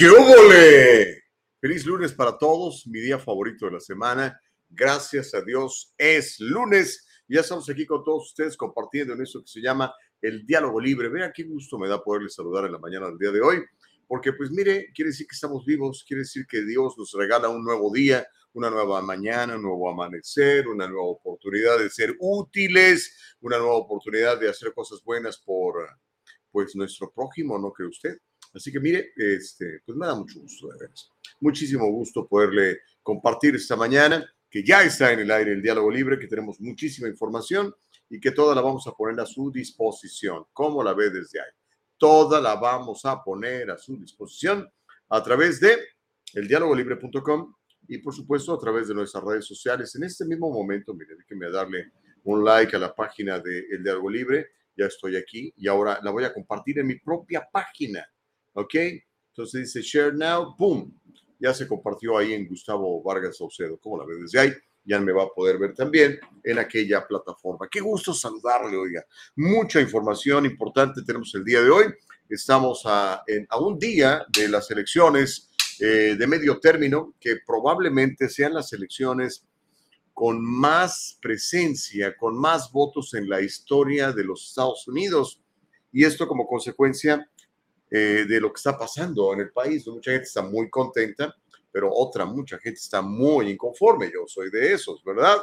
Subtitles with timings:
[0.00, 1.24] ¡Qué óvole!
[1.60, 4.40] Feliz lunes para todos, mi día favorito de la semana.
[4.70, 9.48] Gracias a Dios es lunes ya estamos aquí con todos ustedes compartiendo en esto que
[9.48, 11.10] se llama el diálogo libre.
[11.10, 13.62] Vean qué gusto me da poderles saludar en la mañana del día de hoy,
[14.08, 17.62] porque pues mire, quiere decir que estamos vivos, quiere decir que Dios nos regala un
[17.62, 23.58] nuevo día, una nueva mañana, un nuevo amanecer, una nueva oportunidad de ser útiles, una
[23.58, 25.86] nueva oportunidad de hacer cosas buenas por
[26.50, 28.16] pues nuestro prójimo, ¿no cree usted?
[28.52, 31.10] Así que mire, este, pues me da mucho gusto de veras.
[31.40, 36.18] Muchísimo gusto poderle compartir esta mañana que ya está en el aire el diálogo libre,
[36.18, 37.72] que tenemos muchísima información
[38.08, 40.44] y que toda la vamos a poner a su disposición.
[40.52, 41.52] ¿Cómo la ve desde ahí?
[41.96, 44.68] Toda la vamos a poner a su disposición
[45.08, 45.78] a través de
[46.34, 47.54] eldialogolibre.com
[47.86, 49.94] y por supuesto a través de nuestras redes sociales.
[49.94, 51.92] En este mismo momento, mire, déjenme darle
[52.24, 54.48] un like a la página de El Diálogo Libre.
[54.76, 58.04] Ya estoy aquí y ahora la voy a compartir en mi propia página.
[58.54, 58.74] ¿Ok?
[59.28, 61.00] Entonces dice share now, ¡boom!
[61.40, 63.78] ya se compartió ahí en Gustavo Vargas Saucedo.
[63.78, 64.52] ¿Cómo la ves desde ahí?
[64.84, 67.66] Ya me va a poder ver también en aquella plataforma.
[67.70, 69.04] Qué gusto saludarle, oiga.
[69.36, 71.84] Mucha información importante tenemos el día de hoy.
[72.28, 73.24] Estamos a,
[73.58, 79.44] un día de las elecciones eh, de medio término, que probablemente sean las elecciones
[80.12, 85.40] con más presencia, con más votos en la historia de los Estados Unidos.
[85.92, 87.26] Y esto como consecuencia
[87.90, 89.86] eh, de lo que está pasando en el país.
[89.88, 91.34] Mucha gente está muy contenta,
[91.72, 94.10] pero otra, mucha gente está muy inconforme.
[94.12, 95.38] Yo soy de esos, ¿verdad?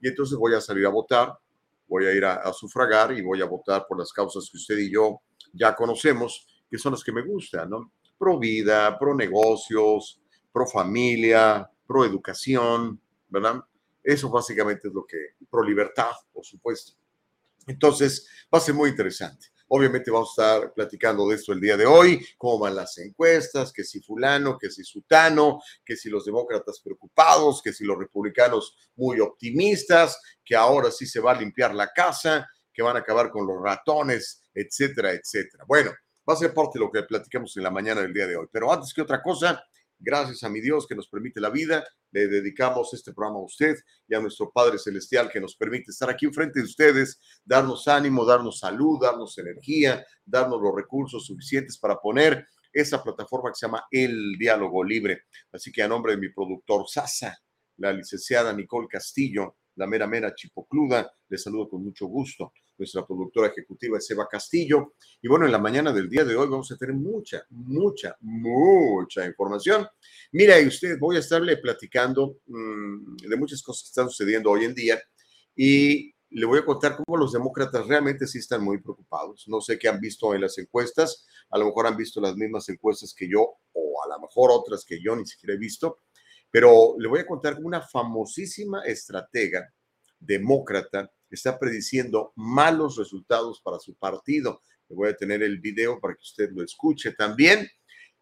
[0.00, 1.38] Y entonces voy a salir a votar,
[1.86, 4.90] voy a ir a, sufragar y voy a votar por las causas que usted y
[4.90, 5.20] yo
[5.52, 7.92] ya conocemos, que son las que me gustan, ¿no?
[8.16, 10.20] Pro vida, pro negocios,
[10.52, 13.60] pro familia, pro educación, ¿verdad?
[14.02, 16.92] Eso básicamente es lo que, pro libertad, por supuesto.
[17.66, 19.48] Entonces, va a ser muy interesante.
[19.72, 23.72] Obviamente vamos a estar platicando de esto el día de hoy, cómo van las encuestas,
[23.72, 28.74] que si fulano, que si sutano, que si los demócratas preocupados, que si los republicanos
[28.96, 33.30] muy optimistas, que ahora sí se va a limpiar la casa, que van a acabar
[33.30, 35.62] con los ratones, etcétera, etcétera.
[35.68, 35.92] Bueno,
[36.28, 38.48] va a ser parte de lo que platicamos en la mañana del día de hoy.
[38.50, 39.64] Pero antes que otra cosa,
[40.02, 41.84] Gracias a mi Dios que nos permite la vida.
[42.10, 43.76] Le dedicamos este programa a usted
[44.08, 48.24] y a nuestro Padre Celestial que nos permite estar aquí enfrente de ustedes, darnos ánimo,
[48.24, 53.84] darnos salud, darnos energía, darnos los recursos suficientes para poner esa plataforma que se llama
[53.90, 55.24] El Diálogo Libre.
[55.52, 57.38] Así que a nombre de mi productor Sasa,
[57.76, 63.48] la licenciada Nicole Castillo, la mera mera chipocluda, le saludo con mucho gusto nuestra productora
[63.48, 64.94] ejecutiva es Eva Castillo.
[65.20, 69.26] Y bueno, en la mañana del día de hoy vamos a tener mucha, mucha, mucha
[69.26, 69.86] información.
[70.32, 74.64] Mira, y usted, voy a estarle platicando mm, de muchas cosas que están sucediendo hoy
[74.64, 75.00] en día
[75.54, 79.44] y le voy a contar cómo los demócratas realmente sí están muy preocupados.
[79.46, 82.68] No sé qué han visto en las encuestas, a lo mejor han visto las mismas
[82.70, 83.42] encuestas que yo
[83.72, 85.98] o a lo mejor otras que yo ni siquiera he visto,
[86.50, 89.70] pero le voy a contar una famosísima estratega
[90.18, 94.62] demócrata está prediciendo malos resultados para su partido.
[94.88, 97.68] Le voy a tener el video para que usted lo escuche también.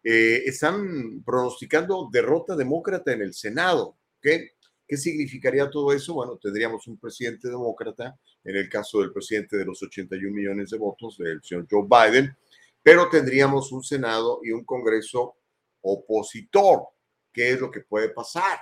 [0.03, 3.97] Eh, están pronosticando derrota demócrata en el Senado.
[4.21, 4.51] ¿Qué
[4.97, 6.13] significaría todo eso?
[6.13, 10.77] Bueno, tendríamos un presidente demócrata, en el caso del presidente de los 81 millones de
[10.77, 12.35] votos, del señor Joe Biden,
[12.81, 15.35] pero tendríamos un Senado y un Congreso
[15.81, 16.87] opositor.
[17.31, 18.59] ¿Qué es lo que puede pasar?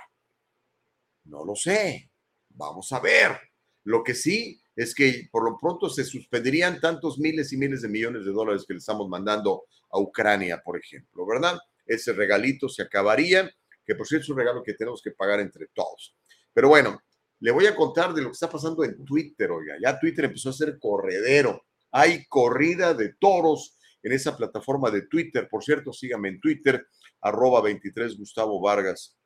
[1.24, 2.10] No lo sé.
[2.50, 3.47] Vamos a ver.
[3.88, 7.88] Lo que sí es que por lo pronto se suspenderían tantos miles y miles de
[7.88, 11.58] millones de dólares que le estamos mandando a Ucrania, por ejemplo, ¿verdad?
[11.86, 13.50] Ese regalito se acabaría,
[13.86, 16.14] que por cierto es un regalo que tenemos que pagar entre todos.
[16.52, 17.00] Pero bueno,
[17.40, 19.76] le voy a contar de lo que está pasando en Twitter, oiga.
[19.82, 21.64] Ya Twitter empezó a ser corredero.
[21.90, 25.48] Hay corrida de toros en esa plataforma de Twitter.
[25.50, 26.86] Por cierto, sígame en Twitter,
[27.22, 29.16] arroba 23 Gustavo Vargas.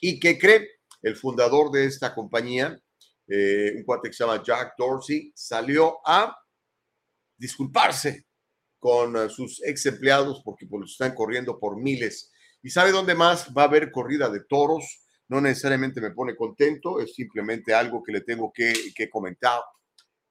[0.00, 0.66] ¿Y qué cree?
[1.02, 2.81] El fundador de esta compañía,
[3.26, 6.36] eh, un cuate que se llama Jack Dorsey, salió a
[7.36, 8.26] disculparse
[8.78, 12.30] con eh, sus ex empleados porque pues, están corriendo por miles.
[12.62, 14.84] ¿Y sabe dónde más va a haber corrida de toros?
[15.28, 19.60] No necesariamente me pone contento, es simplemente algo que le tengo que, comentar.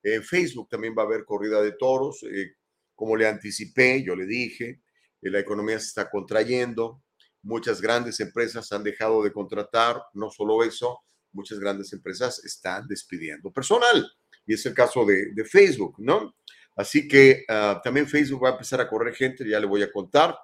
[0.03, 2.23] En Facebook también va a haber corrida de toros.
[2.23, 2.55] Eh,
[2.95, 4.81] como le anticipé, yo le dije,
[5.21, 7.03] la economía se está contrayendo,
[7.41, 10.99] muchas grandes empresas han dejado de contratar, no solo eso,
[11.33, 14.11] muchas grandes empresas están despidiendo personal.
[14.45, 16.35] Y es el caso de, Facebook, ¿no?
[16.75, 19.91] Así que ah, también Facebook va a empezar a correr gente, ya le voy a
[19.91, 20.37] contar.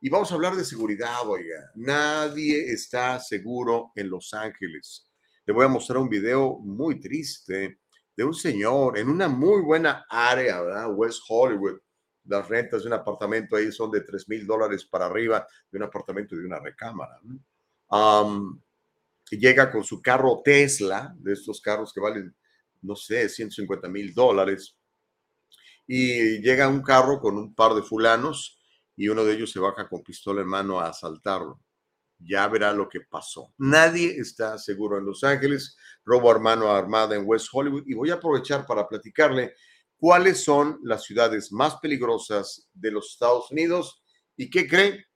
[0.00, 1.70] Y vamos a hablar de seguridad, oiga.
[1.74, 5.08] Nadie está seguro en Los Ángeles.
[5.46, 7.78] Le voy a mostrar un video muy triste
[8.16, 10.92] de un señor en una muy buena área, ¿verdad?
[10.92, 11.78] West Hollywood.
[12.24, 15.84] Las rentas de un apartamento ahí son de 3 mil dólares para arriba, de un
[15.84, 17.20] apartamento de una recámara.
[19.38, 22.34] Llega con su carro Tesla, de estos carros que valen,
[22.82, 24.76] no sé, 150 mil dólares,
[25.86, 28.58] y llega un carro con un par de fulanos
[28.96, 31.60] y uno de ellos se baja con pistola en mano a asaltarlo.
[32.18, 33.52] Ya verá lo que pasó.
[33.58, 35.76] Nadie está seguro en Los Ángeles.
[36.04, 37.82] Robo hermano armada en West Hollywood.
[37.86, 39.54] Y voy a aprovechar para platicarle
[39.96, 44.02] cuáles son las ciudades más peligrosas de los Estados Unidos
[44.36, 45.06] y qué cree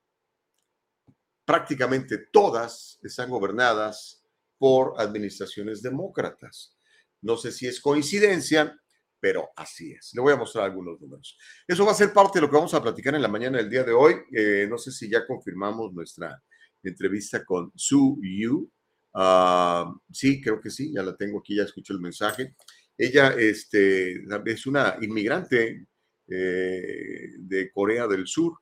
[1.47, 4.23] prácticamente todas están gobernadas
[4.59, 6.77] por administraciones demócratas.
[7.23, 8.79] No sé si es coincidencia,
[9.21, 10.13] pero así es.
[10.15, 11.39] Le voy a mostrar algunos números.
[11.67, 13.71] Eso va a ser parte de lo que vamos a platicar en la mañana del
[13.71, 14.17] día de hoy.
[14.33, 16.43] Eh, no sé si ya confirmamos nuestra
[16.83, 18.71] entrevista con Su Yu.
[19.15, 22.55] Ah, sí, creo que sí, ya la tengo aquí, ya escucho el mensaje.
[22.99, 25.87] Ella este, es una inmigrante
[26.29, 28.59] eh, de Corea del Sur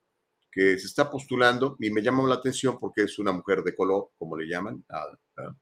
[0.55, 4.11] que se está postulando y me llama la atención porque es una mujer de color,
[4.17, 5.05] como le llaman, ah,
[5.35, 5.53] ah,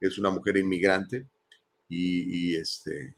[0.00, 1.26] es una mujer inmigrante
[1.86, 3.14] y, este,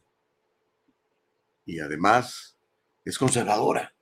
[1.67, 2.59] y además
[3.05, 3.95] es conservadora.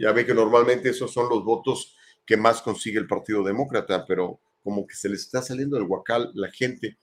[0.00, 4.40] Ya ve que normalmente esos son los votos que más consigue el Partido Demócrata, pero
[4.62, 6.96] como que se le está saliendo del huacal la gente.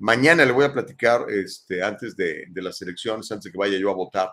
[0.00, 3.78] Mañana le voy a platicar, este, antes de, de las elecciones, antes de que vaya
[3.78, 4.32] yo a votar,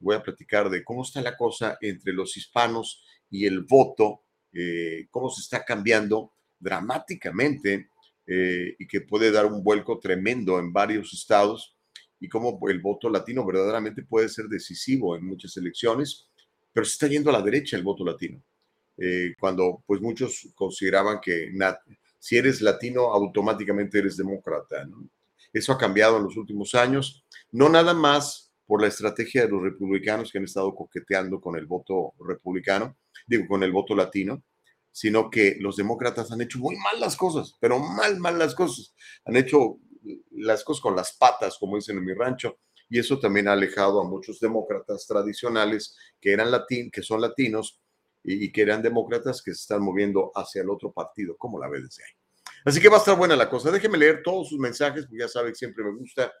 [0.00, 4.23] voy a platicar de cómo está la cosa entre los hispanos y el voto
[4.54, 7.88] eh, cómo se está cambiando dramáticamente
[8.26, 11.76] eh, y que puede dar un vuelco tremendo en varios estados
[12.20, 16.28] y cómo el voto latino verdaderamente puede ser decisivo en muchas elecciones,
[16.72, 18.42] pero se está yendo a la derecha el voto latino.
[18.96, 21.50] Eh, cuando pues muchos consideraban que
[22.18, 24.88] si eres latino automáticamente eres demócrata.
[25.52, 29.62] Eso ha cambiado en los últimos años, no nada más por la estrategia de los
[29.62, 34.42] republicanos que han estado coqueteando con el voto republicano, digo, con el voto latino,
[34.90, 38.94] sino que los demócratas han hecho muy mal las cosas, pero mal, mal las cosas.
[39.24, 39.78] Han hecho
[40.30, 44.00] las cosas con las patas, como dicen en mi rancho, y eso también ha alejado
[44.00, 47.80] a muchos demócratas tradicionales que eran latín, que son latinos
[48.22, 51.80] y, que eran demócratas que se están moviendo hacia el otro partido, como la ve
[51.80, 52.12] desde ahí.
[52.64, 53.70] Así que va a estar buena la cosa.
[53.70, 56.32] Déjeme leer todos sus mensajes, porque ya sabe que siempre me gusta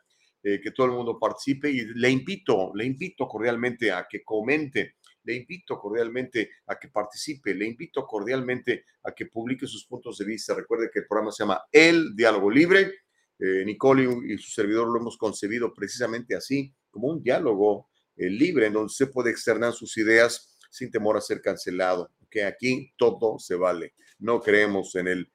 [0.42, 4.96] eh, que todo el mundo participe y le invito, le invito cordialmente a que comente
[5.24, 10.24] le invito cordialmente a que participe, le invito cordialmente a que publique sus puntos de
[10.24, 10.54] vista.
[10.54, 12.92] Recuerde que el programa se llama El Diálogo Libre.
[13.38, 18.74] Eh, y, su servidor lo hemos concebido precisamente así, como un diálogo eh, libre en
[18.74, 22.10] donde se puede externar sus ideas sin temor a ser cancelado.
[22.30, 23.94] Que aquí todo se vale.
[24.18, 25.32] No creemos en el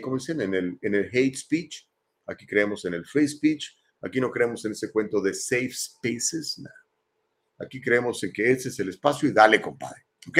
[0.00, 0.40] ¿cómo dicen?
[0.40, 1.86] En el, en el hate speech.
[2.26, 3.66] Aquí creemos en el free speech.
[4.00, 6.58] Aquí no creemos en ese cuento de safe spaces.
[6.58, 6.83] Nada.
[7.58, 10.02] Aquí creemos que ese es el espacio y dale, compadre.
[10.28, 10.38] ¿Ok?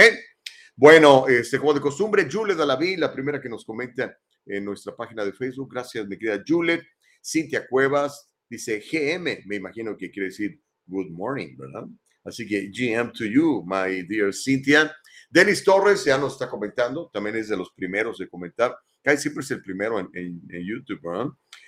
[0.77, 5.25] Bueno, este, como de costumbre, Juliet Dalaví, la primera que nos comenta en nuestra página
[5.25, 5.73] de Facebook.
[5.73, 6.83] Gracias, mi querida Juliet.
[7.25, 11.85] Cintia Cuevas dice GM, me imagino que quiere decir good morning, ¿verdad?
[12.25, 14.95] Así que GM to you, my dear Cintia.
[15.31, 18.77] Denis Torres ya nos está comentando, también es de los primeros de comentar.
[19.17, 21.27] Siempre es el primero en, en YouTube, ¿verdad?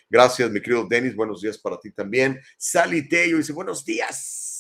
[0.08, 1.14] Gracias, mi querido Denis.
[1.14, 2.40] Buenos días para ti también.
[2.56, 4.55] Sally Tello dice, buenos días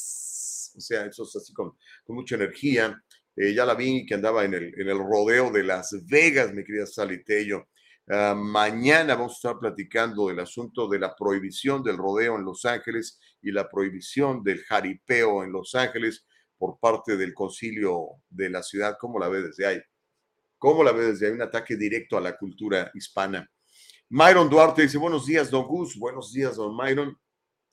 [0.76, 1.72] o sea, eso es así con,
[2.08, 3.02] mucha energía.
[3.34, 6.64] Eh, ya la vi que andaba en el, en el rodeo de Las Vegas, mi
[6.64, 7.68] querida Sally Tello.
[8.08, 12.64] Ah, mañana vamos a estar platicando del asunto de la prohibición del rodeo en Los
[12.64, 16.24] Ángeles y la prohibición del jaripeo en Los Ángeles
[16.56, 18.96] por parte del concilio de la ciudad.
[19.00, 19.80] ¿Cómo la ve desde ahí?
[20.56, 21.32] ¿Cómo la ve desde ahí?
[21.32, 23.50] Un ataque directo a la cultura hispana.
[24.08, 25.98] Myron Duarte dice, buenos días, don Gus.
[25.98, 27.18] Buenos días, don Myron.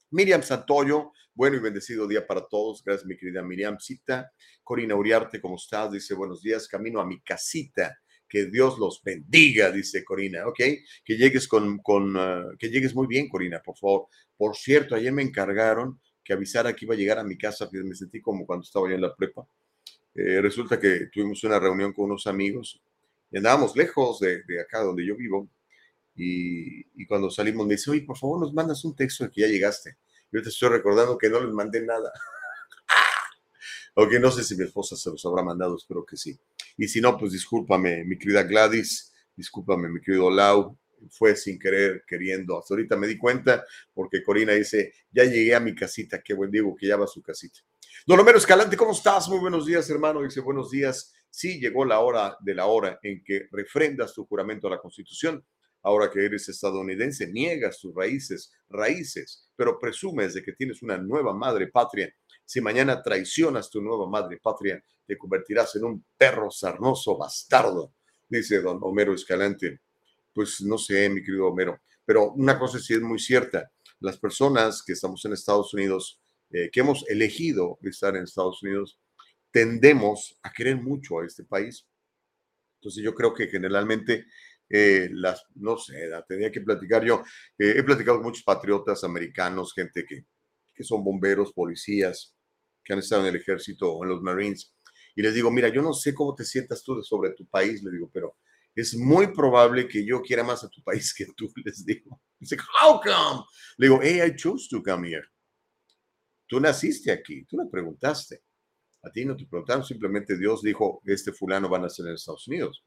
[0.10, 2.84] Miriam Santoyo, bueno y bendecido día para todos.
[2.84, 4.32] Gracias, mi querida Miriam Cita.
[4.64, 5.92] Corina Uriarte, ¿cómo estás?
[5.92, 7.98] Dice, buenos días, camino a mi casita.
[8.28, 10.60] Que Dios los bendiga, dice Corina, ¿ok?
[11.04, 14.08] Que llegues con, con ah, que llegues muy bien, Corina, por favor.
[14.36, 17.96] Por cierto, ayer me encargaron que avisara que iba a llegar a mi casa, me
[17.96, 19.46] sentí como cuando estaba yo en la prepa.
[20.16, 22.82] Eh, resulta que tuvimos una reunión con unos amigos
[23.32, 25.50] y andábamos lejos de, de acá donde yo vivo.
[26.16, 29.42] Y, y, cuando salimos me dice, oye, por favor, nos mandas un texto de que
[29.42, 29.98] ya llegaste.
[30.34, 32.12] Yo te estoy recordando que no les mandé nada.
[33.96, 36.36] ok, no sé si mi esposa se los habrá mandado, espero que sí.
[36.76, 40.76] Y si no, pues discúlpame, mi querida Gladys, discúlpame, mi querido Lau,
[41.12, 42.58] fue sin querer, queriendo.
[42.58, 43.64] Hasta ahorita me di cuenta
[43.94, 47.08] porque Corina dice, ya llegué a mi casita, qué buen Diego que ya va a
[47.08, 47.60] su casita.
[48.08, 49.30] Don Homero Escalante, ¿cómo estás?
[49.30, 50.24] Muy buenos días, hermano.
[50.24, 51.14] Dice, buenos días.
[51.30, 55.46] Sí, llegó la hora de la hora en que refrendas tu juramento a la Constitución.
[55.84, 61.34] Ahora que eres estadounidense, niegas tus raíces, raíces, pero presumes de que tienes una nueva
[61.34, 62.14] madre patria.
[62.46, 67.94] Si mañana traicionas tu nueva madre patria, te convertirás en un perro sarnoso bastardo,
[68.30, 69.82] dice don Homero Escalante
[70.34, 74.84] pues no sé, mi querido Homero, pero una cosa sí es muy cierta, las personas
[74.84, 76.20] que estamos en Estados Unidos,
[76.52, 79.00] eh, que hemos elegido estar en Estados Unidos,
[79.52, 81.86] tendemos a querer mucho a este país.
[82.82, 84.26] Entonces yo creo que generalmente
[84.76, 87.22] eh, las, no sé, la tenía que platicar yo,
[87.60, 90.26] eh, he platicado con muchos patriotas americanos, gente que,
[90.74, 92.36] que son bomberos, policías,
[92.84, 94.74] que han estado en el ejército o en los Marines,
[95.16, 97.92] y les digo, mira, yo no sé cómo te sientas tú sobre tu país, le
[97.92, 98.36] digo, pero
[98.74, 102.20] es muy probable que yo quiera más a tu país que tú, les digo.
[102.40, 103.46] Dice, how come?
[103.78, 105.28] Le digo, hey, I chose to come here.
[106.48, 108.42] Tú naciste aquí, tú le preguntaste.
[109.04, 112.48] A ti no te preguntaron, simplemente Dios dijo, este fulano va a nacer en Estados
[112.48, 112.84] Unidos.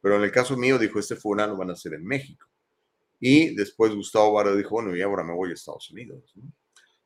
[0.00, 2.46] Pero en el caso mío dijo, este fulano va a nacer en México.
[3.18, 6.34] Y después Gustavo Vara dijo, bueno, y ahora me voy a Estados Unidos.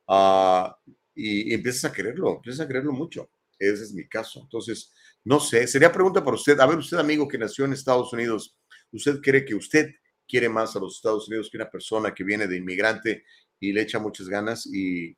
[0.08, 0.76] Ah,
[1.14, 3.30] y, y empiezas a quererlo, empiezas a quererlo mucho.
[3.58, 4.40] Ese es mi caso.
[4.42, 4.92] Entonces,
[5.24, 6.58] no sé, sería pregunta para usted.
[6.60, 8.56] A ver, usted, amigo que nació en Estados Unidos,
[8.90, 9.90] ¿usted cree que usted
[10.26, 13.24] quiere más a los Estados Unidos que una persona que viene de inmigrante
[13.58, 15.14] y le echa muchas ganas y,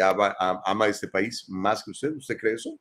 [0.00, 2.12] ama, este país más que usted?
[2.16, 2.78] ¿Usted cree eso?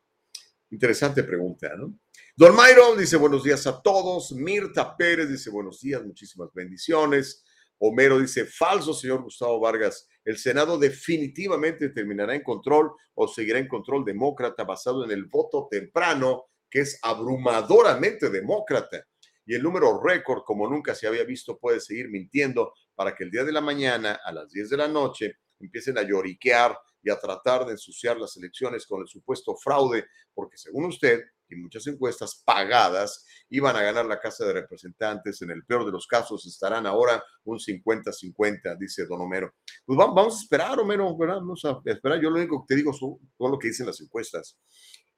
[0.69, 1.99] Interesante pregunta, ¿no?
[2.35, 4.31] Don Mayron dice buenos días a todos.
[4.31, 7.45] Mirta Pérez dice buenos días, muchísimas bendiciones.
[7.77, 10.07] Homero dice falso, señor Gustavo Vargas.
[10.25, 15.67] El Senado definitivamente terminará en control o seguirá en control demócrata basado en el voto
[15.69, 19.05] temprano que es abrumadoramente demócrata.
[19.45, 23.29] Y el número récord, como nunca se había visto, puede seguir mintiendo para que el
[23.29, 27.19] día de la mañana, a las 10 de la noche, empiecen a lloriquear y a
[27.19, 31.21] tratar de ensuciar las elecciones con el supuesto fraude, porque según usted
[31.55, 36.07] muchas encuestas pagadas iban a ganar la Casa de Representantes, en el peor de los
[36.07, 39.53] casos estarán ahora un 50-50, dice don Homero.
[39.85, 42.21] Pues vamos, a esperar, Homero, vamos a esperar.
[42.21, 44.57] Yo lo único que te digo es todo lo que dicen las encuestas.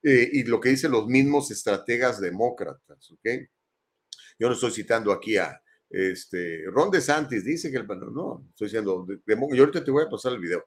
[0.04, 3.28] Eh, y lo que dicen los mismos estrategas demócratas, ¿ok?
[4.38, 7.88] Yo no estoy citando aquí a este, Ron DeSantis, dice que el...
[7.88, 10.64] No, estoy diciendo, yo ahorita te voy a pasar el video.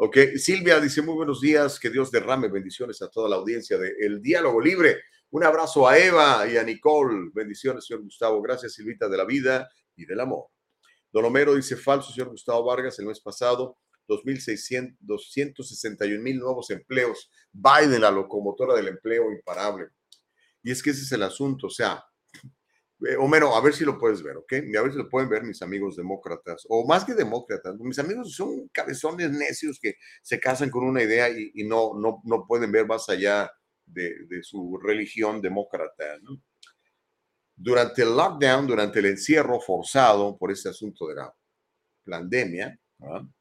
[0.00, 3.96] Ok, Silvia dice muy buenos días, que Dios derrame bendiciones a toda la audiencia de
[3.98, 5.00] El Diálogo Libre.
[5.30, 7.32] Un abrazo a Eva y a Nicole.
[7.34, 8.40] Bendiciones, señor Gustavo.
[8.40, 10.50] Gracias, Silvita, de la vida y del amor.
[11.10, 13.76] Don Homero dice falso, señor Gustavo Vargas, el mes pasado
[14.08, 17.28] 2.261 mil nuevos empleos.
[17.50, 19.88] Biden, la locomotora del empleo imparable.
[20.62, 21.66] Y es que ese es el asunto.
[21.66, 22.04] O sea,
[23.06, 24.52] eh, Homero, a ver si lo puedes ver, ¿ok?
[24.76, 28.34] A ver si lo pueden ver mis amigos demócratas, o más que demócratas, mis amigos
[28.34, 32.86] son cabezones necios que se casan con una idea y, no, no, no, pueden ver
[32.86, 33.50] más allá
[33.86, 36.18] de, de su religión demócrata.
[37.54, 41.34] Durante el lockdown, durante el encierro forzado por este asunto de la
[42.04, 43.32] pandemia, ¿no?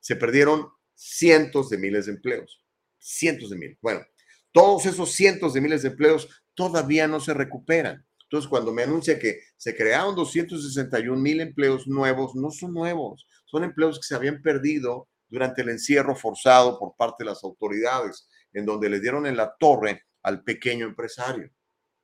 [0.00, 2.62] se perdieron cientos de miles de empleos.
[2.98, 3.78] Cientos de miles.
[3.80, 4.04] Bueno,
[4.52, 8.06] todos esos cientos de miles de empleos todavía no se recuperan.
[8.28, 13.62] Entonces, cuando me anuncia que se crearon 261 mil empleos nuevos, no son nuevos, son
[13.62, 18.66] empleos que se habían perdido durante el encierro forzado por parte de las autoridades, en
[18.66, 21.50] donde le dieron en la torre al pequeño empresario.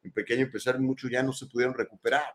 [0.02, 2.34] El pequeño empresario, muchos ya no se pudieron recuperar,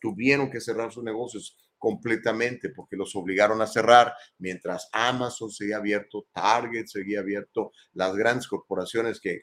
[0.00, 6.26] tuvieron que cerrar sus negocios completamente porque los obligaron a cerrar, mientras Amazon seguía abierto,
[6.32, 9.42] Target seguía abierto, las grandes corporaciones que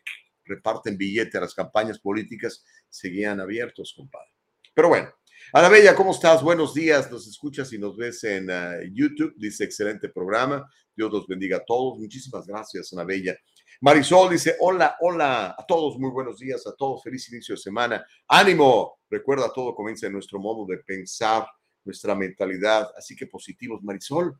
[0.49, 4.31] reparten billetes a las campañas políticas seguían abiertos, compadre.
[4.73, 5.09] Pero bueno,
[5.53, 6.43] Ana Bella, ¿cómo estás?
[6.43, 11.27] Buenos días, nos escuchas y nos ves en ah, YouTube, dice excelente programa, Dios los
[11.27, 13.37] bendiga a todos, muchísimas gracias, Ana Bella.
[13.81, 18.05] Marisol dice, hola, hola a todos, muy buenos días a todos, feliz inicio de semana,
[18.27, 21.47] ánimo, recuerda, todo comienza en nuestro modo de pensar,
[21.83, 22.89] nuestra mentalidad.
[22.97, 24.39] Así que positivos, Marisol.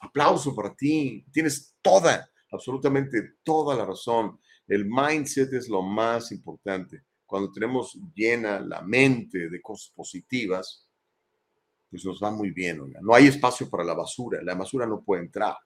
[0.00, 1.24] Aplauso para ti.
[1.32, 4.38] Tienes toda, absolutamente toda la razón.
[4.66, 7.02] El mindset es lo más importante.
[7.26, 10.86] Cuando tenemos llena la mente de cosas positivas,
[11.90, 12.80] pues nos va muy bien.
[13.00, 14.42] No hay espacio para la basura.
[14.42, 15.56] La basura no puede entrar.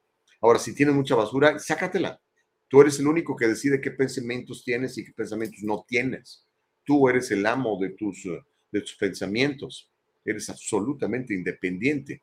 [0.41, 2.21] Ahora, si tienes mucha basura, sácatela.
[2.69, 6.45] Tú eres el único que decide qué pensamientos tienes y qué pensamientos no tienes.
[6.85, 8.27] Tú eres el amo de tus
[8.71, 9.91] de tus pensamientos.
[10.25, 12.23] Eres absolutamente independiente.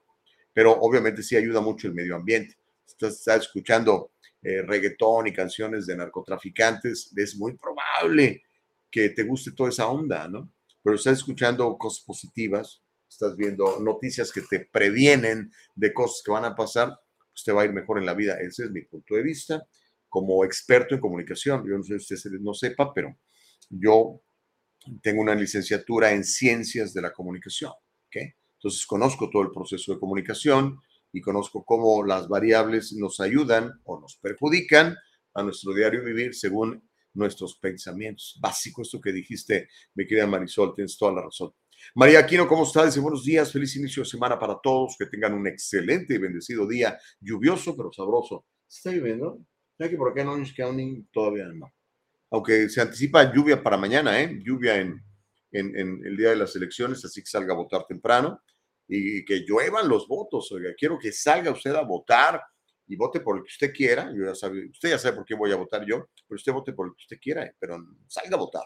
[0.53, 2.55] Pero obviamente sí ayuda mucho el medio ambiente.
[2.87, 4.11] Estás, escuchando
[4.45, 8.43] eh, reggaetón y canciones de narcotraficantes, es muy probable
[8.91, 10.53] que te guste toda esa onda, ¿no?
[10.83, 16.45] Pero estás escuchando cosas positivas, estás viendo noticias que te previenen de cosas que van
[16.45, 16.95] a pasar,
[17.33, 18.37] pues va a ir mejor en la vida.
[18.39, 19.67] Ese es mi punto de vista
[20.07, 21.65] como experto en comunicación.
[21.67, 23.17] Yo no sé si usted no sepa, pero
[23.67, 24.21] yo
[25.01, 27.71] tengo una licenciatura en ciencias de la comunicación.
[28.05, 28.35] ¿okay?
[28.59, 30.79] Entonces conozco todo el proceso de comunicación
[31.15, 34.97] y conozco cómo las variables nos ayudan o nos perjudican
[35.33, 38.37] a nuestro diario vivir según nuestros pensamientos.
[38.41, 41.53] Básico esto que dijiste, mi querida Marisol, tienes toda la razón.
[41.93, 42.87] María Aquino, ¿cómo estás?
[42.87, 46.67] Dice buenos días, feliz inicio de semana para todos, que tengan un excelente y bendecido
[46.67, 48.45] día, lluvioso pero sabroso.
[48.67, 49.39] ¿Está lloviendo?
[49.79, 51.73] Ya que por acá en Orange County todavía no.
[52.29, 54.37] Aunque se anticipa lluvia para mañana, ¿eh?
[54.43, 55.01] Lluvia en,
[55.53, 58.41] en, en el día de las elecciones, así que salga a votar temprano
[58.87, 60.51] y que lluevan los votos.
[60.51, 62.41] Oiga, quiero que salga usted a votar
[62.87, 64.11] y vote por lo que usted quiera.
[64.15, 66.73] Yo ya sabe, usted ya sabe por qué voy a votar yo, pero usted vote
[66.73, 67.77] por lo que usted quiera, pero
[68.07, 68.63] salga a votar.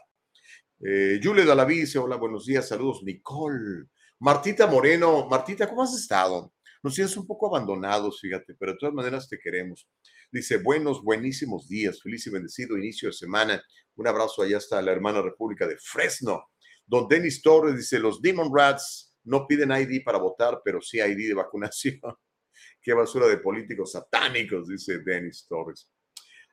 [0.82, 3.02] Eh, Julie Dalaví dice, hola, buenos días, saludos.
[3.04, 3.88] Nicole.
[4.20, 6.54] Martita Moreno, Martita, ¿cómo has estado?
[6.84, 9.88] Nos tienes un poco abandonados, fíjate, pero de todas maneras te queremos.
[10.32, 13.64] Dice, buenos, buenísimos días, feliz y bendecido inicio de semana.
[13.96, 16.50] Un abrazo allá hasta la hermana República de Fresno.
[16.86, 21.28] Don Denis Torres dice, los Demon Rats no piden ID para votar, pero sí ID
[21.30, 22.00] de vacunación.
[22.82, 25.90] Qué basura de políticos satánicos, dice Denis Torres.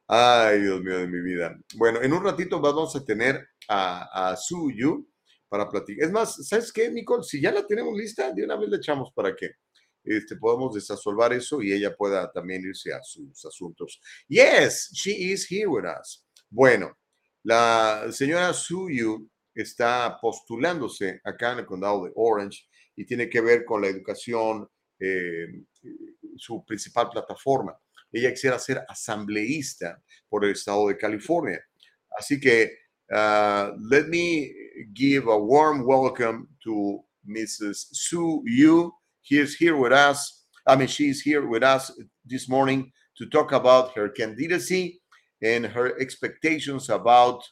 [0.08, 1.56] Ay, Dios mío de mi vida.
[1.74, 5.08] Bueno, en un ratito vamos a tener a, a Suyu
[5.48, 6.06] para platicar.
[6.06, 7.24] Es más, ¿sabes qué, Nicole?
[7.24, 9.52] Si ya la tenemos lista, de una vez le echamos para que
[10.06, 14.00] este, podamos desasolvar eso y ella pueda también irse a sus asuntos.
[14.28, 16.24] Yes, she is here with us.
[16.48, 16.96] Bueno,
[17.42, 23.64] la señora Suyu está postulándose acá en el condado de Orange y tiene que ver
[23.64, 24.68] con la educación,
[25.00, 25.46] eh,
[26.36, 27.76] su principal plataforma.
[28.12, 31.60] Ella quisiera ser asambleísta por el estado de California.
[32.18, 32.78] Así que,
[33.10, 34.52] uh, let me
[34.94, 37.88] give a warm welcome to Mrs.
[37.92, 38.92] Sue Yu.
[39.22, 40.46] He is here with us.
[40.66, 41.92] I mean, she's here with us
[42.24, 45.00] this morning to talk about her candidacy
[45.42, 47.42] and her expectations about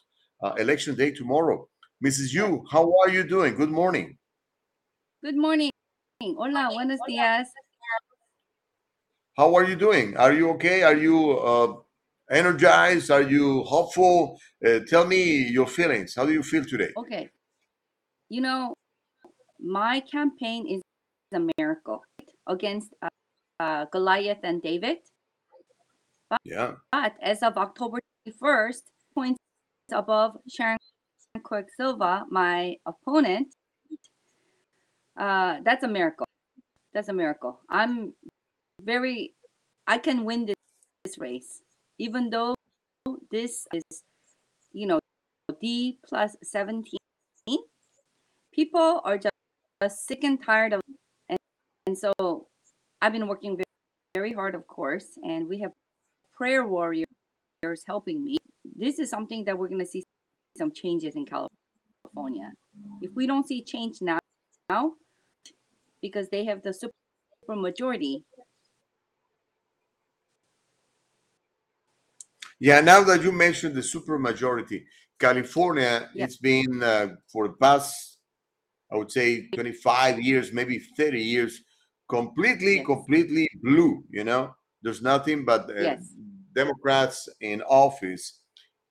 [0.41, 1.67] uh, election day tomorrow.
[2.03, 2.33] Mrs.
[2.33, 3.55] Yu, how are you doing?
[3.55, 4.17] Good morning.
[5.23, 5.71] Good morning.
[6.21, 7.47] Hola, buenos días.
[9.37, 10.15] How are you doing?
[10.17, 10.83] Are you okay?
[10.83, 11.73] Are you uh,
[12.31, 13.11] energized?
[13.11, 14.39] Are you hopeful?
[14.65, 16.15] Uh, tell me your feelings.
[16.15, 16.91] How do you feel today?
[16.97, 17.29] Okay.
[18.29, 18.73] You know,
[19.59, 20.81] my campaign is
[21.33, 22.01] a miracle
[22.47, 23.09] against uh,
[23.59, 24.97] uh, Goliath and David.
[26.29, 26.75] But, Yeah.
[26.91, 29.39] but as of October 1st, points
[29.91, 30.77] above Sharon
[31.43, 33.55] Quirk Silva, my opponent,
[35.17, 36.25] uh, that's a miracle.
[36.93, 37.59] That's a miracle.
[37.69, 38.13] I'm
[38.81, 39.33] very,
[39.87, 40.55] I can win this,
[41.03, 41.61] this race,
[41.97, 42.55] even though
[43.31, 43.83] this is,
[44.73, 44.99] you know,
[45.61, 46.97] D plus 17.
[48.53, 49.33] People are just,
[49.81, 50.81] just sick and tired of
[51.29, 51.37] and,
[51.87, 52.47] and so
[53.01, 53.65] I've been working very,
[54.13, 55.71] very hard, of course, and we have
[56.35, 57.05] prayer warriors
[57.85, 58.37] helping me.
[58.75, 60.03] This is something that we're going to see
[60.57, 62.51] some changes in California.
[63.01, 64.19] If we don't see change now,
[64.69, 64.93] now
[66.01, 66.91] because they have the super
[67.49, 68.23] majority,
[72.59, 74.85] Yeah, now that you mentioned the super majority,
[75.19, 76.25] California, Yeah.
[76.25, 78.17] it's been uh, for the past,
[78.91, 81.61] I would say, 25 years, maybe 30 years,
[82.07, 82.85] completely, Yes.
[82.85, 84.03] completely blue.
[84.09, 86.13] You know, there's nothing but uh, Yes.
[86.53, 88.39] Democrats in office,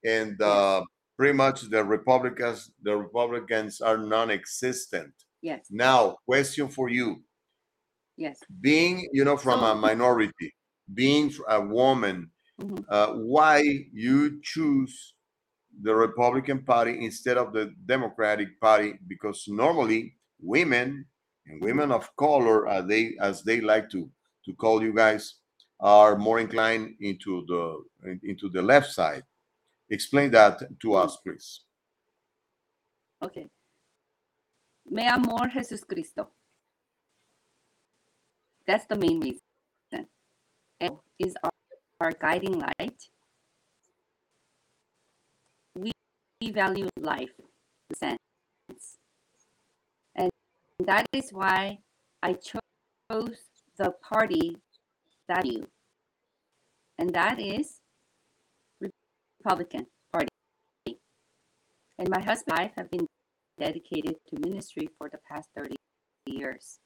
[0.05, 0.83] and uh,
[1.17, 5.13] pretty much the Republicans, the Republicans are non-existent.
[5.43, 7.23] yes, Now, question for you:
[8.17, 8.39] yes.
[8.61, 10.55] being, you know, from a minority,
[10.95, 12.85] being a woman Mhm.
[12.89, 13.59] uh, why
[13.93, 15.15] you choose
[15.83, 21.05] the Republican Party instead of the Democratic Party because normally women
[21.47, 24.09] and women of color, uh, they as they like to
[24.45, 25.41] to call you guys,
[25.81, 27.63] are more inclined into the
[28.23, 29.25] into the left side.
[29.91, 31.61] Explain that to us, please.
[33.23, 33.49] Okay.
[34.91, 36.29] Me amor Jesus Cristo.
[38.67, 39.41] That's the main reason.
[40.81, 41.51] And is our,
[42.01, 43.09] our guiding light.
[45.77, 45.93] We,
[46.41, 47.31] we value life,
[47.95, 48.19] sense.
[50.17, 50.31] And
[50.81, 51.79] that is why
[52.23, 53.39] I chose
[53.77, 54.57] the party
[55.29, 55.67] that you.
[56.99, 57.81] And that is
[59.45, 60.29] Republican Party.
[61.99, 63.07] And my husband and I have been
[63.59, 65.77] dedicated to ministry for the past 30
[66.27, 66.79] years.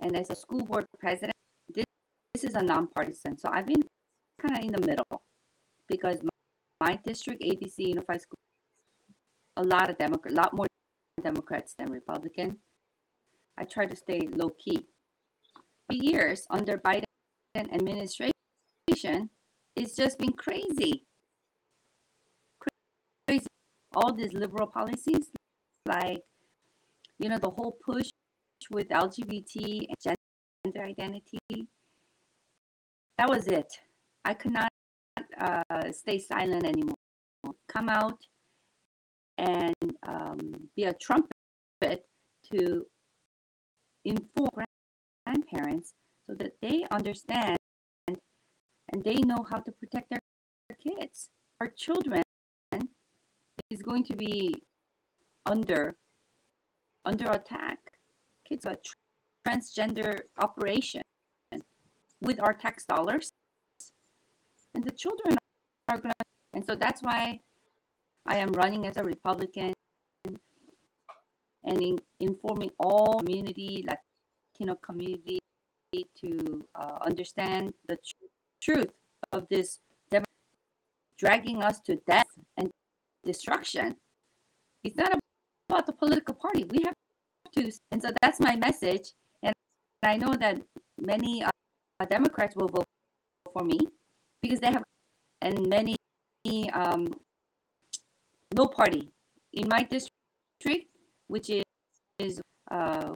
[0.00, 1.34] And as a school board president,
[1.74, 1.84] this,
[2.34, 3.36] this is a nonpartisan.
[3.36, 3.82] So I've been
[4.40, 5.22] kind of in the middle
[5.88, 8.38] because my, my district, ABC Unified School
[9.56, 10.66] a lot of Democrat, a lot more
[11.20, 12.58] Democrats than Republican.
[13.58, 14.86] I try to stay low key.
[15.88, 17.02] For years under Biden
[17.56, 18.30] administration,
[19.74, 20.64] it's just been crazy.
[20.74, 21.07] Crazy.
[23.98, 25.26] All these liberal policies,
[25.84, 26.22] like
[27.18, 28.08] you know, the whole push
[28.70, 30.16] with LGBT and
[30.64, 31.66] gender identity.
[33.18, 33.66] That was it.
[34.24, 34.68] I could not
[35.40, 36.94] uh, stay silent anymore.
[37.68, 38.20] Come out
[39.38, 39.74] and
[40.06, 40.38] um,
[40.76, 42.04] be a trumpet
[42.52, 42.86] to
[44.04, 44.64] inform
[45.26, 45.92] grandparents
[46.26, 47.56] so that they understand
[48.08, 50.20] and they know how to protect their
[50.82, 51.30] kids.
[51.60, 52.22] Our children
[53.70, 54.54] is going to be
[55.46, 55.96] under
[57.04, 57.78] under attack.
[58.48, 58.76] Kids are
[59.46, 61.02] transgender operation
[62.20, 63.30] with our tax dollars,
[64.74, 65.36] and the children
[65.88, 66.12] are going.
[66.54, 67.40] And so that's why
[68.26, 69.72] I am running as a Republican
[71.64, 75.38] and in, informing all community, Latino community,
[76.20, 78.26] to uh, understand the tr-
[78.60, 78.92] truth
[79.32, 79.80] of this
[81.18, 82.26] dragging us to death
[82.56, 82.70] and
[83.24, 83.96] destruction.
[84.84, 85.12] It's not
[85.68, 86.64] about the political party.
[86.64, 86.94] We have
[87.56, 89.12] to, and so that's my message.
[89.42, 89.52] And
[90.02, 90.60] I know that
[91.00, 91.50] many uh,
[92.08, 92.86] Democrats will vote
[93.52, 93.78] for me
[94.42, 94.84] because they have,
[95.42, 95.96] and many
[96.72, 97.08] um,
[98.54, 99.10] no party
[99.52, 100.86] in my district,
[101.26, 101.64] which is,
[102.18, 103.14] is uh,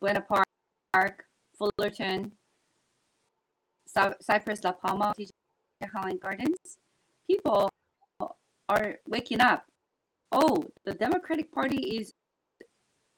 [0.00, 0.22] Buena
[0.92, 1.24] Park,
[1.56, 2.32] Fullerton,
[4.20, 5.12] Cypress, La Palma,
[5.92, 6.78] Highland Gardens.
[7.28, 7.68] People
[8.70, 9.66] are waking up.
[10.32, 12.12] Oh, the Democratic Party is,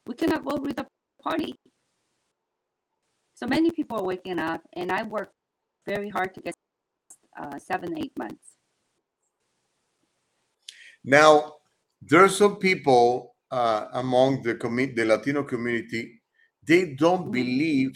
[0.07, 0.87] we cannot vote with the
[1.23, 1.55] party.
[3.35, 5.31] So many people are waking up, and I work
[5.87, 6.55] very hard to get
[7.39, 8.57] uh, seven, eight months.
[11.05, 11.55] Now,
[12.01, 16.23] there are some people uh, among the, commu- the Latino community,
[16.67, 17.33] they don't Mhm.
[17.33, 17.93] believe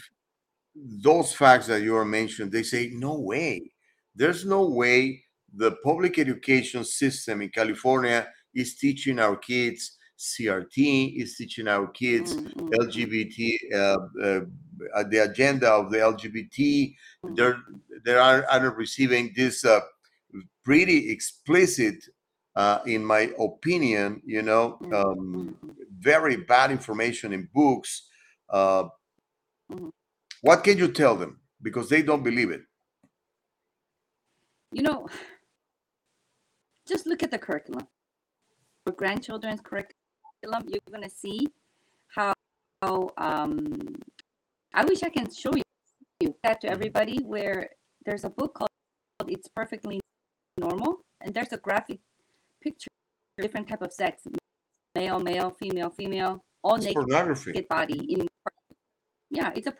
[0.75, 2.51] those facts that you are mentioned.
[2.51, 3.71] They say, no way.
[4.15, 5.23] There's no way
[5.57, 12.35] the public education system in California is teaching our kids CRT, is teaching our kids
[12.35, 12.73] Mm, mm, mm.
[12.73, 13.39] LGBT,
[13.73, 13.97] uh,
[14.95, 16.95] uh, the agenda of the LGBT.
[17.23, 17.35] Mhm.
[17.35, 17.57] They're
[18.05, 19.81] they are, are receiving this uh,
[20.63, 22.03] pretty explicit,
[22.55, 25.57] uh, in my opinion, you know, Mm, um,
[25.99, 28.09] very bad information in books.
[28.49, 28.89] Uh,
[29.71, 29.91] Mhm.
[30.41, 31.41] what can you tell them?
[31.61, 32.63] Because they don't believe it.
[34.71, 35.07] You know,
[36.87, 37.87] just look at the curriculum.
[38.85, 39.93] For grandchildren's curriculum,
[40.43, 41.47] you're going to see
[42.07, 42.33] how,
[42.81, 43.95] how um,
[44.73, 47.69] I wish I can show you that to everybody where
[48.05, 48.69] there's a book called
[49.27, 49.99] It's Perfectly
[50.57, 51.99] Normal, and there's a graphic
[52.63, 52.89] picture,
[53.37, 54.23] different type of sex,
[54.95, 57.61] male, male, female, female, all It's naked pornography.
[57.69, 58.27] body in
[59.29, 59.73] yeah it's a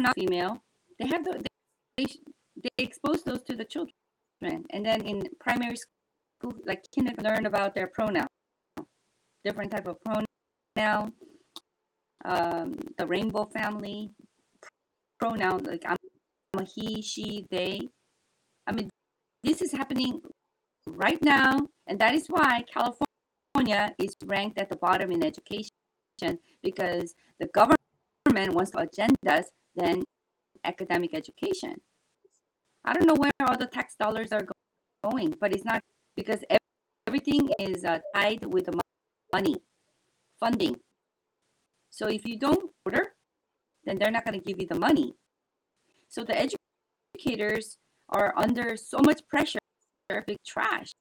[0.00, 0.62] not female
[0.98, 1.42] they have the
[1.96, 2.06] they,
[2.62, 3.94] they expose those to the children
[4.42, 5.99] and then in primary school
[6.64, 8.26] like kindergarten learn about their pronoun
[9.44, 11.12] different type of pronoun
[12.24, 14.10] um, the rainbow family
[15.18, 15.96] pronoun like I'm
[16.56, 17.80] a he she they
[18.66, 18.90] i mean
[19.44, 20.20] this is happening
[20.86, 25.70] right now and that is why california is ranked at the bottom in education
[26.62, 29.44] because the government wants to agendas
[29.76, 30.04] than
[30.64, 31.74] academic education.
[32.84, 34.46] I don't know where all the tax dollars are
[35.04, 35.82] going, but it's not
[36.20, 36.44] because
[37.06, 38.78] everything is uh, tied with the
[39.32, 39.56] money,
[40.38, 40.76] funding.
[41.88, 43.14] So if you don't order,
[43.86, 45.14] then they're not going to give you the money.
[46.10, 47.78] So the educators
[48.10, 49.60] are under so much pressure,
[50.26, 50.92] big trash,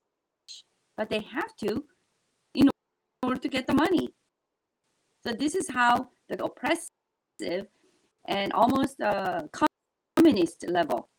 [0.95, 1.83] but they have to
[2.55, 2.69] in
[3.21, 4.07] order to get the money.
[5.25, 7.67] So this is how the oppressive
[8.25, 9.41] and almost uh,
[10.15, 11.09] communist level.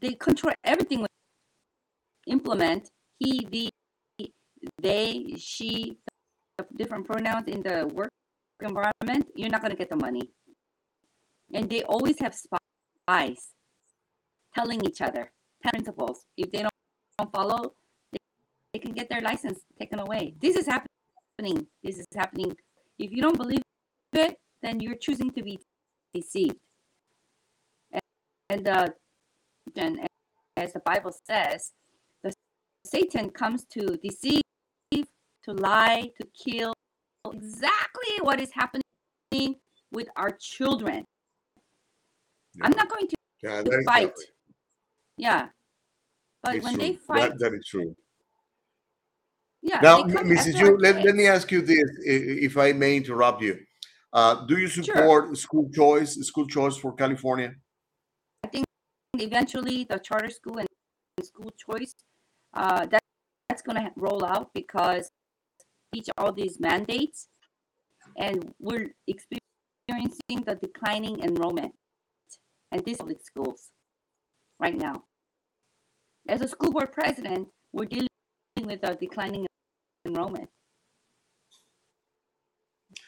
[0.00, 1.06] They control everything.
[2.26, 4.30] Implement he, the,
[4.80, 5.98] they, she,
[6.76, 8.10] different pronouns in the work
[8.60, 9.26] environment.
[9.34, 10.30] You're not going to get the money.
[11.52, 13.48] And they always have spies
[14.54, 15.30] telling each other
[15.62, 16.24] principles.
[16.36, 16.72] If they don't,
[17.18, 17.74] don't follow,
[18.12, 18.18] they,
[18.72, 20.34] they can get their license taken away.
[20.40, 21.66] This is happening.
[21.82, 22.56] This is happening.
[22.98, 23.62] If you don't believe
[24.12, 25.58] it, then you're choosing to be
[26.14, 26.56] deceived.
[27.90, 28.02] And,
[28.48, 28.88] and, uh,
[29.76, 30.08] and
[30.56, 31.72] as the Bible says,
[32.84, 34.42] Satan comes to deceive,
[34.92, 36.74] to lie, to kill.
[37.32, 38.82] Exactly what is happening
[39.92, 41.04] with our children.
[42.60, 44.12] I'm not going to Yeah, to fight.
[45.16, 45.48] Yeah.
[46.42, 46.82] But It's when true.
[46.82, 47.94] they fight, That, that is true.
[49.62, 49.80] Yeah.
[49.80, 50.58] Now, Mrs.
[50.58, 53.58] Yu, let, let me ask you this, if I may interrupt you.
[54.12, 54.84] Uh, do you Sure.
[54.84, 57.54] support school choice, school choice for California?
[58.44, 58.66] I think
[59.14, 60.68] eventually the charter school and
[61.22, 61.94] school choice
[62.54, 63.00] uh, that
[63.48, 65.10] that's going to roll out because
[65.94, 67.28] each all these mandates
[68.16, 71.72] and we're experiencing the declining enrollment
[72.72, 73.70] in these public schools
[74.58, 75.02] right now
[76.28, 78.08] as a school board president we're dealing
[78.64, 79.46] with a declining
[80.06, 80.48] enrollment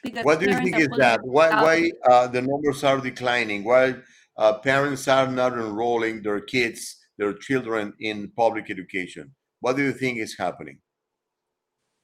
[0.04, 1.20] because What do you think is that?
[1.24, 3.64] Why, why uh, the numbers are declining?
[3.64, 3.96] Why
[4.36, 9.34] uh, parents are not enrolling their kids, their children in public education?
[9.60, 10.78] What do you think is happening?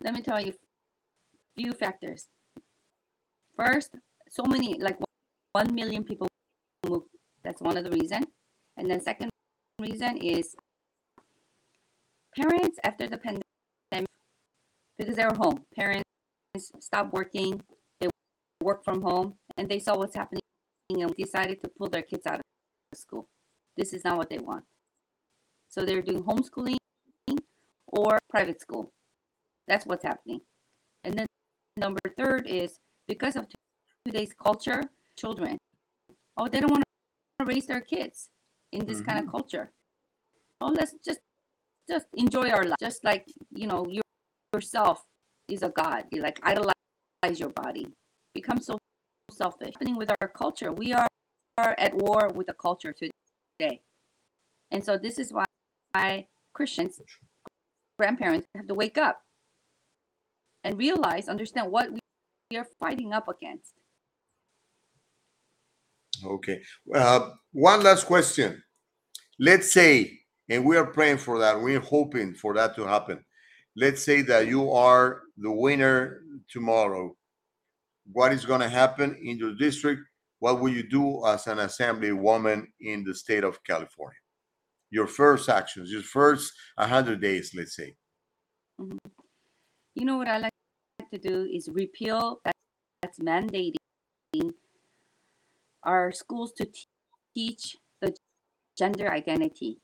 [0.03, 0.53] let me tell you
[1.57, 2.29] few factors.
[3.57, 3.91] First
[4.29, 4.97] so many like
[5.53, 6.29] 1 million people
[6.89, 7.03] move.
[7.43, 8.25] That's one of the reason.
[8.77, 9.31] And then second
[9.81, 10.55] reason is
[12.37, 14.09] parents after the pandemic
[14.97, 15.65] because they were home.
[15.77, 16.05] Parents
[16.81, 17.61] stopped working
[18.01, 18.09] they
[18.63, 20.41] work from home and they saw what's happening
[20.91, 23.29] and decided to pull their kids out of school.
[23.77, 24.65] This is not what they want
[25.71, 26.77] so they're doing homeschooling
[27.87, 28.93] or private school
[29.71, 30.41] that's what's happening.
[31.05, 31.27] And then
[31.77, 33.47] number third is because of
[34.05, 34.83] today's culture,
[35.17, 35.59] children,
[36.37, 36.83] oh, they don't want
[37.39, 38.29] to raise their kids
[38.73, 39.31] in this kind of mm-hmm.
[39.31, 39.71] culture.
[40.61, 41.21] Oh, let's just
[41.89, 44.03] just enjoy our life, just like you know your,
[44.53, 45.05] yourself
[45.49, 46.05] is a god.
[46.11, 47.87] You like idolize your body,
[48.35, 48.77] become so
[49.31, 49.75] selfish.
[49.75, 51.09] Happening with our culture, we are,
[51.59, 53.81] are at war with the culture today,
[54.73, 55.45] and so this is why,
[55.93, 57.01] why Christians,
[57.99, 59.23] grandparents have to wake up
[60.65, 61.91] and realize, understand what
[62.51, 63.73] we are fighting up against.
[66.25, 66.61] Okay.
[66.95, 68.63] Uh, one last question.
[69.39, 73.25] Let's say, and we are praying for that, we're hoping for that to happen.
[73.77, 77.17] Let's say that you are the winner tomorrow.
[78.13, 80.03] What is going to happen in your district?
[80.41, 84.19] What will you do as an assemblywoman in the state of California?
[84.91, 87.95] Your first actions, your first 100 days, let's say.
[88.81, 88.99] Mm-hmm.
[89.95, 90.53] You know what I like
[91.13, 92.55] to do is repeal that,
[93.03, 93.75] that's mandating
[95.83, 96.87] our schools to te-
[97.35, 98.15] teach the
[98.77, 99.79] gender identity,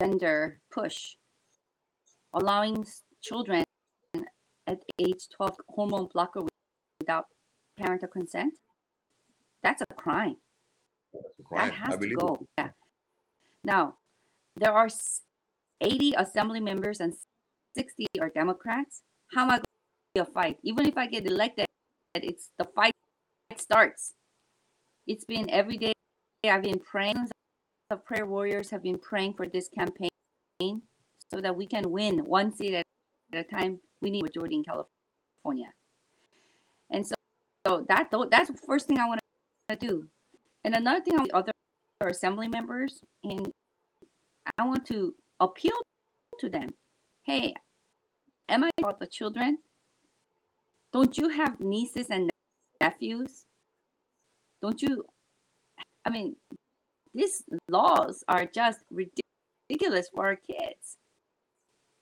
[0.00, 1.16] gender push,
[2.32, 2.86] allowing
[3.22, 3.64] children
[4.66, 6.42] at age 12 hormone blocker
[7.00, 7.26] without
[7.76, 8.54] parental consent.
[9.62, 10.36] That's a crime.
[11.44, 12.18] Crime, That has I to believe it.
[12.18, 12.46] go.
[12.58, 12.68] Yeah.
[13.66, 13.94] Now,
[14.54, 14.88] there are
[15.80, 17.12] 80 assembly members and
[17.76, 19.02] 60 are Democrats.
[19.34, 19.54] How am I
[20.14, 20.58] going to fight?
[20.62, 21.66] Even if I get elected,
[22.14, 22.92] it's the fight
[23.56, 24.14] starts.
[25.08, 25.92] It's been every day.
[26.48, 27.28] I've been praying.
[27.90, 30.10] The prayer warriors have been praying for this campaign
[31.28, 32.84] so that we can win one seat at,
[33.34, 33.80] a time.
[34.00, 35.72] We need majority in California,
[36.90, 37.14] and so,
[37.66, 39.20] so that that's the first thing I want
[39.68, 40.06] to do.
[40.64, 41.52] And another thing, I want other
[42.00, 43.50] assembly members, and
[44.58, 45.76] I want to appeal
[46.40, 46.70] to them.
[47.24, 47.54] Hey,
[48.48, 49.58] am I about the children?
[50.92, 52.30] Don't you have nieces and
[52.80, 53.44] nephews?
[54.62, 55.04] Don't you?
[56.04, 56.36] I mean,
[57.14, 60.98] these laws are just ridiculous for our kids,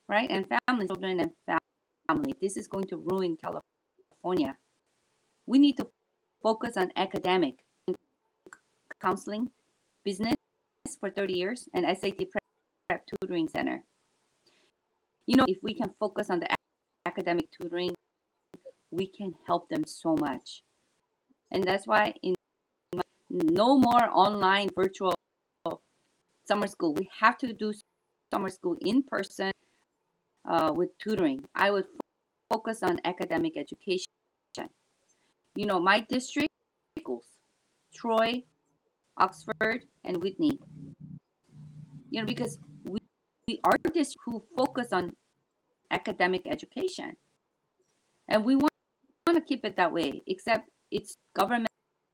[0.09, 0.30] right?
[0.30, 1.30] And family, children, and
[2.09, 2.35] family.
[2.40, 4.57] This is going to ruin California.
[5.46, 5.87] We need to
[6.42, 7.54] focus on academic
[9.00, 9.50] counseling,
[10.04, 10.34] business
[11.00, 12.30] for 30 years, and SAT
[12.88, 13.82] prep tutoring center.
[15.26, 16.48] You know, if we can focus on the
[17.06, 17.94] academic tutoring,
[18.90, 20.62] we can help them so much.
[21.50, 22.34] And that's why in
[23.30, 25.14] no more online virtual
[26.46, 26.94] summer school.
[26.94, 27.72] We have to do
[28.32, 29.50] summer school in person
[30.48, 31.44] uh, with tutoring.
[31.54, 31.86] I would
[32.52, 34.06] focus on academic education.
[35.56, 36.50] You know, my district
[36.98, 37.26] schools,
[37.94, 38.42] Troy,
[39.18, 40.59] Oxford, and Whitney.
[42.11, 42.98] You know, because we,
[43.48, 45.12] we are district who focus on
[45.90, 47.14] academic education.
[48.29, 48.72] And we want,
[49.27, 51.68] want to keep it that way, except it's government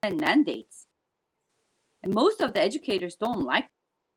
[0.04, 0.86] mandates.
[2.02, 3.66] And most of the educators don't like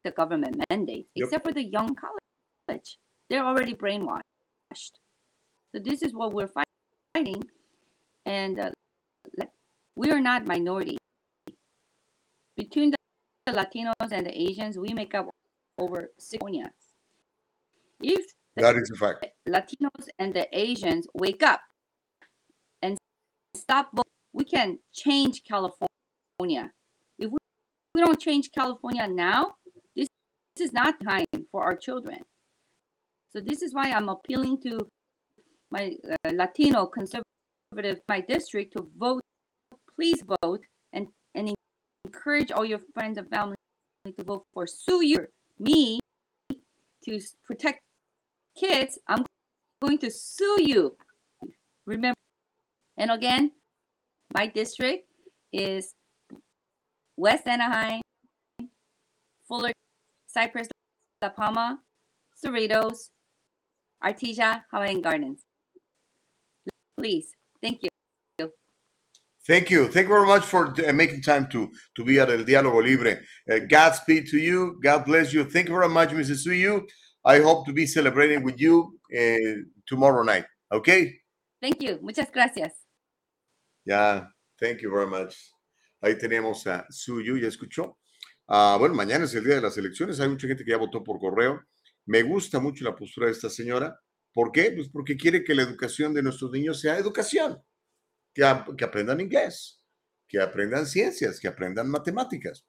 [0.03, 1.25] the government mandates, Yep.
[1.25, 2.97] except for the young college.
[3.29, 4.21] They're already brainwashed.
[5.75, 6.51] So this is what we're
[7.15, 7.43] fighting.
[8.25, 8.71] And uh,
[9.95, 10.97] we are not minority.
[12.63, 12.97] Between the,
[13.51, 15.29] Latinos and the Asians, we make up
[15.77, 16.71] over California.
[18.01, 18.23] If
[18.55, 19.25] the That is a fact.
[19.47, 21.59] Latinos and the Asians wake up
[22.81, 22.97] and
[23.53, 26.71] stop voting, we can change California.
[27.19, 27.37] If we,
[27.95, 29.55] we don't change California now,
[29.95, 30.07] this,
[30.55, 32.19] this is not time for our children.
[33.33, 34.87] So this is why I'm appealing to
[35.69, 39.21] my uh, Latino conservative my district to vote.
[39.95, 40.61] Please vote
[40.93, 41.53] and and
[42.05, 43.55] encourage all your friends and family
[44.05, 45.27] to vote for Sue you
[45.59, 45.99] me
[47.05, 47.81] to protect
[48.57, 48.99] kids.
[49.07, 49.25] I'm
[49.81, 50.95] going to sue you.
[51.85, 52.17] Remember,
[52.97, 53.51] and again,
[54.33, 55.07] my district
[55.51, 55.93] is
[57.17, 58.01] West Anaheim,
[59.47, 59.71] Fuller,
[60.27, 60.67] Cypress,
[61.21, 61.79] La Palma,
[62.43, 63.09] Cerritos,
[64.03, 65.43] Artesia, Hawaiian Gardens.
[66.97, 67.92] Please, thank you.
[69.45, 69.87] Thank you.
[69.87, 73.19] Thank you very much for uh, making time to, to be at El Diálogo Libre.
[73.51, 74.79] Uh, Godspeed to you.
[74.81, 75.43] God bless you.
[75.43, 76.47] Thank you very much, Mrs.
[76.47, 76.81] Suyu.
[77.25, 80.45] I hope to be celebrating with you uh, tomorrow night.
[80.71, 81.19] Okay?
[81.61, 81.99] Thank you.
[82.01, 82.71] Muchas gracias.
[83.85, 84.29] Ya,
[84.59, 85.35] thank you very much.
[86.01, 87.97] Ahí tenemos a Suyu, ¿ya escuchó?
[88.47, 90.19] Ah, bueno, mañana es el día de las elecciones.
[90.21, 91.61] Hay mucha gente que ya votó por correo.
[92.05, 93.97] Me gusta mucho la postura de esta señora.
[94.33, 94.71] ¿Por qué?
[94.71, 97.61] Pues porque quiere que la educación de nuestros niños sea educación.
[98.33, 99.81] Que, ap- que aprendan inglés,
[100.27, 102.65] que aprendan ciencias, que aprendan matemáticas.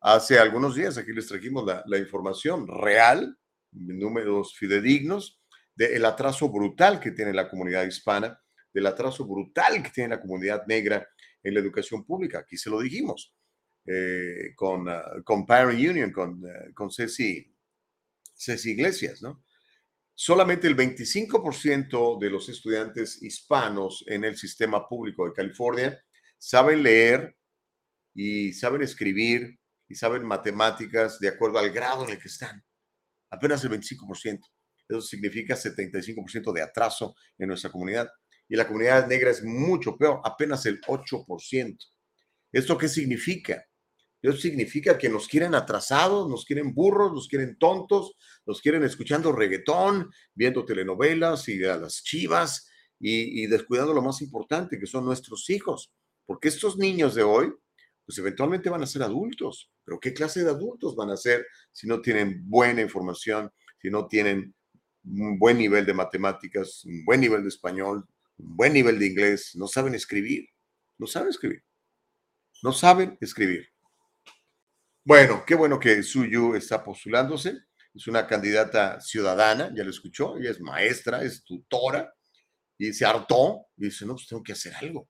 [0.00, 3.36] Hace algunos días aquí les trajimos la, información real,
[3.72, 5.40] números fidedignos,
[5.74, 8.40] del atraso brutal que tiene la comunidad hispana,
[8.72, 11.08] del atraso brutal que tiene la comunidad negra
[11.42, 12.40] en la educación pública.
[12.40, 13.34] Aquí se lo dijimos
[13.84, 17.52] eh, con, ah, con Parent Union, con, eh, con Ceci,
[18.34, 19.42] Ceci Iglesias, ¿no?
[20.20, 26.04] Solamente el 25% de los estudiantes hispanos en el sistema público de California
[26.36, 27.36] saben leer
[28.12, 32.60] y saben escribir y saben matemáticas de acuerdo al grado en el que están.
[33.30, 34.40] Apenas el 25%.
[34.88, 38.10] Eso significa 75% de atraso en nuestra comunidad.
[38.48, 41.78] Y la comunidad negra es mucho peor, apenas el 8%.
[42.50, 43.64] ¿Esto qué significa?
[44.20, 49.32] Eso significa que nos quieren atrasados, nos quieren burros, nos quieren tontos, nos quieren escuchando
[49.32, 55.04] reggaetón, viendo telenovelas y a las chivas y, y descuidando lo más importante, que son
[55.04, 55.92] nuestros hijos.
[56.26, 57.52] Porque estos niños de hoy,
[58.04, 59.70] pues eventualmente van a ser adultos.
[59.84, 63.50] Pero ¿qué clase de adultos van a ser si no tienen buena información,
[63.80, 64.54] si no tienen
[65.04, 69.52] un buen nivel de matemáticas, un buen nivel de español, un buen nivel de inglés?
[69.54, 70.48] No saben escribir,
[70.98, 71.62] no saben escribir,
[72.62, 73.68] no saben escribir.
[75.04, 77.56] Bueno, qué bueno que Suyu está postulándose.
[77.94, 82.12] Es una candidata ciudadana, ya lo escuchó, ella es maestra, es tutora
[82.78, 85.08] y se hartó y dice, no, pues tengo que hacer algo.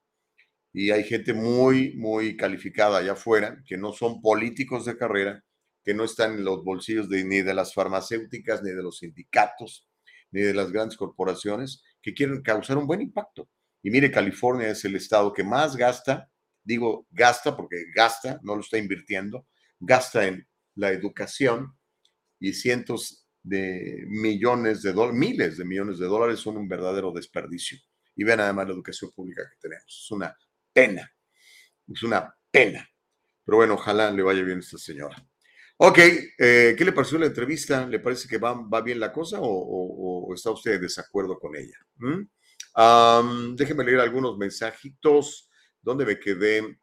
[0.73, 5.43] Y hay gente muy, muy calificada allá afuera que no son políticos de carrera,
[5.85, 9.87] que no están en los bolsillos de, ni de las farmacéuticas, ni de los sindicatos,
[10.31, 13.49] ni de las grandes corporaciones, que quieren causar un buen impacto.
[13.83, 16.29] Y mire, California es el estado que más gasta,
[16.63, 19.47] digo gasta porque gasta, no lo está invirtiendo,
[19.79, 21.77] gasta en la educación
[22.39, 27.79] y cientos de millones de dólares, miles de millones de dólares son un verdadero desperdicio.
[28.15, 29.85] Y vean además la educación pública que tenemos.
[29.87, 30.35] Es una
[30.73, 31.09] pena,
[31.87, 32.87] es una pena.
[33.45, 35.25] Pero bueno, ojalá le vaya bien a esta señora.
[35.77, 37.87] Ok, eh, ¿qué le pareció la entrevista?
[37.87, 41.77] ¿Le parece que va, va bien la cosa o, está usted de desacuerdo con ella?
[41.95, 43.55] ¿Mm?
[43.55, 45.49] Déjeme leer algunos mensajitos.
[45.81, 46.79] ¿Dónde me quedé?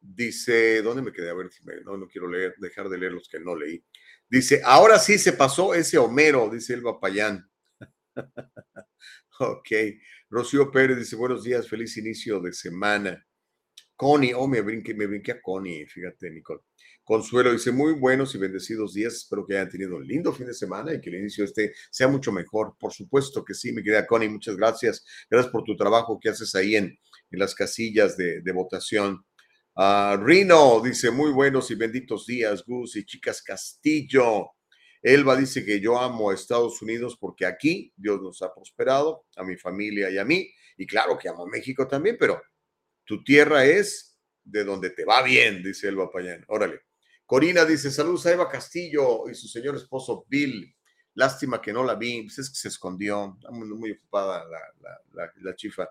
[0.00, 1.30] Dice, ¿dónde me quedé?
[1.30, 3.84] A ver si no, no quiero leer, dejar de leer los que no leí.
[4.28, 7.50] Dice, ahora sí se pasó ese Homero, dice Elba Payán.
[9.40, 9.68] ok.
[10.30, 13.26] Rocío Pérez dice, buenos días, feliz inicio de semana.
[13.96, 16.60] Connie, oh, me brinqué, me a Connie, fíjate, Nicole.
[17.04, 20.54] Consuelo dice, muy buenos y bendecidos días, espero que hayan tenido un lindo fin de
[20.54, 22.76] semana y que el inicio este sea mucho mejor.
[22.78, 25.04] Por supuesto que sí, mi querida Connie, muchas gracias.
[25.28, 26.98] Gracias por tu trabajo que haces ahí en,
[27.30, 29.26] en las casillas de, de votación.
[29.82, 34.50] Ah, Rino dice, muy buenos y benditos días, Gus y chicas Castillo.
[35.00, 39.42] Elba dice que yo amo a Estados Unidos porque aquí Dios nos ha prosperado, a
[39.42, 40.52] mi familia y a mí.
[40.76, 42.42] Y claro que amo a México también, pero
[43.06, 46.44] tu tierra es de donde te va bien, dice Elba Payán.
[46.48, 46.82] Órale.
[47.24, 50.76] Corina dice, saludos a Eva Castillo y su señor esposo Bill.
[51.14, 55.00] Lástima que no la vi, pues es que se escondió, muy, muy ocupada la, la,
[55.14, 55.88] la, la chifa.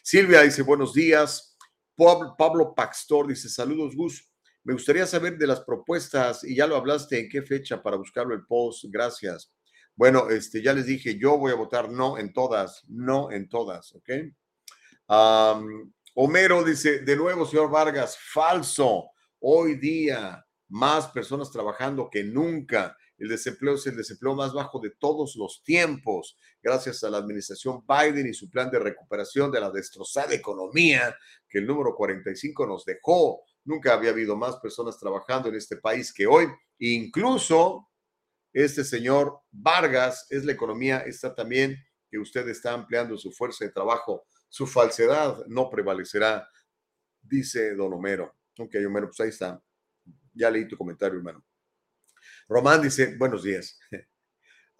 [0.00, 1.51] Silvia dice, buenos días.
[1.96, 4.28] Pablo, Paxtor dice, saludos Gus.
[4.64, 8.34] Me gustaría saber de las propuestas y ya lo hablaste, en qué fecha para buscarlo
[8.34, 8.84] el post.
[8.88, 9.52] Gracias.
[9.94, 13.94] Bueno, este, ya les dije, yo voy a votar no en todas, no en todas,
[13.94, 14.10] ¿ok?
[16.14, 19.10] Homero dice, de nuevo, señor Vargas, falso.
[19.40, 22.96] Hoy día, más personas trabajando que nunca.
[23.22, 27.84] El desempleo es el desempleo más bajo de todos los tiempos, gracias a la administración
[27.86, 31.16] Biden y su plan de recuperación de la destrozada economía
[31.48, 33.44] que el número 45 nos dejó.
[33.62, 36.48] Nunca había habido más personas trabajando en este país que hoy.
[36.80, 37.88] Incluso
[38.52, 41.76] este señor Vargas, es la economía, está también
[42.10, 46.48] que usted está ampliando su fuerza de trabajo, su falsedad no prevalecerá,
[47.20, 48.34] dice don Homero.
[48.58, 49.62] Ok, Homero, pues ahí está.
[50.34, 51.44] Ya leí tu comentario, hermano.
[52.52, 53.78] Román dice, buenos días.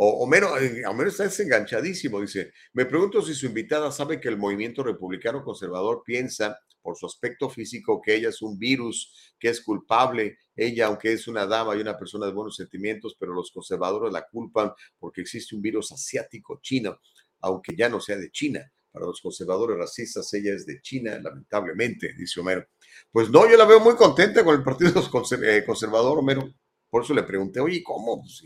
[0.04, 4.38] O Homero, eh, Homero está desenganchadísimo, dice, me pregunto si su invitada sabe que el
[4.38, 9.60] movimiento republicano conservador piensa por su aspecto físico que ella es un virus, que es
[9.60, 14.12] culpable, ella aunque es una dama y una persona de buenos sentimientos, pero los conservadores
[14.12, 16.98] la culpan porque existe un virus asiático chino,
[17.40, 18.72] aunque ya no sea de China.
[18.90, 22.66] Para los conservadores racistas, ella es de China, lamentablemente, dice Homero.
[23.10, 24.90] Pues no, yo la veo muy contenta con el Partido
[25.44, 26.52] eh, Conservador, Homero.
[26.93, 28.20] Por eso le pregunté, oye, ¿cómo?
[28.20, 28.45] Pues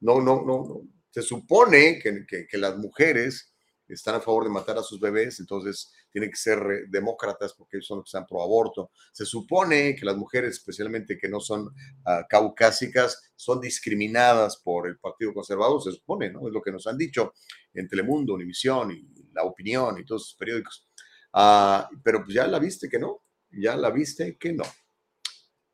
[0.00, 0.82] no, no, no.
[1.10, 3.54] Se supone que, que las mujeres
[3.86, 7.86] están a favor de matar a sus bebés, entonces tienen que ser demócratas porque ellos
[7.86, 8.90] son los que están pro aborto.
[9.12, 11.72] Se supone que las mujeres, especialmente que no son
[12.04, 16.48] ah, caucásicas, son discriminadas por el Partido Conservador, se supone, ¿no?
[16.48, 17.34] Es lo que nos han dicho
[17.74, 20.88] en Telemundo, Univisión y La Opinión y todos esos periódicos.
[21.32, 23.22] Ah, pero pues ya la viste que no,
[23.52, 24.64] ya la viste que no.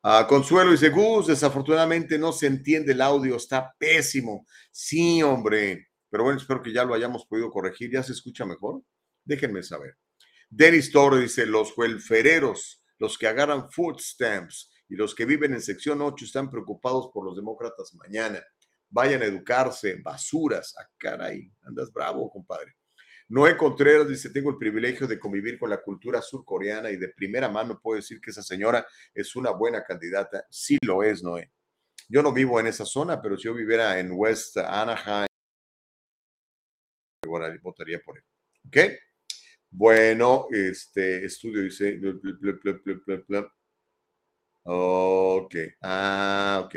[0.03, 4.47] Ah, Consuelo dice, Gus, desafortunadamente no se entiende el audio, está pésimo.
[4.71, 5.89] Sí, hombre.
[6.09, 7.91] Pero bueno, espero que ya lo hayamos podido corregir.
[7.91, 8.81] ¿Ya se escucha mejor?
[9.23, 9.97] Déjenme saber.
[10.49, 15.61] Denis Toro dice, los huelfereros, los que agarran food stamps y los que viven en
[15.61, 18.43] sección 8 están preocupados por los demócratas mañana.
[18.89, 20.75] Vayan a educarse, basuras.
[20.77, 22.75] Ah, caray, andas bravo, compadre.
[23.31, 27.47] Noé Contreras dice, tengo el privilegio de convivir con la cultura surcoreana y de primera
[27.47, 30.45] mano puedo decir que esa señora es una buena candidata.
[30.49, 31.49] Sí lo es, Noé.
[32.09, 35.27] Yo no vivo en esa zona, pero si yo viviera en West Anaheim,
[37.61, 38.23] votaría por él.
[38.67, 38.77] ¿Ok?
[39.69, 42.01] Bueno, este estudio dice.
[44.63, 45.55] Ok.
[45.81, 46.75] Ah, ok.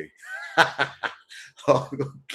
[1.66, 2.34] ok.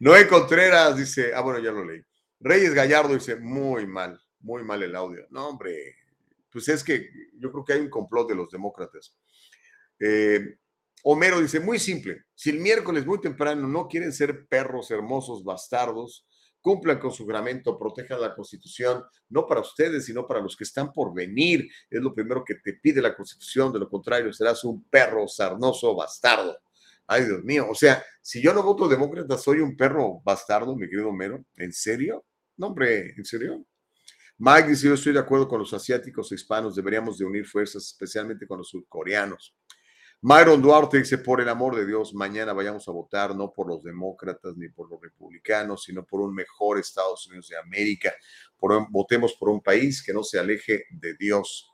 [0.00, 1.32] Noé Contreras dice.
[1.32, 2.07] Ah, bueno, ya lo leí.
[2.40, 5.26] Reyes Gallardo dice, muy mal, muy mal el audio.
[5.30, 5.96] No, hombre,
[6.50, 9.16] pues es que yo creo que hay un complot de los demócratas.
[9.98, 10.58] Eh,
[11.04, 16.26] Homero dice, muy simple, si el miércoles muy temprano no quieren ser perros hermosos bastardos,
[16.60, 20.92] cumplan con su juramento, protejan la constitución, no para ustedes, sino para los que están
[20.92, 21.68] por venir.
[21.88, 25.94] Es lo primero que te pide la constitución, de lo contrario serás un perro sarnoso
[25.94, 26.58] bastardo.
[27.06, 30.88] Ay, Dios mío, o sea, si yo no voto demócrata, soy un perro bastardo, mi
[30.88, 31.42] querido Homero.
[31.56, 32.26] ¿En serio?
[32.58, 33.64] No, hombre, ¿en serio?
[34.36, 37.84] Mike dice, yo estoy de acuerdo con los asiáticos e hispanos, deberíamos de unir fuerzas,
[37.84, 39.54] especialmente con los surcoreanos.
[40.20, 43.84] Myron Duarte dice, por el amor de Dios, mañana vayamos a votar no por los
[43.84, 48.12] demócratas ni por los republicanos, sino por un mejor Estados Unidos de América.
[48.90, 51.70] votemos por un país que no se aleje de Dios.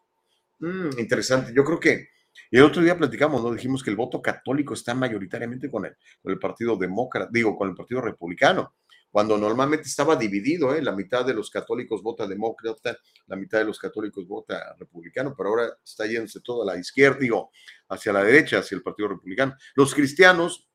[0.59, 1.53] Mm, interesante.
[1.55, 2.09] Yo creo que
[2.51, 3.53] el otro día platicamos, ¿no?
[3.53, 7.71] Dijimos que el voto católico está mayoritariamente con el, con el Partido Demócrata, digo, con
[7.71, 8.75] el Partido Republicano
[9.15, 10.83] cuando normalmente estaba dividido, ¿eh?
[10.83, 12.99] la mitad de los católicos vota demócrata,
[13.29, 17.21] la mitad de los católicos vota republicano, pero ahora está yéndose todo a la izquierda,
[17.21, 17.53] digo,
[17.91, 19.55] hacia la derecha, hacia el Partido Republicano.
[19.77, 20.69] Los cristianos,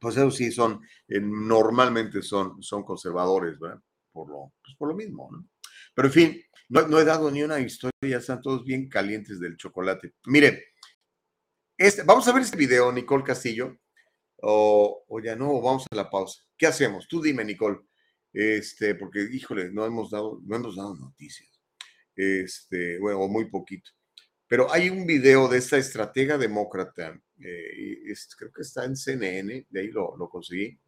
[0.00, 3.80] pues eso sí, son, eh, normalmente son, son conservadores, ¿verdad?
[4.10, 5.46] Por lo, pues por lo mismo, ¿no?
[5.94, 9.38] Pero en fin, no, no, he dado ni una historia, ya están todos bien calientes
[9.38, 10.14] del chocolate.
[10.26, 10.72] Mire,
[11.78, 13.78] este, vamos a ver este video, Nicole Castillo,
[14.42, 16.42] o, ya no, vamos a la pausa.
[16.56, 17.06] ¿Qué hacemos?
[17.08, 17.78] Tú dime, Nicole.
[18.32, 21.48] Este, porque, híjole, no hemos dado, no hemos dado noticias.
[22.14, 23.90] Este, bueno, muy poquito.
[24.46, 29.80] Pero hay un video de esta estratega demócrata, eh, creo que está en CNN, de
[29.80, 30.78] ahí lo, lo conseguí.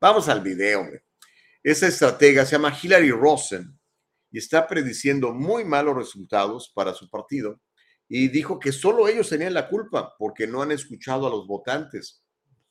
[0.00, 1.04] Vamos al video, hombre.
[1.62, 3.78] Esa estratega se llama Hillary Rosen
[4.30, 7.60] y está prediciendo muy malos resultados para su partido
[8.08, 12.22] y dijo que solo ellos tenían la culpa porque no han escuchado a los votantes.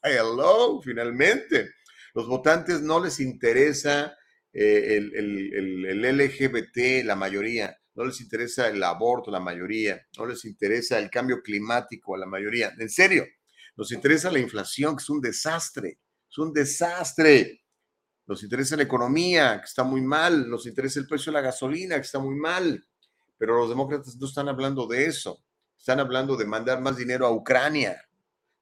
[0.03, 1.75] Hello, finalmente.
[2.15, 4.17] Los votantes no les interesa
[4.51, 10.97] eh, el, LGBT, la mayoría, no les interesa el aborto, la mayoría, no les interesa
[10.97, 12.73] el cambio climático a la mayoría.
[12.79, 13.25] En serio,
[13.77, 15.99] nos interesa la inflación, que es un desastre,
[16.29, 17.61] es un desastre.
[18.25, 21.95] Nos interesa la economía, que está muy mal, nos interesa el precio de la gasolina,
[21.95, 22.83] que está muy mal.
[23.37, 25.43] Pero los demócratas no están hablando de eso,
[25.77, 28.01] están hablando de mandar más dinero a Ucrania,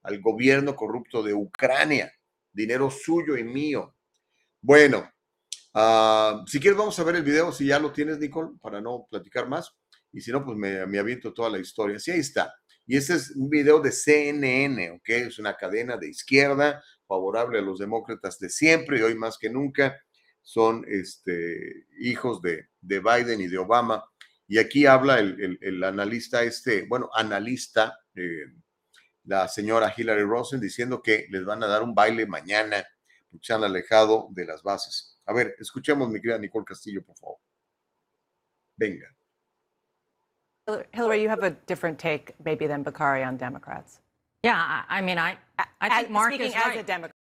[0.03, 2.11] al gobierno corrupto de Ucrania
[2.51, 3.95] dinero suyo y mío.
[4.61, 5.09] Bueno,
[5.73, 9.07] ah, si quieres vamos a ver el video, si ya lo tienes, Nicole, para no
[9.09, 9.71] platicar más.
[10.11, 11.99] Y si no, pues me, me aviento toda la historia.
[11.99, 12.53] Sí, ahí está.
[12.85, 15.09] Y este es un video de CNN, ¿ok?
[15.09, 19.49] Es una cadena de izquierda favorable a los demócratas de siempre y hoy más que
[19.49, 19.95] nunca
[20.41, 24.03] son este, hijos de, de Biden y de Obama.
[24.47, 28.45] Y aquí habla el, el, analista este, bueno, analista, eh,
[29.29, 32.83] la señora Hillary Rosen diciendo que les van a dar un baile mañana
[33.39, 35.19] se han alejado de las bases.
[35.27, 37.37] A ver, escuchemos, mi querida Nicole Castillo, por favor.
[38.75, 39.05] Venga.
[40.93, 43.99] Hillary, you have a different take maybe than Bakari on Democrats.
[44.43, 45.37] Yeah, I, I mean, I,
[45.79, 46.79] I think As- Mark speaking is as right.
[46.79, 47.15] a Democrat.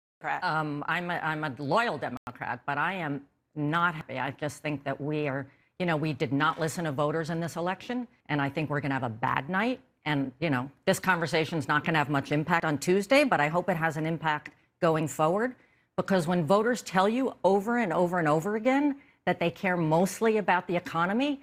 [0.42, 3.22] Um, I'm, a, I'm a loyal Democrat, but I am
[3.54, 4.18] not happy.
[4.18, 5.46] I just think that we are,
[5.78, 8.80] you know, we did not listen to voters in this election, and I think we're
[8.80, 9.80] going to have a bad night.
[10.04, 13.48] And, you know, this conversation's not going to have much impact on Tuesday, but I
[13.48, 14.50] hope it has an impact
[14.80, 15.54] going forward.
[15.96, 18.96] Because when voters tell you over and over and over again
[19.26, 21.40] that they care mostly about the economy,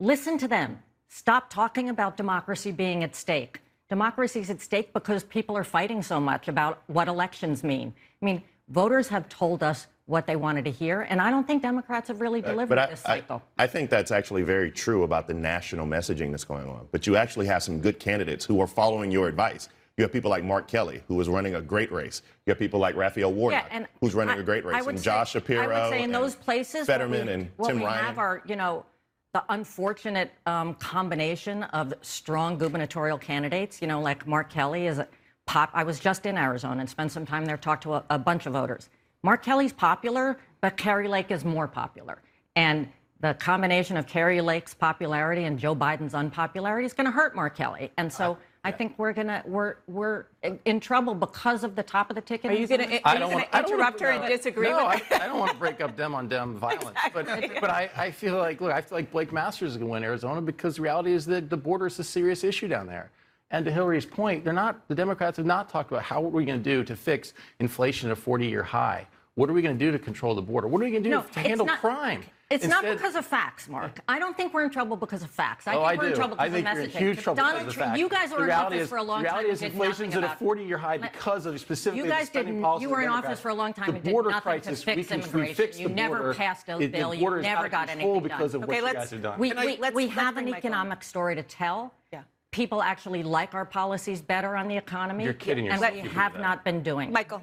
[0.00, 0.82] listen to them.
[1.08, 3.60] Stop talking about democracy being at stake.
[3.88, 7.92] Democracy is at stake because people are fighting so much about what elections mean.
[8.22, 11.62] I mean, voters have told us what they wanted to hear, and I don't think
[11.62, 13.42] Democrats have really delivered But I, this cycle.
[13.58, 16.88] I think that's actually very true about the national messaging that's going on.
[16.92, 19.68] But you actually have some good candidates who are following your advice.
[19.96, 22.20] You have people like Mark Kelly, who is running a great race.
[22.44, 25.04] You have people like Raphael Warnock, and who's running I- a great race, and say-
[25.04, 28.04] Josh Shapiro, I would say in those places, Fetterman we, and Tim we Ryan.
[28.04, 28.84] have are, you know,
[29.32, 33.80] the unfortunate um, combination of strong gubernatorial candidates.
[33.80, 35.08] You know, like Mark Kelly is a
[35.46, 35.70] pop.
[35.72, 38.44] I was just in Arizona and spent some time there, talked to a, a bunch
[38.46, 38.90] of voters.
[39.24, 42.20] Mark Kelly's popular, but Kerry Lake is more popular,
[42.56, 42.86] and
[43.20, 47.56] the combination of Kerry Lake's popularity and Joe Biden's unpopularity is going to hurt Mark
[47.56, 47.90] Kelly.
[47.96, 50.26] And so uh, I think we're gonna we're we're
[50.66, 52.50] in trouble because of the top of the ticket.
[52.50, 55.14] Are you going to I don't want- wanna- interrupt her and disagree no, with her?
[55.14, 57.24] I, I don't want to break up dem on dem violence, but
[57.62, 60.04] but I, I feel like look, I feel like Blake Masters is going to win
[60.04, 63.10] Arizona because the reality is that the border is a serious issue down there.
[63.50, 66.32] And to Hillary's point, they're not the Democrats have not talked about how what are
[66.32, 69.06] we going to do to fix inflation at a 40-year high.
[69.36, 70.68] What are we going to do to control the border?
[70.68, 72.22] What are we going to do No, to handle not- crime?
[72.50, 73.98] It's not because of facts, Mark.
[74.06, 75.66] I don't think we're in trouble because of facts.
[75.66, 76.16] I Oh, think I we're in do.
[76.16, 76.98] trouble I because think of you're in messaging.
[76.98, 78.00] huge trouble Donald because of Trump- facts.
[78.00, 79.34] You guys The were in reality office is- for a long the time.
[79.34, 82.26] reality and is did inflation's at a 40-year high because of specifically You the guys
[82.28, 82.62] spending didn't.
[82.64, 84.80] policy You were in office for a long time The and did border nothing crisis,
[84.80, 85.54] to fix we can, we immigration.
[85.56, 86.34] fixed You never border.
[86.34, 87.14] passed a It- bill.
[87.14, 88.62] You never got control anything because done.
[88.62, 89.38] of Okay, what you let's- guys have done.
[89.40, 91.92] We, we, we have an economic story to tell.
[92.12, 92.20] Yeah.
[92.52, 95.24] People actually like our policies better on the economy.
[95.24, 95.82] You're kidding yourself.
[95.88, 97.10] And yourself we if you do have not been doing.
[97.10, 97.40] Michael.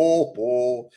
[0.00, 0.90] Oh.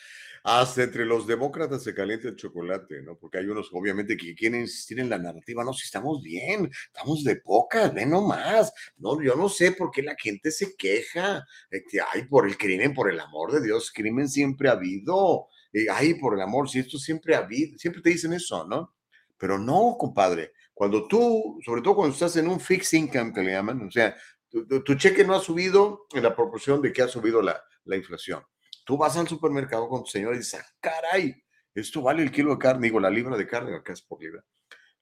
[0.43, 3.15] Hasta entre los demócratas se calienta el chocolate, ¿no?
[3.15, 5.63] Porque hay unos, obviamente, que quieren insistir en la narrativa.
[5.63, 8.73] No, si estamos bien, estamos de pocas, ven nomás.
[8.97, 11.45] No, yo no sé por qué la gente se queja.
[11.69, 15.47] que, ay, por el crimen, por el amor de Dios, crimen siempre ha habido.
[15.71, 17.77] Y, ay, por el amor, si esto siempre ha habido.
[17.77, 18.95] Siempre te dicen eso, ¿no?
[19.37, 20.53] Pero no, compadre.
[20.73, 24.15] Cuando tú, sobre todo cuando estás en un fixed income, que le llaman, o sea,
[24.49, 27.95] tu- tu cheque no ha subido en la proporción de que ha subido la, la
[27.95, 28.41] inflación.
[28.85, 31.35] Tú vas al supermercado con tu señora y dices, "Ah, caray,
[31.73, 34.43] esto vale el kilo de carne, digo, la libra de carne, acá es por libra.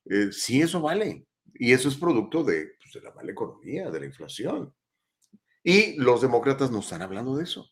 [0.06, 1.26] Eh, sí, eso vale.
[1.56, 4.74] Y eso es producto de, pues, de la mala economía, de la inflación.
[5.64, 7.70] Y los demócratas no están hablando de eso.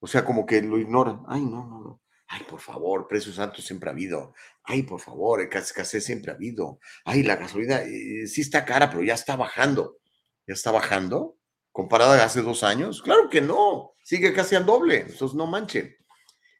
[0.00, 1.22] O sea, como que lo ignoran.
[1.28, 2.02] Ay, no, no, no.
[2.26, 4.34] Ay, por favor, precios altos siempre ha habido.
[4.64, 6.80] Ay, por favor, escasez siempre ha habido.
[7.04, 9.98] Ay, la gasolina eh, sí está cara, pero ya está bajando.
[10.46, 11.36] ¿Ya está bajando?
[11.70, 13.02] ¿Comparada a hace dos años?
[13.02, 13.91] Claro que no.
[14.12, 15.06] Sigue casi al doble.
[15.08, 15.96] Entonces, no manchen.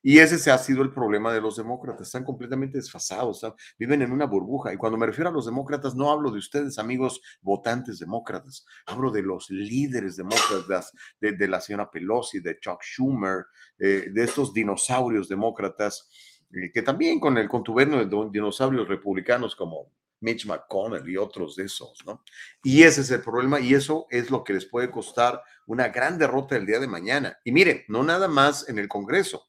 [0.03, 2.07] Y ese se ha sido el problema de los demócratas.
[2.07, 3.43] Están completamente desfasados,
[3.79, 4.73] viven en una burbuja.
[4.73, 8.65] Y cuando me refiero a los demócratas, no hablo de ustedes, amigos votantes demócratas.
[8.87, 13.45] Hablo de los líderes demócratas, de, la señora Pelosi, de Chuck Schumer,
[13.79, 16.09] eh, de estos dinosaurios demócratas,
[16.55, 19.93] eh, que también con el contubernio de dinosaurios republicanos como
[20.23, 22.25] Mitch McConnell y otros de esos, ¿no?
[22.63, 26.19] Y ese es el problema y eso es lo que les puede costar una gran
[26.19, 27.39] derrota el día de mañana.
[27.45, 29.49] Y miren, no nada más en el Congreso.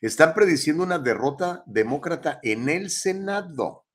[0.00, 3.86] Están prediciendo una derrota demócrata en el Senado.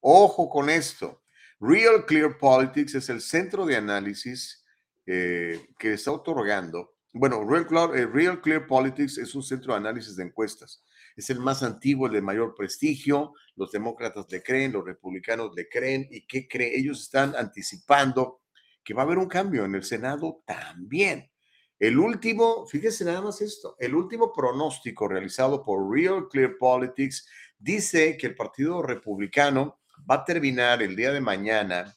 [0.00, 1.22] Ojo con esto.
[1.60, 4.64] Real Clear Politics es el centro de análisis
[5.06, 6.94] eh, que está otorgando.
[7.12, 10.82] Bueno, Real, eh, Real Clear Politics es un centro de análisis de encuestas.
[11.16, 13.34] Es el más antiguo, el de mayor prestigio.
[13.56, 16.08] Los demócratas le creen, los republicanos le creen.
[16.10, 16.72] ¿Y qué creen?
[16.74, 18.42] Ellos están anticipando
[18.82, 21.30] que va a haber un cambio en el Senado también.
[21.78, 27.26] El último, fíjese nada más esto, el último pronóstico realizado por Real Clear Politics
[27.58, 29.80] dice que el Partido Republicano
[30.10, 31.96] va a terminar el día de mañana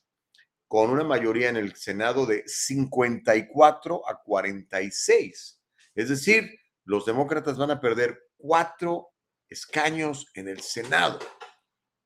[0.67, 5.61] con una mayoría en el Senado de 54 a 46.
[5.95, 9.13] Es decir, los demócratas van a perder cuatro
[9.49, 11.17] escaños en el Senado.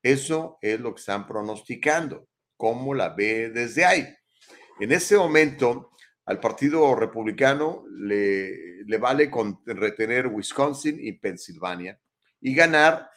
[0.04, 2.28] Eso es lo que están pronosticando.
[2.56, 4.08] ¿Cómo la ve desde ahí?
[4.80, 5.94] En ese momento,
[6.26, 12.00] al Partido Republicano le, le vale con retener Wisconsin y Pensilvania
[12.40, 13.10] y ganar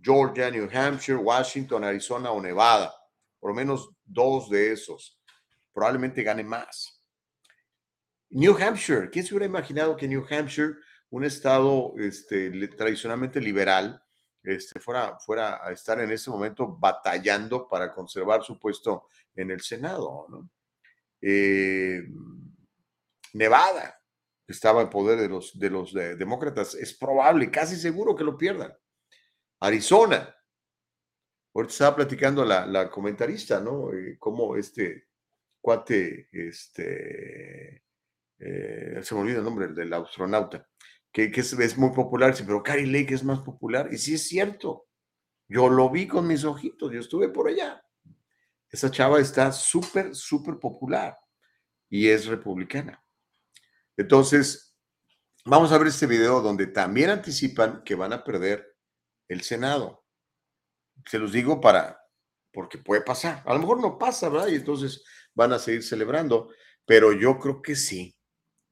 [0.00, 2.94] Georgia, New Hampshire, Washington, Arizona o Nevada.
[3.40, 5.18] por lo menos dos de esos,
[5.72, 7.02] probablemente gane más.
[8.28, 10.74] New Hampshire, ¿quién se hubiera imaginado que New Hampshire,
[11.10, 14.02] un estado este, tradicionalmente liberal,
[14.42, 19.60] este, fuera, fuera a estar en ese momento batallando para conservar su puesto en el
[19.60, 20.26] Senado?
[21.20, 22.02] Eh,
[23.34, 24.00] Nevada
[24.46, 28.72] estaba en poder de los, de los demócratas, es probable, casi seguro que lo pierdan.
[29.60, 30.34] Arizona,
[31.54, 33.92] ahorita estaba platicando la, la comentarista, ¿no?
[33.92, 35.08] Eh, cómo este
[35.60, 37.84] cuate, este,
[38.38, 40.66] eh, se me olvida el nombre del astronauta,
[41.12, 43.88] que, es, muy popular, pero Carrie Lake es más popular.
[43.92, 44.86] Y sí es cierto,
[45.48, 47.82] yo lo vi con mis ojitos, yo estuve por allá.
[48.68, 51.18] Esa chava está súper, súper popular
[51.88, 53.04] y es republicana.
[53.96, 54.76] Entonces,
[55.44, 58.76] vamos a ver este video donde también anticipan que van a perder
[59.26, 60.04] el Senado.
[61.06, 62.00] Se los digo para,
[62.52, 63.42] porque puede pasar.
[63.44, 64.48] A lo mejor no pasa, ¿verdad?
[64.48, 65.02] Y entonces
[65.34, 66.50] van a seguir celebrando,
[66.84, 68.16] pero yo creo que sí.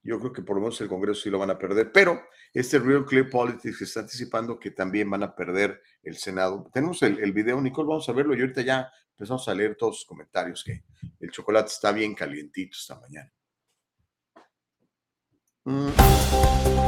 [0.02, 2.22] Yo creo que por lo menos el Congreso sí lo van a perder, pero
[2.52, 6.70] este Real Clear Politics está anticipando que también van a perder el Senado.
[6.72, 10.04] Tenemos el, video, Nicole, vamos a verlo y ahorita ya empezamos a leer todos los
[10.04, 10.84] comentarios que
[11.20, 13.32] el chocolate está bien calientito esta mañana.
[15.64, 16.87] Mm.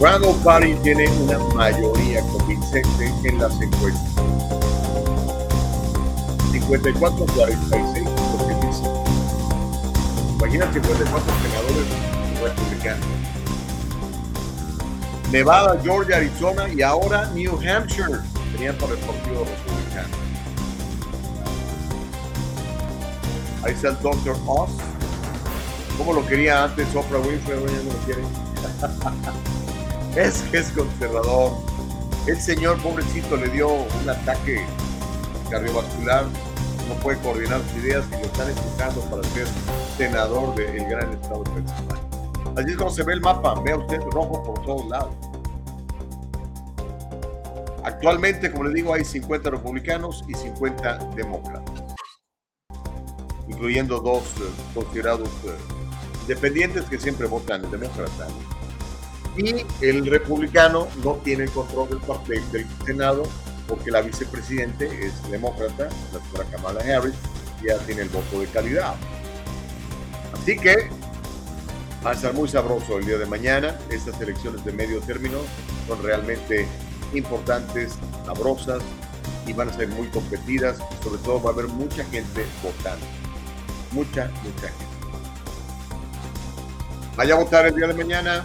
[0.00, 4.12] Randall Party tiene una mayoría convincente en las encuestas.
[6.52, 8.84] 54 46 lo que dice.
[10.36, 11.86] Imagina 54 senadores
[12.40, 13.06] republicanos.
[15.32, 18.20] Nevada, Georgia, Arizona y ahora New Hampshire
[18.52, 20.16] tenían por el Partido Republicano.
[23.64, 24.36] Ahí está el Dr.
[24.46, 24.70] Oz.
[25.98, 27.58] ¿Cómo lo quería antes Oprah Winfrey?
[27.58, 28.22] No lo quiere.
[30.18, 31.52] Es que es conservador.
[32.26, 34.66] El señor pobrecito le dio un ataque
[35.48, 36.24] cardiovascular,
[36.88, 39.46] no puede coordinar sus ideas y lo están empujando para ser
[39.96, 42.02] senador del gran estado de Pensilvania.
[42.56, 45.14] Allí es como se ve el mapa, vea usted rojo por todos lados.
[47.84, 51.84] Actualmente, como le digo, hay 50 republicanos y 50 demócratas,
[53.46, 55.56] incluyendo dos eh, considerados eh,
[56.22, 58.32] independientes que siempre votan demócratas
[59.38, 63.22] y el republicano no tiene el control del, partido, del Senado
[63.68, 67.14] porque la vicepresidente es demócrata, la señora Kamala Harris,
[67.62, 68.94] ya tiene el voto de calidad.
[70.32, 70.88] Así que
[72.04, 73.78] va a estar muy sabroso el día de mañana.
[73.90, 75.38] Estas elecciones de medio término
[75.86, 76.66] son realmente
[77.14, 78.82] importantes, sabrosas
[79.46, 80.78] y van a ser muy competidas.
[81.02, 83.06] Sobre todo va a haber mucha gente votando.
[83.92, 84.88] Mucha, mucha gente.
[87.16, 88.44] Vaya a votar el día de mañana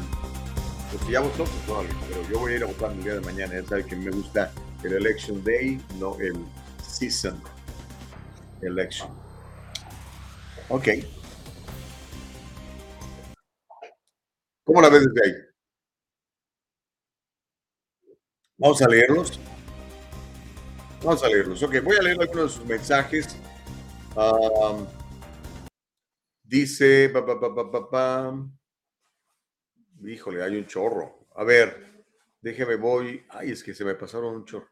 [0.94, 3.60] porque ya votó, pues pero yo voy a ir a votar el día de mañana.
[3.60, 6.36] Ya sabe que me gusta el Election Day, no el
[6.88, 7.42] Season
[8.62, 9.10] Election.
[10.70, 10.88] Ok.
[14.64, 15.36] ¿Cómo la ves desde ahí?
[18.58, 19.40] Vamos a leerlos.
[21.04, 21.64] Vamos a leerlos.
[21.64, 23.36] Ok, voy a leer algunos de sus mensajes.
[26.44, 27.10] dice,
[30.06, 31.28] Híjole, hay un chorro.
[31.36, 32.06] A ver,
[32.42, 33.26] déjeme, voy.
[33.30, 34.70] Ay, es que se me pasaron un chorro.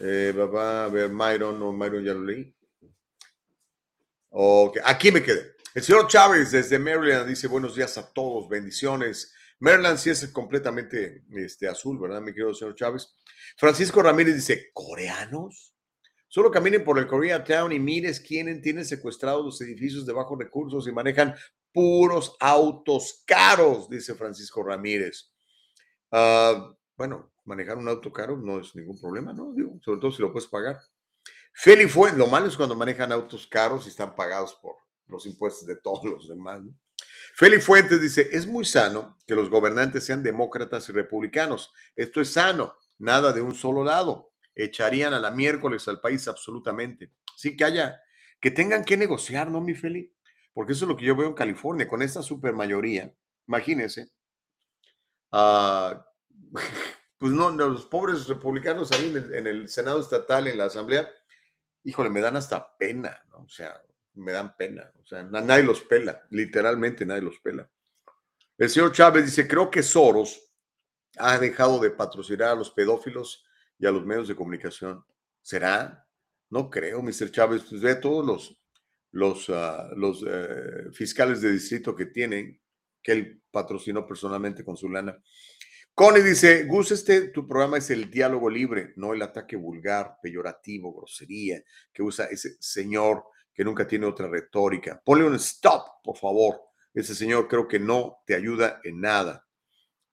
[0.00, 2.54] Eh, a ver, Myron, o Myron ya lo leí.
[4.30, 5.56] Ok, aquí me quedé.
[5.74, 9.34] El señor Chávez desde Maryland dice buenos días a todos, bendiciones.
[9.58, 13.14] Maryland sí es completamente este, azul, ¿verdad, mi querido señor Chávez?
[13.56, 15.74] Francisco Ramírez dice, ¿coreanos?
[16.28, 20.86] Solo caminen por el Koreatown y mires quiénes tienen secuestrados los edificios de bajos recursos
[20.86, 21.34] y manejan
[21.76, 25.30] puros autos caros, dice Francisco Ramírez.
[26.10, 29.54] Ah, bueno, manejar un auto caro no es ningún problema, ¿no?
[29.84, 30.80] Sobre todo si lo puedes pagar.
[31.52, 34.76] Feli fue, lo malo es cuando manejan autos caros y están pagados por
[35.08, 36.62] los impuestos de todos los demás.
[36.62, 36.74] ¿no?
[37.34, 41.74] Feli Fuentes dice, es muy sano que los gobernantes sean demócratas y republicanos.
[41.94, 44.32] Esto es sano, nada de un solo lado.
[44.54, 47.12] Echarían a la miércoles al país absolutamente.
[47.36, 48.00] Sí que haya,
[48.40, 50.15] que tengan que negociar, ¿no, mi Feli?
[50.56, 53.12] Porque eso es lo que yo veo en California, con esta supermayoría,
[53.46, 54.10] imagínense,
[55.32, 55.90] uh,
[57.18, 61.10] pues no, los pobres republicanos ahí en el, Senado estatal, en la Asamblea,
[61.84, 63.40] híjole, me dan hasta pena, ¿no?
[63.40, 63.82] O sea,
[64.14, 67.68] me dan pena, o sea, nadie los pela, literalmente nadie los pela.
[68.56, 70.42] El señor Chávez dice, creo que Soros
[71.18, 73.44] ha dejado de patrocinar a los pedófilos
[73.78, 75.04] y a los medios de comunicación.
[75.42, 76.08] ¿Será?
[76.48, 77.30] No creo, Mr.
[77.30, 77.64] Chávez.
[77.68, 78.65] Pues ve todos los,
[79.12, 82.60] los, ah, los eh, fiscales de distrito que tienen,
[83.02, 85.16] que él patrocinó personalmente con su lana.
[85.94, 90.94] Connie dice, Gus, este tu programa es el diálogo libre, no el ataque vulgar, peyorativo,
[90.94, 95.00] grosería que usa ese señor que nunca tiene otra retórica.
[95.02, 96.60] Ponle un stop, por favor.
[96.92, 99.46] Ese señor creo que no te ayuda en nada.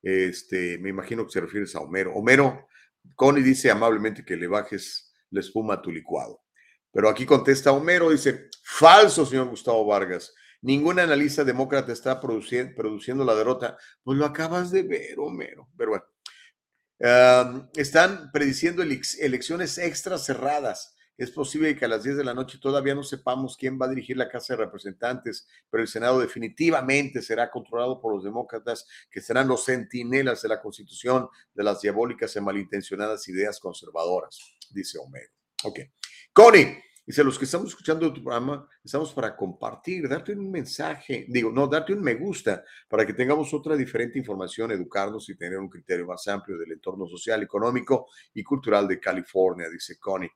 [0.01, 2.13] Este, me imagino que se refieres a Homero.
[2.13, 2.67] Homero,
[3.15, 6.42] Connie dice amablemente que le bajes la espuma a tu licuado.
[6.93, 10.33] Pero aquí contesta Homero, dice, falso, señor Gustavo Vargas.
[10.61, 13.77] Ningún analista demócrata está produciendo, la derrota.
[14.03, 15.67] Pues lo acabas de ver, Homero.
[15.75, 17.69] Pero bueno.
[17.75, 20.95] están prediciendo elecciones extra cerradas.
[21.17, 23.89] Es posible que a las 10 de la noche todavía no sepamos quién va a
[23.89, 29.21] dirigir la Casa de Representantes, pero el Senado definitivamente será controlado por los demócratas, que
[29.21, 34.39] serán los centinelas de la Constitución de las diabólicas y malintencionadas ideas conservadoras,
[34.71, 35.31] dice Homero.
[35.65, 35.79] Ok.
[36.33, 41.51] Connie, dice, los que estamos escuchando tu programa, estamos para compartir, darte un mensaje, digo,
[41.51, 45.69] no, darte un me gusta para que tengamos otra diferente información, educarnos y tener un
[45.69, 50.31] criterio más amplio del entorno social, económico y cultural de California, dice Connie.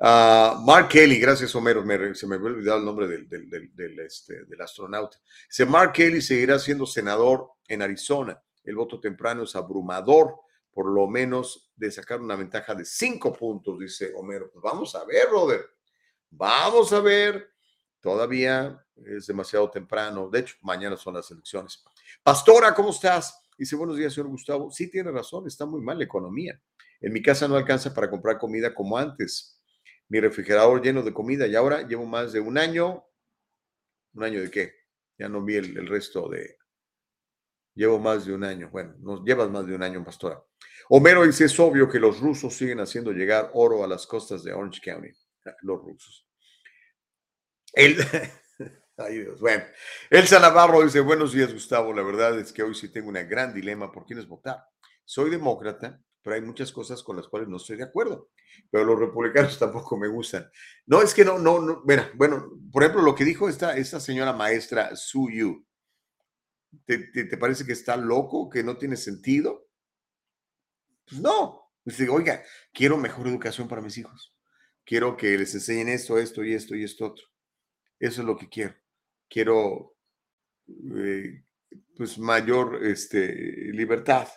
[0.00, 1.82] Uh, Mark Kelly, gracias Homero,
[2.14, 5.18] se me había olvidado el nombre del, del, del, este, del astronauta.
[5.48, 8.40] Dice, Mark Kelly seguirá siendo senador en Arizona.
[8.62, 10.36] El voto temprano es abrumador,
[10.78, 14.48] por lo menos de sacar una ventaja de cinco puntos, dice Homero.
[14.48, 15.68] Pues vamos a ver, Robert.
[16.30, 17.50] Vamos a ver.
[17.98, 20.30] Todavía es demasiado temprano.
[20.30, 21.82] De hecho, mañana son las elecciones.
[22.22, 23.42] Pastora, ¿cómo estás?
[23.58, 24.70] Dice, buenos días, señor Gustavo.
[24.70, 26.62] Sí, tiene razón, está muy mal la economía.
[27.00, 29.60] En mi casa no alcanza para comprar comida como antes
[30.06, 33.04] mi refrigerador lleno de comida y ahora llevo más de un año.
[34.14, 34.74] ¿Un año de qué?
[35.18, 36.56] Ya no vi el, resto de...
[37.78, 38.68] Llevo más de un año.
[38.72, 40.42] Bueno, nos llevas más de un año, pastora.
[40.88, 44.52] Homero dice, es obvio que los rusos siguen haciendo llegar oro a las costas de
[44.52, 45.10] Orange County.
[45.46, 46.26] Ah, los rusos.
[47.72, 47.96] El...
[48.96, 49.40] Ay Dios.
[49.40, 49.62] Bueno,
[50.10, 53.54] Elsa Navarro dice, buenos días Gustavo, la verdad es que hoy sí tengo una gran
[53.54, 54.64] dilema por quién es votar.
[55.04, 58.30] Soy demócrata, pero hay muchas cosas con las cuales no estoy de acuerdo.
[58.72, 60.50] Pero los republicanos tampoco me gustan.
[60.84, 61.82] No, es que no, no, no.
[61.84, 65.64] Bueno, bueno por ejemplo, lo que dijo esta, esta señora maestra Su Yu,
[66.84, 69.68] ¿te, te, parece que está loco, que no tiene sentido?
[71.08, 71.70] Pues no.
[71.84, 72.42] Dice, oiga,
[72.72, 74.34] quiero mejor educación para mis hijos.
[74.84, 77.26] Quiero que les enseñen esto, esto y esto y esto otro.
[77.98, 78.74] Eso es lo que quiero.
[79.28, 79.96] Quiero
[80.96, 81.44] eh,
[81.96, 84.28] pues mayor este, libertad.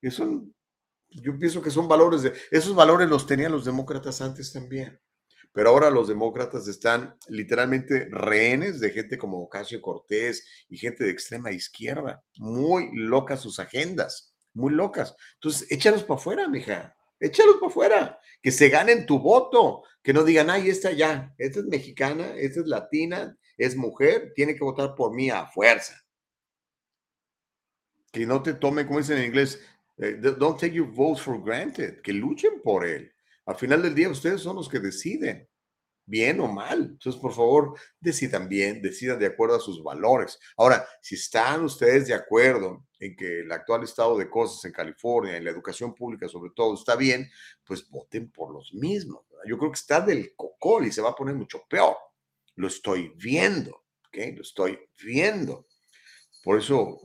[0.00, 0.46] Eso
[1.10, 5.00] yo pienso que son valores de, esos valores los tenían los demócratas antes también,
[5.56, 11.10] pero ahora los demócratas están literalmente rehenes de gente como Ocasio Cortés y gente de
[11.10, 15.16] extrema izquierda, muy locas sus agendas, muy locas.
[15.36, 20.24] Entonces, échalos para afuera, mija, échalos para afuera, que se ganen tu voto, que no
[20.24, 24.94] digan, ay, esta ya, esta es mexicana, esta es latina, es mujer, tiene que votar
[24.94, 25.98] por mí a fuerza.
[28.12, 29.58] Que no te tomen, como dicen en inglés,
[29.96, 33.10] eh, don't take your votes for granted, que luchen por él.
[33.46, 35.48] Al final del día, ustedes son los que deciden,
[36.04, 36.90] bien o mal.
[36.92, 40.38] Entonces, por favor, decidan bien, decidan de acuerdo a sus valores.
[40.56, 45.36] Ahora, si están ustedes de acuerdo en que el actual estado de cosas en California,
[45.36, 47.30] en la educación pública sobre todo, está bien,
[47.64, 49.24] pues voten por los mismos.
[49.46, 51.96] Yo creo que está del cocol y se va a poner mucho peor.
[52.56, 54.34] Lo estoy viendo, ¿ok?
[54.34, 55.66] Lo estoy viendo.
[56.42, 57.00] Por eso,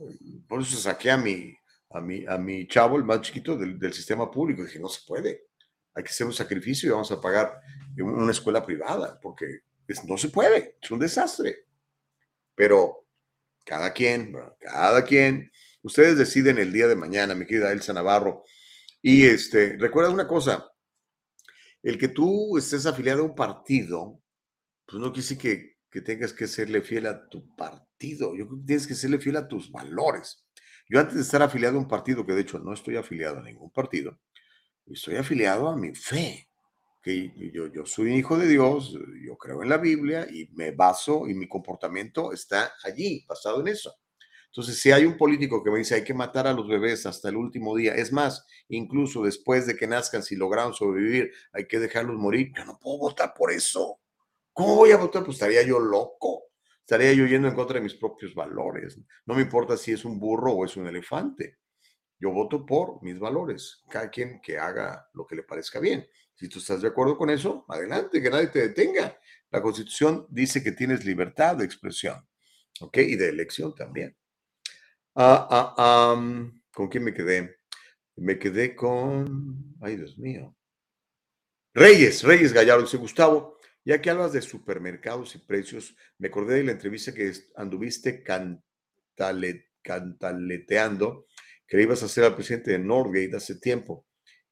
[0.48, 1.54] por eso saqué a mi,
[1.90, 4.64] a mi, a mi chavo, el más chiquito del, sistema público.
[4.64, 5.48] Dije, no se puede.
[5.94, 7.60] Hay que hacer un sacrificio y vamos a pagar
[7.98, 9.60] una escuela privada, porque
[10.06, 11.66] no se puede, es un desastre.
[12.54, 13.06] Pero
[13.64, 15.50] cada quien, cada quien,
[15.82, 18.44] ustedes deciden el día de mañana, mi querida Elsa Navarro.
[19.00, 20.70] Y este, recuerda una cosa,
[21.82, 24.20] el que tú estés afiliado a un partido,
[24.86, 28.60] pues no quiere decir que, que tengas que serle fiel a tu partido, yo creo
[28.60, 30.44] que tienes que serle fiel a tus valores.
[30.88, 33.42] Yo antes de estar afiliado a un partido, que de hecho no estoy afiliado a
[33.42, 34.18] ningún partido,
[34.86, 36.48] estoy afiliado a mi fe,
[37.02, 41.26] que yo, yo soy hijo de Dios, yo creo en la Biblia y me baso
[41.28, 43.94] y mi comportamiento está allí, basado en eso.
[44.46, 47.30] Entonces, si hay un político que me dice hay que matar a los bebés hasta
[47.30, 51.78] el último día, es más, incluso después de que nazcan, si lograron sobrevivir, hay que
[51.78, 54.00] dejarlos morir, yo no puedo votar por eso.
[54.52, 55.24] ¿Cómo voy a votar?
[55.24, 56.52] Pues estaría yo loco
[56.92, 58.98] estaría yo yendo en contra de mis propios valores.
[59.24, 61.58] No me importa si es un burro o es un elefante.
[62.22, 63.82] Yo voto por mis valores.
[63.90, 66.06] Cada quien que haga lo que le parezca bien.
[66.36, 69.18] Si tú estás de acuerdo con eso, adelante, que nadie te detenga.
[69.50, 72.24] La Constitución dice que tienes libertad de expresión,
[72.80, 72.96] ¿ok?
[72.98, 74.16] Y de elección también.
[75.16, 77.56] Ah, ah, ¿Con quién me quedé?
[78.14, 79.74] Me quedé con...
[79.80, 80.56] Ay, Dios mío.
[81.74, 86.64] Reyes, Reyes Gallardo, dice Gustavo, ya que hablas de supermercados y precios, me acordé de
[86.64, 91.26] la entrevista que anduviste cantale, cantaleteando
[91.72, 94.04] que ibas a hacer al presidente de Norgate hace tiempo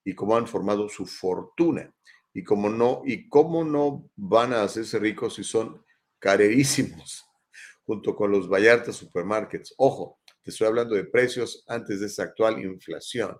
[0.02, 1.94] y cómo han formado su fortuna
[2.32, 5.84] y cómo no, y cómo no van a hacerse ricos si son
[6.18, 7.26] carerísimos
[7.84, 9.74] junto con los Vallarta Supermarkets.
[9.76, 13.36] Ojo, te estoy hablando de precios antes de esa actual inflación.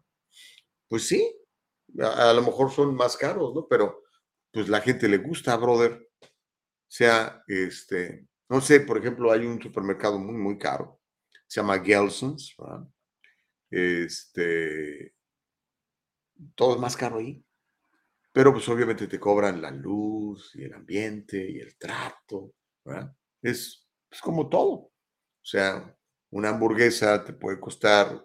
[0.87, 1.35] Pues sí,
[2.01, 3.67] a, lo mejor son más caros, ¿no?
[3.67, 4.03] Pero
[4.53, 6.07] pues la gente le gusta, brother.
[6.21, 6.27] O
[6.87, 11.01] sea, este, no sé, por ejemplo, hay un supermercado muy, muy caro.
[11.47, 12.87] Se llama Gelson's, ¿verdad?
[13.71, 15.15] Este,
[16.55, 17.45] todo es más caro ahí.
[18.33, 22.55] Pero pues obviamente te cobran la luz y el ambiente y el trato,
[22.85, 23.15] ¿verdad?
[23.43, 24.71] Es, es como todo.
[24.71, 24.93] O
[25.43, 25.97] sea,
[26.31, 28.25] una hamburguesa te puede costar,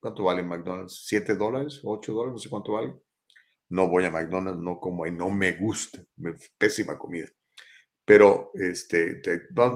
[0.00, 1.06] ¿cuánto vale McDonald's?
[1.10, 1.80] ¿7 dólares?
[1.82, 2.34] ¿8 dólares?
[2.34, 2.94] No sé cuánto vale.
[3.70, 6.04] No voy a McDonald's, no como ahí, no me gusta,
[6.58, 7.28] pésima comida.
[8.04, 9.20] Pero este,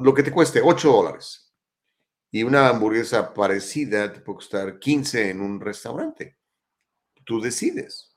[0.03, 1.46] lo que te cueste, 8 dólares.
[2.37, 6.37] Y una hamburguesa parecida te puede costar 15 en un restaurante.
[7.25, 8.15] Tú decides.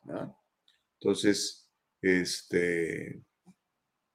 [0.99, 3.23] Entonces, este,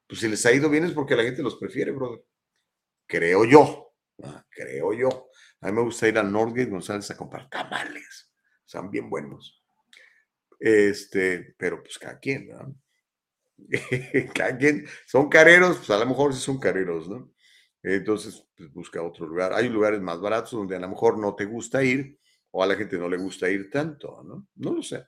[0.07, 2.23] pues si les ha ido bien es porque la gente los prefiere, brother.
[3.07, 3.95] Creo yo.
[4.51, 5.31] Creo yo.
[5.63, 8.31] A mí me gusta ir al Northgate González a comprar tamales.
[8.63, 9.65] Están bien buenos.
[10.61, 12.77] Este, pero pues cada quien, ¿no?
[14.35, 17.34] cada quien, son careros, pues a lo mejor sí son careros, ¿no?
[17.85, 19.53] Entonces, pues busca otro lugar.
[19.53, 22.18] Hay lugares más baratos donde a lo mejor no te gusta ir
[22.51, 24.49] o a la gente no le gusta ir tanto, ¿no?
[24.55, 25.05] No lo sé.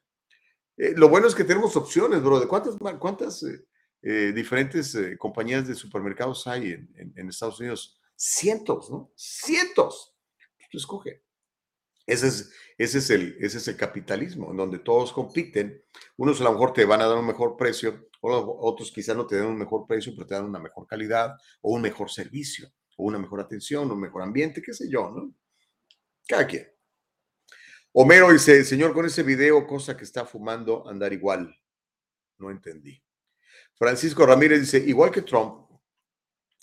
[0.77, 2.39] Eh, lo bueno es que tenemos opciones, bro.
[2.39, 3.65] ¿De cuántas, cuántas eh,
[4.03, 7.99] eh, diferentes compañías de supermercados hay en, Estados Unidos?
[8.15, 9.11] cientos, ¿no?
[9.15, 10.15] Cientos.
[10.71, 11.26] Escoge.
[12.07, 15.83] Ese es, ese, es el, ese es el capitalismo, en donde todos compiten.
[16.17, 19.37] Unos a lo mejor te van a dar un mejor precio, otros quizás no te
[19.37, 23.05] den un mejor precio, pero te dan una mejor calidad o un mejor servicio, o
[23.05, 25.35] una mejor atención, un mejor ambiente, qué sé yo, ¿no?
[26.27, 26.69] Cada quien.
[27.93, 31.59] Homero dice, señor, con ese video, cosa que está fumando, andar igual.
[32.39, 33.03] No entendí.
[33.75, 35.71] Francisco Ramírez dice, igual que Trump,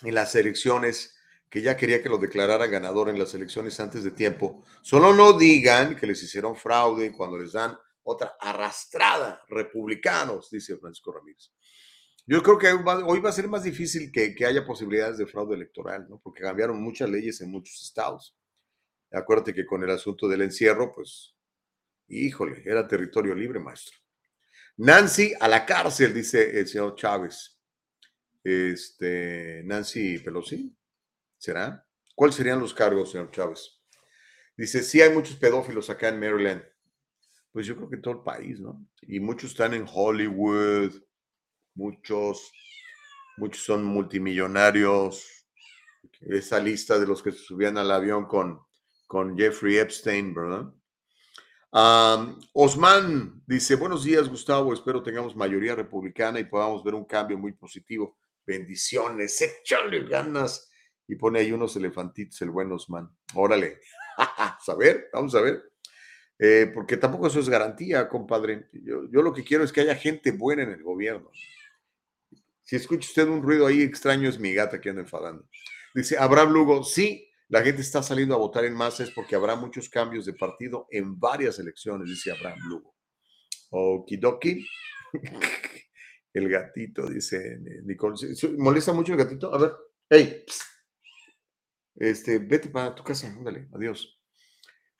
[0.03, 1.15] en las elecciones
[1.53, 4.65] que ya quería que lo declarara ganador en las elecciones antes de tiempo.
[4.81, 11.11] Solo no digan que les hicieron fraude cuando les dan otra arrastrada, republicanos, dice Francisco
[11.11, 11.51] Ramírez.
[12.25, 16.07] Yo creo que hoy va a ser más difícil que, haya posibilidades de fraude electoral,
[16.09, 16.19] ¿no?
[16.23, 18.35] Porque cambiaron muchas leyes en muchos estados.
[19.11, 21.35] Acuérdate que con el asunto del encierro, pues,
[22.07, 23.99] híjole, era territorio libre, maestro.
[24.77, 27.59] Nancy a la cárcel, dice el señor Chávez.
[28.43, 30.75] Este, Nancy Pelosi,
[31.43, 31.85] ¿Será?
[32.15, 33.77] ¿Cuáles serían los cargos, señor Chávez?
[34.55, 36.63] Dice, sí hay muchos pedófilos acá en Maryland.
[37.51, 38.87] Pues yo creo que en todo el país, ¿no?
[39.01, 40.93] Y muchos están en Hollywood,
[41.75, 42.49] muchos,
[43.35, 45.45] muchos son multimillonarios.
[46.21, 48.61] Esa lista de los que se subían al avión con,
[49.05, 50.73] con Jeffrey Epstein, ¿verdad?
[52.53, 57.51] Osman dice, buenos días Gustavo, espero tengamos mayoría republicana y podamos ver un cambio muy
[57.51, 58.17] positivo.
[58.45, 60.69] Bendiciones, échale ganas
[61.07, 63.09] y pone ahí unos elefantitos, el buen Osman.
[63.33, 63.79] Órale,
[64.17, 65.71] a ver, vamos a ver.
[66.39, 68.69] Eh, porque tampoco eso es garantía, compadre.
[68.73, 71.31] Yo, yo, lo que quiero es que haya gente buena en el gobierno.
[72.63, 75.47] Si escucha usted un ruido ahí extraño, es mi gata que anda enfadando.
[75.93, 79.55] Dice Abraham Lugo, sí, la gente está saliendo a votar en masa es porque habrá
[79.55, 82.95] muchos cambios de partido en varias elecciones, dice Abraham Lugo.
[83.69, 84.65] Okidoki.
[86.33, 88.15] El gatito, dice Nicole.
[88.57, 89.53] ¿Molesta mucho el gatito?
[89.53, 89.71] A ver,
[90.09, 90.43] hey,
[91.95, 94.19] este, vete para tu casa, ándale, adiós.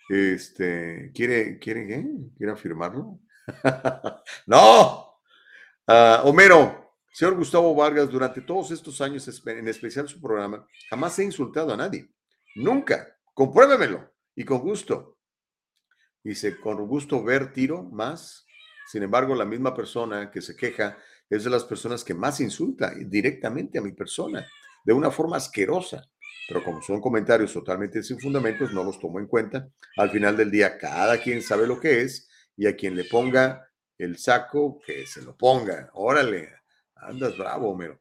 [0.09, 2.05] Este, ¿quiere, quiere qué?
[2.37, 3.19] ¿Quiere afirmarlo?
[4.45, 5.21] ¡No!
[5.87, 11.23] Ah, Homero, señor Gustavo Vargas, durante todos estos años, en especial su programa, jamás he
[11.23, 12.09] insultado a nadie.
[12.55, 13.17] Nunca.
[13.33, 14.11] Compruébemelo.
[14.35, 15.17] Y con gusto.
[16.23, 18.45] Dice, con gusto ver tiro más.
[18.87, 20.97] Sin embargo, la misma persona que se queja
[21.29, 24.45] es de las personas que más insulta directamente a mi persona,
[24.83, 26.09] de una forma asquerosa
[26.47, 29.69] pero como son comentarios totalmente sin fundamentos, no los tomo en cuenta.
[29.97, 33.69] Al final del día, cada quien sabe lo que es y a quien le ponga
[33.97, 35.89] el saco, que se lo ponga.
[35.93, 36.49] Órale,
[36.95, 37.99] andas bravo, Homero.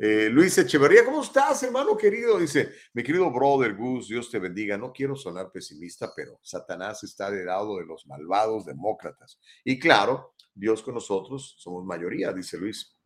[0.00, 2.38] Eh, Luis Echeverría, ¿cómo estás, hermano querido?
[2.38, 4.78] Dice, mi querido brother Gus, Dios te bendiga.
[4.78, 9.40] No quiero sonar pesimista, pero Satanás está del lado de los malvados demócratas.
[9.64, 12.96] Y claro, Dios con nosotros somos mayoría, dice Luis.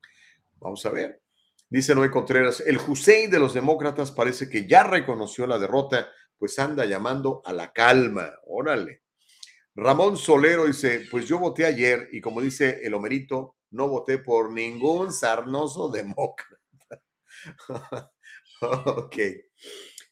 [0.57, 1.22] Vamos a ver.
[1.73, 6.07] Dice Noé Contreras, el Hussein de los demócratas parece que ya reconoció la derrota,
[6.37, 8.31] pues anda llamando a la calma.
[8.45, 9.05] Órale.
[9.75, 14.53] Ramón Solero dice, pues yo voté ayer y como dice el Homerito, no voté por
[14.53, 16.61] ningún sarnoso demócrata.
[18.61, 19.17] ok.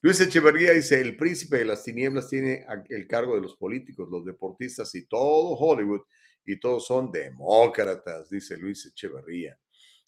[0.00, 4.24] Luis Echeverría dice, el príncipe de las tinieblas tiene el cargo de los políticos, los
[4.24, 6.00] deportistas y todo Hollywood,
[6.46, 9.58] y todos son demócratas, dice Luis Echeverría.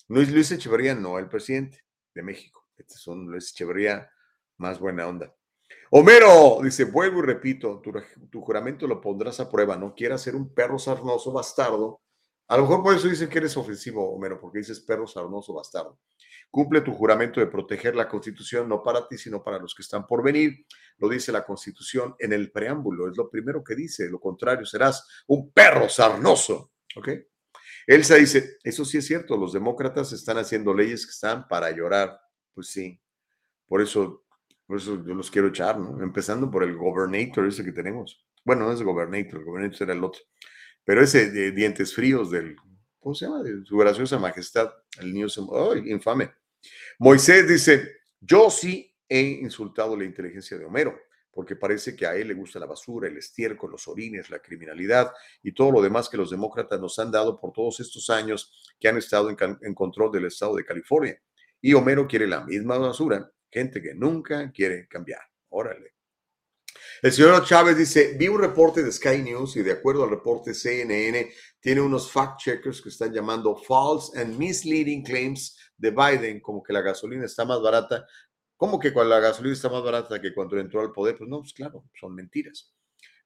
[0.09, 1.85] Luis, Luis Echeverría no, el presidente
[2.15, 2.69] de México.
[2.77, 4.11] Este es un Luis Echeverría
[4.59, 5.35] más buena onda.
[5.91, 7.83] Homero dice, vuelvo y repito,
[8.31, 12.01] tu, juramento lo pondrás a prueba, no quieras ser un perro sarnoso bastardo.
[12.49, 15.99] A lo mejor por eso dicen que eres ofensivo, Homero, porque dices perro sarnoso bastardo.
[16.51, 20.07] Cumple tu juramento de proteger la Constitución, no para ti, sino para los que están
[20.07, 20.67] por venir.
[20.99, 24.09] Lo dice la Constitución en el preámbulo, es lo primero que dice.
[24.11, 26.73] Lo contrario, serás un perro sarnoso.
[26.97, 27.09] ¿Ok?
[27.87, 32.19] Elsa dice, eso sí es cierto, los demócratas están haciendo leyes que están para llorar.
[32.55, 33.01] Pues sí,
[33.67, 34.23] por eso
[34.73, 36.03] por eso yo los quiero echar, ¿no?
[36.03, 38.25] Empezando por el gobernator ese que tenemos.
[38.43, 40.23] Bueno, no es el gobernator, el gobernator era el otro.
[40.83, 42.57] Pero ese de dientes fríos del,
[42.99, 43.43] ¿cómo se llama?
[43.43, 45.27] De su graciosa majestad, el niño,
[45.75, 46.33] ¡ay, infame!
[46.99, 50.99] Moisés dice, yo sí he insultado la inteligencia de Homero,
[51.33, 55.13] porque parece que a él le gusta la basura, el estiércol, los orines, la criminalidad
[55.43, 58.89] y todo lo demás que los demócratas nos han dado por todos estos años que
[58.89, 61.21] han estado en, control del estado de California.
[61.61, 65.21] Y Homero quiere la misma basura Gente que nunca quiere cambiar.
[65.51, 65.93] Órale.
[67.03, 70.55] El señor Chávez dice, vi un reporte de Sky News y de acuerdo al reporte
[70.55, 71.31] CNN,
[71.61, 76.73] tiene unos fact checkers que están llamando false and misleading claims de Biden, como que
[76.73, 78.07] la gasolina está más barata.
[78.63, 81.19] ¿Cómo que cuando la gasolina está más barata que cuando entró al poder?
[81.19, 82.73] Pues no, pues claro, son mentiras.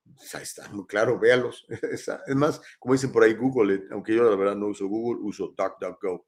[0.02, 1.66] Pues ahí está, muy claro, véalos.
[1.92, 5.52] Es más, como dicen por ahí, Google, aunque yo la verdad no uso Google, uso
[5.54, 6.26] DuckDuckGo.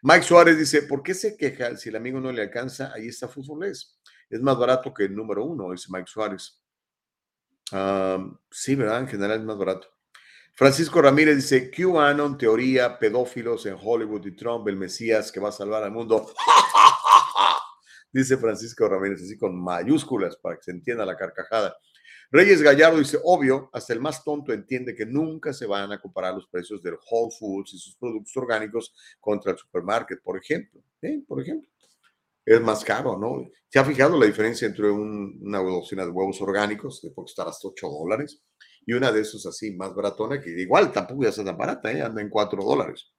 [0.00, 2.94] Mike Suárez dice, ¿por qué se queja si el amigo no le alcanza?
[2.94, 4.00] Ahí está Fútbolés.
[4.30, 6.58] Es más barato que el número uno, dice Mike Suárez.
[8.50, 9.00] sí, ¿verdad?
[9.00, 9.88] En general es más barato.
[10.54, 15.52] Francisco Ramírez dice, QAnon, teoría, pedófilos en Hollywood y Trump, el Mesías que va a
[15.52, 16.32] salvar al mundo.
[18.16, 21.76] dice Francisco Ramírez, así con mayúsculas para que se entienda la carcajada.
[22.30, 26.34] Reyes Gallardo dice, obvio, hasta el más tonto entiende que nunca se van a comparar
[26.34, 30.82] los precios del Whole Foods y sus productos orgánicos contra el supermarket, por ejemplo.
[31.02, 31.22] ¿eh?
[31.26, 31.68] Por ejemplo.
[32.44, 33.48] Es más caro, ¿no?
[33.68, 37.68] ¿Se ha fijado la diferencia entre una docena de huevos orgánicos, que puede costar hasta
[37.68, 38.42] 8 dólares,
[38.86, 42.02] y una de esos así más baratona, que igual tampoco ya está tan barata, ¿eh?
[42.02, 43.12] anda en 4 dólares?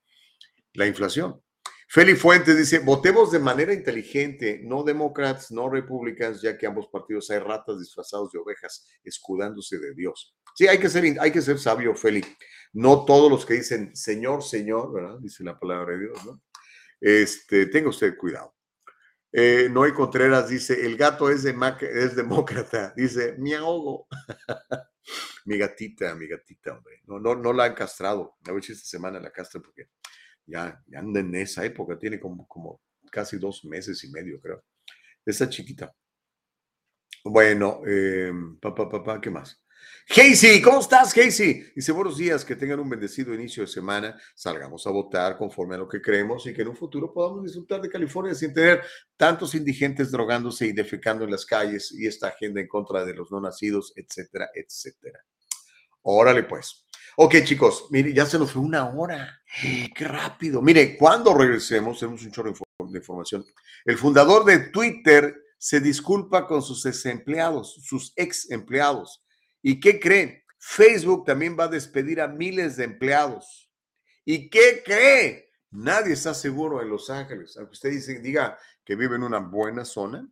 [0.74, 1.42] La inflación.
[1.90, 7.30] Feli Fuentes dice, votemos de manera inteligente, no demócratas, no republicanos, ya que ambos partidos
[7.30, 10.36] hay ratas disfrazados de ovejas, escudándose de Dios.
[10.54, 12.26] Sí, hay que ser, hay que ser sabio, Feli.
[12.74, 15.18] No todos los que dicen Señor, Señor, ¿verdad?
[15.20, 16.42] Dice la palabra de Dios, ¿no?
[17.00, 18.54] Este, tenga usted cuidado.
[19.32, 21.56] Eh, Noé Contreras dice, el gato es, de
[21.94, 22.94] es demócrata.
[22.96, 24.08] Dice, me ahogo.
[25.46, 27.02] mi gatita, mi gatita, hombre.
[27.06, 28.38] No, no, no la han castrado.
[28.46, 29.90] A ver si esta semana la castran porque
[30.48, 32.82] ya, anda en esa época, tiene como, como
[33.12, 34.64] casi dos meses y medio, creo.
[35.26, 35.94] Está chiquita.
[37.24, 38.32] Bueno, eh,
[38.62, 39.62] papá, papá, ¿qué más?
[40.08, 41.66] Casey, ¿cómo estás, Casey?
[41.76, 45.80] Dice, buenos días, que tengan un bendecido inicio de semana, salgamos a votar conforme a
[45.80, 48.84] lo que creemos y que en un futuro podamos disfrutar de California sin tener
[49.18, 53.30] tantos indigentes drogándose y defecando en las calles y esta agenda en contra de los
[53.32, 55.20] no nacidos, etcétera, etcétera.
[56.04, 56.87] Órale, pues.
[57.20, 59.42] Ok, chicos, mire, ya se nos fue una hora.
[59.96, 60.62] Qué rápido.
[60.62, 62.54] Mire, cuando regresemos, tenemos un chorro
[62.92, 63.44] de información.
[63.86, 69.26] El fundador de Twitter se disculpa con sus ex empleados, sus ex empleados.
[69.64, 70.46] ¿Y qué cree?
[70.60, 73.68] Facebook también va a despedir a miles de empleados.
[74.24, 75.52] ¿Y qué cree?
[75.72, 77.58] Nadie está seguro en Los Ángeles.
[77.58, 80.30] Aunque usted dice, diga que vive en una buena zona,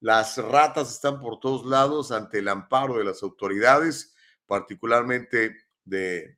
[0.00, 4.12] las ratas están por todos lados ante el amparo de las autoridades,
[4.44, 6.36] particularmente de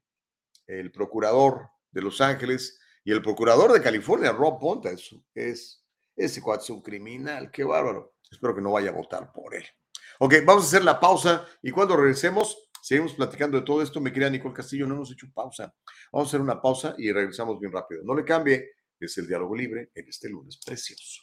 [0.93, 5.83] procurador de Los Ángeles y el procurador de California, Rob Ponta, es, es
[6.15, 8.15] ese cuate criminal, qué bárbaro.
[8.31, 9.65] Espero que no vaya a votar por él.
[10.21, 14.01] Ok, vamos a hacer la pausa y cuando regresemos, seguimos platicando de todo esto.
[14.01, 15.75] Me quería Nicole Castillo, no hemos hecho pausa.
[16.13, 18.03] Vamos a hacer una pausa y regresamos bien rápido.
[18.05, 21.23] No le cambie, es el diálogo libre en este lunes precioso.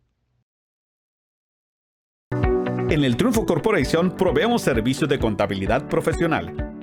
[2.91, 6.80] En el Triunfo Corporation proveemos servicios de contabilidad profesional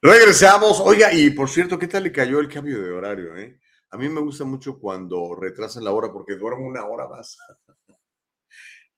[0.00, 0.80] Regresamos.
[0.80, 3.36] Oiga, y por cierto, ¿qué tal le cayó el cambio de horario?
[3.36, 3.58] Eh?
[3.90, 7.36] A mí me gusta mucho cuando retrasan la hora porque duermo una hora más.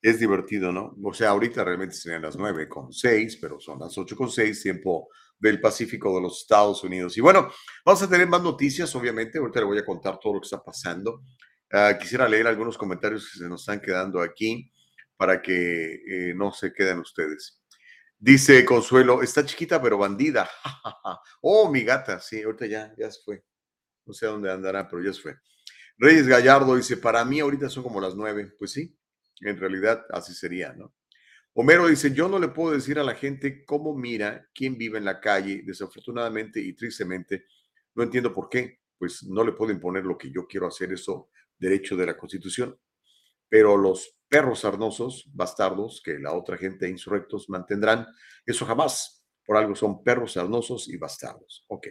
[0.03, 0.97] Es divertido, ¿no?
[1.05, 4.63] O sea, ahorita realmente serían las 9 con 6, pero son las 8 con 6,
[4.63, 7.19] tiempo del Pacífico de los Estados Unidos.
[7.19, 7.51] Y bueno,
[7.85, 9.39] vamos a tener más noticias, obviamente.
[9.39, 11.23] Ahorita le voy a contar todo lo que está pasando.
[11.71, 14.73] Uh, quisiera leer algunos comentarios que se nos están quedando aquí
[15.19, 17.60] para que eh, no se queden ustedes.
[18.23, 20.47] Dice Consuelo, está chiquita pero bandida.
[21.41, 23.43] oh, mi gata, sí, ahorita ya, ya se fue.
[24.05, 25.37] No sé dónde andará, pero ya se fue.
[25.97, 28.53] Reyes Gallardo dice, para mí ahorita son como las nueve.
[28.59, 28.95] Pues sí,
[29.41, 30.95] en realidad así sería, ¿no?
[31.55, 35.07] Homero dice, yo no le puedo decir a la gente cómo mira quién vive en
[35.07, 35.63] la calle.
[35.65, 37.47] Desafortunadamente y tristemente,
[37.95, 38.81] no entiendo por qué.
[38.99, 42.79] Pues no le puedo imponer lo que yo quiero hacer, eso derecho de la Constitución.
[43.51, 48.07] Pero los perros sarnosos, bastardos, que la otra gente insurrectos mantendrán,
[48.47, 49.23] eso jamás.
[49.45, 51.65] Por algo son perros sarnosos y bastardos.
[51.69, 51.89] Ok.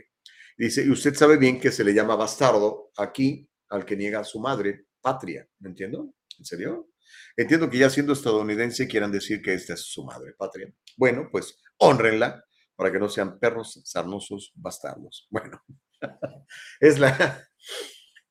[0.58, 4.40] Dice, y usted sabe bien que se le llama bastardo aquí al que niega su
[4.40, 5.48] madre patria.
[5.60, 6.14] ¿Me entiendo?
[6.38, 6.90] ¿En serio?
[7.36, 10.74] Entiendo que ya siendo estadounidense quieran decir que esta es su madre patria.
[10.98, 12.44] Bueno, pues honrenla
[12.76, 15.28] para que no sean perros sarnosos bastardos.
[15.30, 15.62] Bueno,
[16.80, 17.46] es la,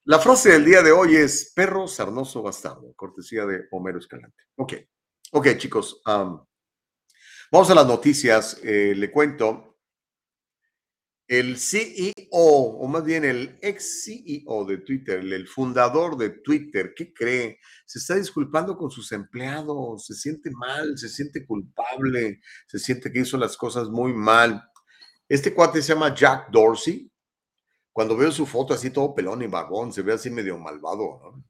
[0.09, 4.42] la frase del día de hoy es perro sarnoso bastardo, cortesía de Homero Escalante.
[4.56, 4.72] Ok,
[5.32, 6.42] ok chicos, um,
[7.52, 8.59] vamos a las noticias.
[8.64, 9.76] Eh, le cuento
[11.26, 17.12] el CEO, o más bien el ex CEO de Twitter, el fundador de Twitter, ¿qué
[17.12, 17.59] cree?
[17.84, 23.20] Se está disculpando con sus empleados, se siente mal, se siente culpable, se siente que
[23.20, 24.64] hizo las cosas muy mal.
[25.28, 27.12] Este cuate se llama Jack Dorsey.
[27.99, 31.20] Cuando veo su foto así todo pelón y vagón, se ve así medio malvado.
[31.20, 31.44] ¿no?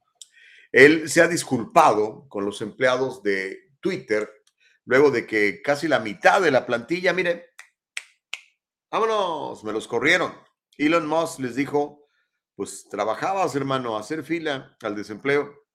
[0.73, 4.27] Él se ha disculpado con los empleados de Twitter
[4.87, 7.51] luego de que casi la mitad de la plantilla, mire,
[8.91, 10.33] vámonos, me los corrieron.
[10.79, 12.09] Elon Musk les dijo,
[12.55, 15.67] pues trabajabas, hermano, a hacer fila al desempleo.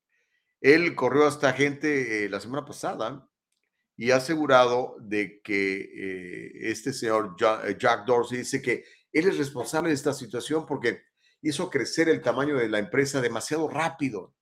[0.59, 3.29] Él corrió a esta gente eh, la semana pasada
[3.95, 8.83] y ha asegurado de que eh, este señor eh, Jack Dorsey dice que
[9.13, 11.03] él es responsable de esta situación porque
[11.41, 14.33] hizo crecer el tamaño de la empresa demasiado rápido.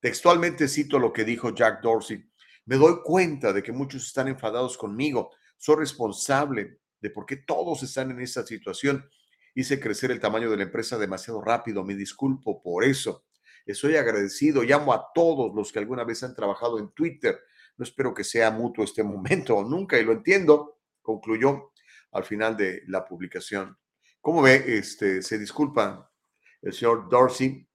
[0.00, 2.24] Textualmente cito lo que dijo Jack Dorsey.
[2.66, 5.30] Me doy cuenta de que muchos están enfadados conmigo.
[5.56, 9.08] Soy responsable de por qué todos están en esta situación.
[9.54, 13.24] Hice crecer el tamaño de la empresa demasiado rápido, me disculpo por eso.
[13.66, 17.38] Estoy agradecido, llamo a todos los que alguna vez han trabajado en Twitter.
[17.76, 21.72] No espero que sea mutuo este momento o nunca, y lo entiendo, concluyó
[22.12, 23.76] al final de la publicación.
[24.20, 24.64] ¿Cómo ve?
[24.78, 26.10] Este, se disculpa
[26.62, 27.66] el señor Dorsey.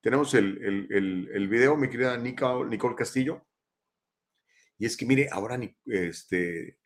[0.00, 3.46] Tenemos el, el, el, video, mi querida Nicole, Nicole Castillo.
[4.78, 6.78] Y es que mire, ahora este,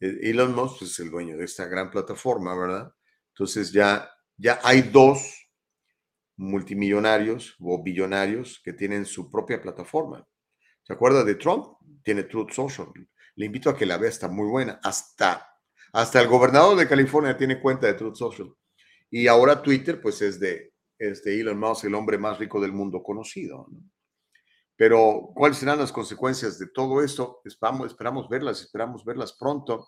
[0.00, 2.94] e-, Elon Musk es el dueño de esta gran plataforma, ¿verdad?
[3.30, 5.48] Entonces ya, ya hay dos
[6.36, 10.26] multimillonarios o billonarios que tienen su propia plataforma.
[10.82, 11.76] ¿Se acuerda de Trump?
[12.02, 12.88] Tiene Truth Social.
[13.36, 14.78] Le invito a que la vea, está muy buena.
[14.82, 15.53] Hasta,
[15.94, 18.52] hasta el gobernador de California tiene cuenta de Truth Social.
[19.08, 23.68] Y ahora Twitter, pues es de, Elon Musk, el hombre más rico del mundo conocido.
[23.70, 23.78] ¿no?
[24.74, 27.40] Pero, ¿cuáles serán las consecuencias de todo esto?
[27.44, 29.86] Esperamos, verlas, esperamos verlas pronto.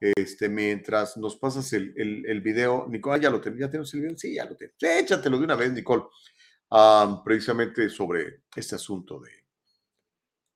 [0.00, 4.16] Este, mientras nos pasas el, video, Nicole, ah, ya lo tenemos, ya tenemos el video,
[4.16, 4.76] sí, ya lo tenemos.
[4.80, 6.04] Échatelo de una vez, Nicole,
[7.22, 9.32] precisamente sobre este asunto de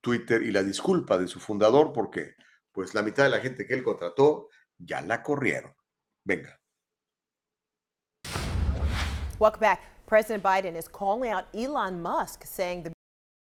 [0.00, 2.34] Twitter y la disculpa de su fundador, porque
[2.72, 4.48] pues la mitad de la gente que él contrató
[4.86, 5.72] ya la corrieron.
[6.26, 6.56] Venga.
[9.38, 9.80] Welcome back.
[10.06, 12.92] President Biden is calling out Elon Musk, saying the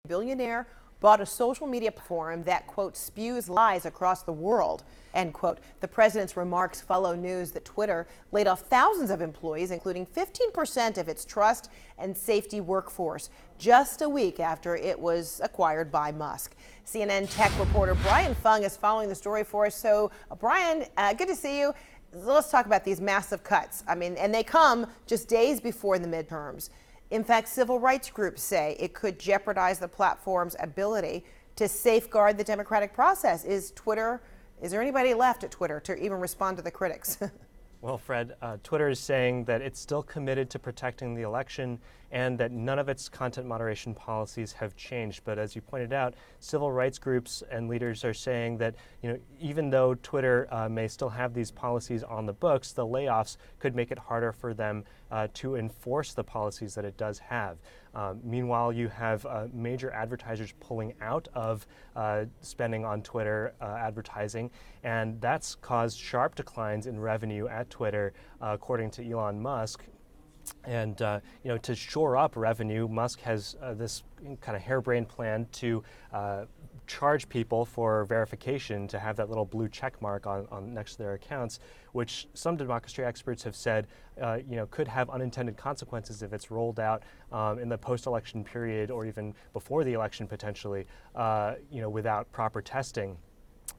[0.07, 0.67] billionaire
[0.99, 5.59] bought a social media platform that, quote, spews lies across the world, end quote.
[5.79, 11.07] The president's remarks follow news that Twitter laid off thousands of employees, including 15% of
[11.07, 16.55] its trust and safety workforce, just a week after it was acquired by Musk.
[16.85, 19.75] CNN tech reporter Brian Fung is following the story for us.
[19.75, 21.73] So, uh, Brian, uh, good to see you.
[22.11, 23.83] Let's talk about these massive cuts.
[23.87, 26.69] I mean, and they come just days before the midterms.
[27.11, 31.25] In fact, civil rights groups say it could jeopardize the platform's ability
[31.55, 33.43] to safeguard the democratic process.
[33.43, 34.21] Is Twitter,
[34.61, 37.17] is there anybody left at Twitter to even respond to the critics?
[37.81, 41.79] Well, Fred, uh, Twitter is saying that it's still committed to protecting the election
[42.11, 45.21] and that none of its content moderation policies have changed.
[45.23, 49.19] But as you pointed out, civil rights groups and leaders are saying that you know
[49.39, 53.75] even though Twitter uh, may still have these policies on the books, the layoffs could
[53.75, 57.57] make it harder for them uh, to enforce the policies that it does have.
[57.95, 61.65] Um, meanwhile, you have uh, major advertisers pulling out of
[61.95, 64.51] uh, spending on Twitter uh, advertising,
[64.83, 69.83] and that's caused sharp declines in revenue at Twitter, according to Elon Musk.
[70.63, 74.03] And uh, you know, to shore up revenue, Musk has uh, this
[74.41, 75.83] kind of harebrained plan to
[76.89, 80.97] charge people for verification to have that little blue check mark on, on next to
[80.97, 81.59] their accounts,
[81.93, 83.87] which some democracy experts have said,
[84.21, 88.43] uh, you know, could have unintended consequences if it's rolled out um, in the post-election
[88.43, 90.85] period or even before the election potentially,
[91.15, 93.15] uh, you know, without proper testing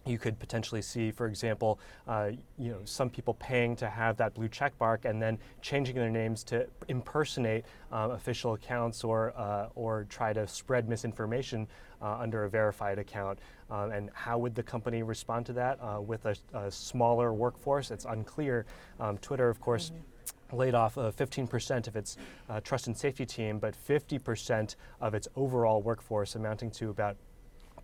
[0.07, 4.35] you could potentially see, for example, uh, you know, some people paying to have that
[4.35, 9.69] blue check mark and then changing their names to impersonate uh, official accounts or uh,
[9.75, 11.67] or try to spread misinformation
[12.03, 13.39] uh, under a verified account.
[13.71, 17.91] Um, and how would the company respond to that uh, with a, a, smaller workforce?
[17.91, 18.67] It's unclear.
[18.99, 19.91] Um, Twitter, of course.
[19.91, 20.01] Mm-hmm
[20.53, 22.17] laid off uh, 15% of its
[22.49, 27.17] uh, trust and safety team, but 50% of its overall workforce, amounting to about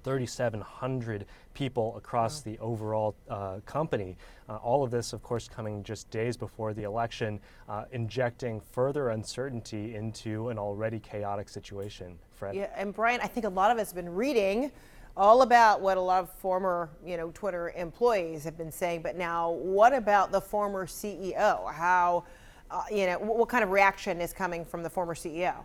[0.06, 2.52] 3,700 people across wow.
[2.52, 4.16] the overall uh, company.
[4.48, 9.08] Uh, all of this, of course, coming just days before the election, uh, injecting further
[9.08, 12.16] uncertainty into an already chaotic situation.
[12.30, 12.54] Fred.
[12.54, 14.70] Yeah, and Brian, I think a lot of us have been reading
[15.16, 19.02] all about what a lot of former, you know, Twitter employees have been saying.
[19.02, 21.72] But now, what about the former CEO?
[21.72, 22.22] How,
[22.70, 25.64] uh, you know, what kind of reaction is coming from the former CEO?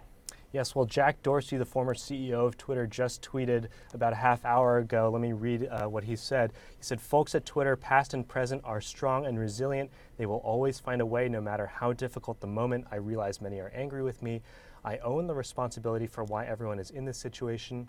[0.54, 4.80] Yes, well, Jack Dorsey, the former CEO of Twitter, just tweeted about a half hour
[4.80, 5.10] ago.
[5.10, 6.52] Let me read uh, what he said.
[6.78, 9.90] He said, Folks at Twitter, past and present, are strong and resilient.
[10.18, 12.86] They will always find a way, no matter how difficult the moment.
[12.92, 14.42] I realize many are angry with me.
[14.84, 17.88] I own the responsibility for why everyone is in this situation.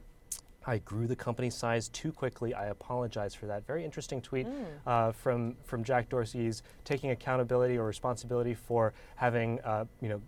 [0.65, 2.55] I grew the company size too quickly.
[2.55, 3.67] I apologize for that.
[3.67, 4.65] Very interesting tweet mm.
[4.87, 10.23] uh, from from Jack Dorsey's taking accountability or responsibility for having uh, you know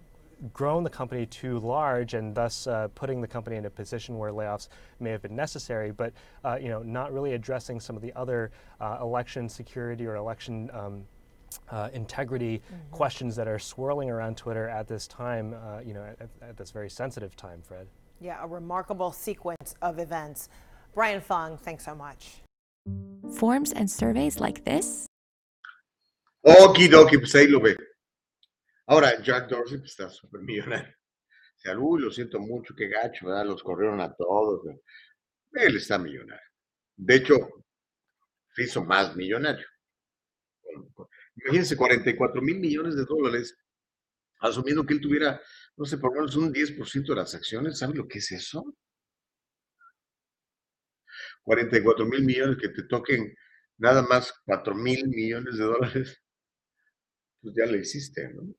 [0.52, 4.30] grown the company too large and thus uh, putting the company in a position where
[4.30, 4.68] layoffs
[5.00, 6.12] may have been necessary, but
[6.44, 8.50] uh, you know, not really addressing some of the other
[8.80, 11.04] uh, election security or election um,
[11.70, 12.94] uh, integrity mm-hmm.
[12.94, 16.70] questions that are swirling around Twitter at this time, uh, you know, at, at, this
[16.70, 17.86] very sensitive time, Fred.
[18.20, 20.48] Yeah, a remarkable sequence of events.
[20.94, 22.42] Brian Fung, thanks so much.
[23.36, 25.06] Forms and surveys like this?
[26.46, 27.84] Okie dokie,
[28.86, 30.92] Ahora, Jack Dorsey pues, está súper millonario.
[30.92, 33.46] O sea, uy, lo siento mucho, qué gacho, ¿verdad?
[33.46, 34.62] Los corrieron a todos.
[35.52, 36.48] Él está millonario.
[36.96, 37.34] De hecho,
[38.54, 39.66] se hizo más millonario.
[41.36, 43.56] Imagínense, 44 mil millones de dólares,
[44.40, 45.40] asumiendo que él tuviera,
[45.76, 47.78] no sé, por lo menos un 10% de las acciones.
[47.78, 48.76] ¿Saben lo que es eso?
[51.42, 53.34] 44 mil millones que te toquen
[53.78, 56.22] nada más 4 mil millones de dólares,
[57.40, 58.54] pues ya lo hiciste, ¿no?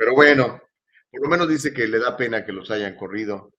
[0.00, 0.62] Pero bueno,
[1.10, 3.52] por lo menos dice que le da pena que los hayan corrido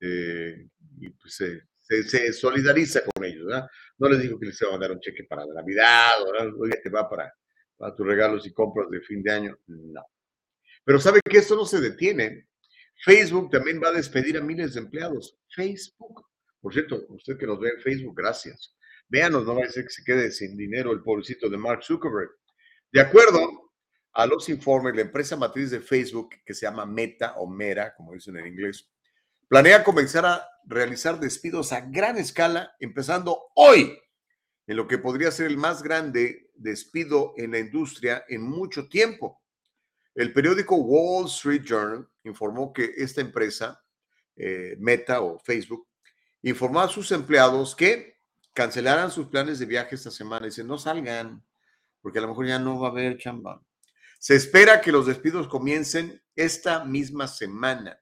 [0.00, 0.68] eh,
[1.00, 1.34] y pues
[1.80, 3.68] se, solidariza con ellos, ¿verdad?
[3.98, 6.12] No les digo que les va a mandar un cheque para la Navidad,
[6.56, 7.34] oye, te va para,
[7.76, 9.58] para tus regalos y compras de fin de año.
[9.66, 10.06] No.
[10.84, 12.46] Pero sabe que esto no se detiene.
[13.04, 15.40] Facebook también va a despedir a miles de empleados.
[15.52, 16.24] Facebook.
[16.60, 18.76] Por cierto, usted que nos ve en Facebook, gracias.
[19.08, 22.30] Véanos, no va a ser que se quede sin dinero el pobrecito de Mark Zuckerberg.
[22.92, 23.69] De acuerdo
[24.12, 28.12] a los informes, la empresa matriz de Facebook, que se llama Meta o Mera, como
[28.12, 28.88] dicen en inglés,
[29.48, 33.98] planea comenzar a realizar despidos a gran escala, empezando hoy,
[34.66, 39.42] en lo que podría ser el más grande despido en la industria en mucho tiempo.
[40.14, 43.82] El periódico Wall Street Journal informó que esta empresa,
[44.36, 45.88] eh, Meta o Facebook,
[46.42, 48.18] informó a sus empleados que
[48.52, 50.46] cancelaran sus planes de viaje esta semana.
[50.46, 51.44] Dicen, no salgan,
[52.00, 53.62] porque a lo mejor ya no va a haber chamba.
[54.20, 57.98] Se espera que los despidos comiencen esta misma semana.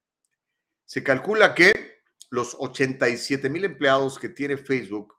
[0.85, 2.01] Se calcula que
[2.31, 5.15] los 87 mil empleados que tiene Facebook,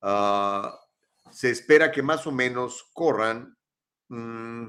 [0.00, 0.80] ah,
[1.30, 3.54] se espera que más o menos corran,
[4.08, 4.68] mm,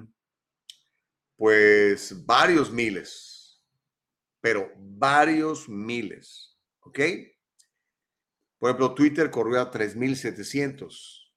[1.38, 3.64] pues, varios miles,
[4.42, 7.00] pero varios miles, ¿ok?
[8.60, 11.34] Por ejemplo, Twitter corrió a 3.700.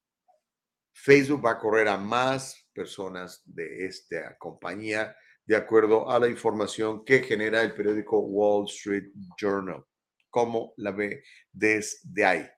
[0.92, 7.04] Facebook va a correr a más personas de esta compañía, de acuerdo a la información
[7.04, 9.84] que genera el periódico Wall Street Journal.
[10.30, 12.48] ¿Cómo la ve desde ahí?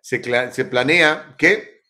[0.00, 0.20] Se,
[0.52, 1.82] se planea que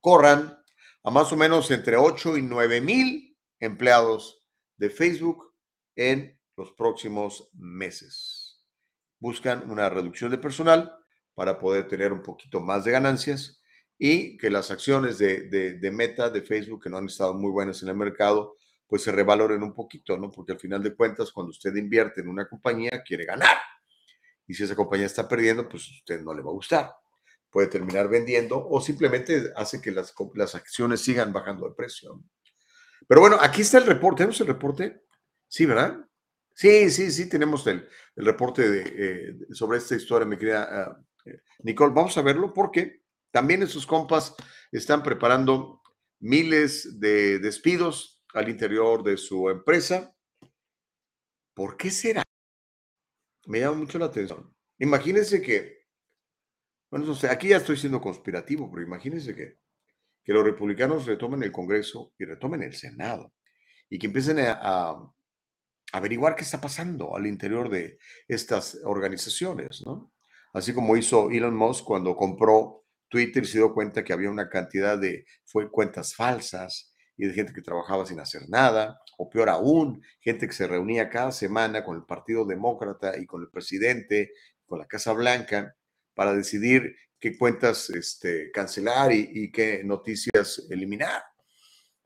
[0.00, 0.58] corran
[1.04, 4.42] a más o menos entre 8 y 9 mil empleados
[4.76, 5.54] de Facebook
[5.94, 8.64] en los próximos meses.
[9.20, 10.92] Buscan una reducción de personal
[11.34, 13.60] para poder tener un poquito más de ganancias
[13.98, 17.82] y que las acciones de, de, Meta, de Facebook, que no han estado muy buenas
[17.82, 18.56] en el mercado,
[18.86, 20.30] pues se revaloren un poquito, ¿no?
[20.30, 23.56] Porque al final de cuentas, cuando usted invierte en una compañía, quiere ganar.
[24.46, 26.94] Y si esa compañía está perdiendo, pues a usted no le va a gustar.
[27.50, 32.22] Puede terminar vendiendo o simplemente hace que las, las acciones sigan bajando de precio.
[33.08, 34.18] Pero bueno, aquí está el reporte.
[34.18, 35.04] ¿Tenemos el reporte?
[35.48, 35.98] Sí, ¿verdad?
[36.54, 41.40] Sí, sí, sí, tenemos el, el reporte de, eh, sobre esta historia, mi querida eh,
[41.60, 41.94] Nicole.
[41.94, 43.05] Vamos a verlo porque
[43.36, 44.34] también esos compas
[44.72, 45.82] están preparando
[46.20, 50.16] miles de despidos al interior de su empresa.
[51.52, 52.22] ¿Por qué será?
[53.44, 54.56] Me llama mucho la atención.
[54.78, 55.84] Imagínense que,
[56.90, 59.58] bueno, aquí ya estoy siendo conspirativo, pero imagínense que,
[60.24, 63.34] que los republicanos retomen el Congreso y retomen el Senado
[63.90, 64.96] y que empiecen a,
[65.92, 67.98] averiguar qué está pasando al interior de
[68.28, 70.10] estas organizaciones, ¿no?
[70.54, 74.98] Así como hizo Elon Musk cuando compró Twitter se dio cuenta que había una cantidad
[74.98, 80.02] de fue cuentas falsas y de gente que trabajaba sin hacer nada, o peor aún,
[80.20, 84.32] gente que se reunía cada semana con el Partido Demócrata y con el presidente,
[84.66, 85.74] con la Casa Blanca,
[86.14, 91.22] para decidir qué cuentas este, cancelar y, y qué noticias eliminar.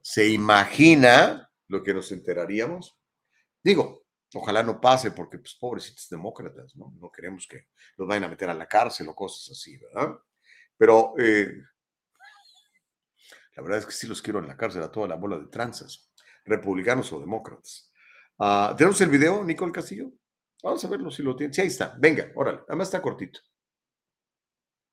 [0.01, 2.97] ¿Se imagina lo que nos enteraríamos?
[3.63, 6.95] Digo, ojalá no pase porque, pues, pobrecitos demócratas, ¿no?
[7.01, 7.67] No queremos que
[7.97, 10.17] los vayan a meter a la cárcel o cosas así, ¿verdad?
[10.81, 11.62] Pero eh,
[13.55, 15.47] la verdad es que sí los quiero en la cárcel a toda la bola de
[15.48, 16.11] tranzas,
[16.47, 17.93] republicanos o demócratas.
[18.39, 20.11] Uh, ¿Tenemos el video, Nicole Castillo?
[20.62, 21.52] Vamos a verlo si lo tiene.
[21.52, 21.94] Sí, ahí está.
[21.98, 22.61] Venga, órale.
[22.66, 23.40] Además está cortito.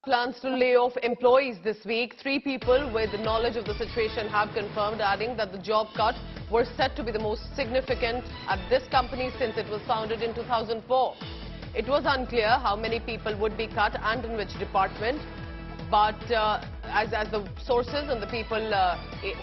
[0.04, 2.18] Plans to lay off employees this week.
[2.22, 6.16] Three people with knowledge of the situation have confirmed, adding that the job cut
[6.52, 10.34] were set to be the most significant at this company since it was founded in
[10.36, 11.16] 2004.
[11.74, 15.22] It was unclear how many people would be cut and in which department.
[15.90, 18.98] But uh, as, as the sources and the people uh,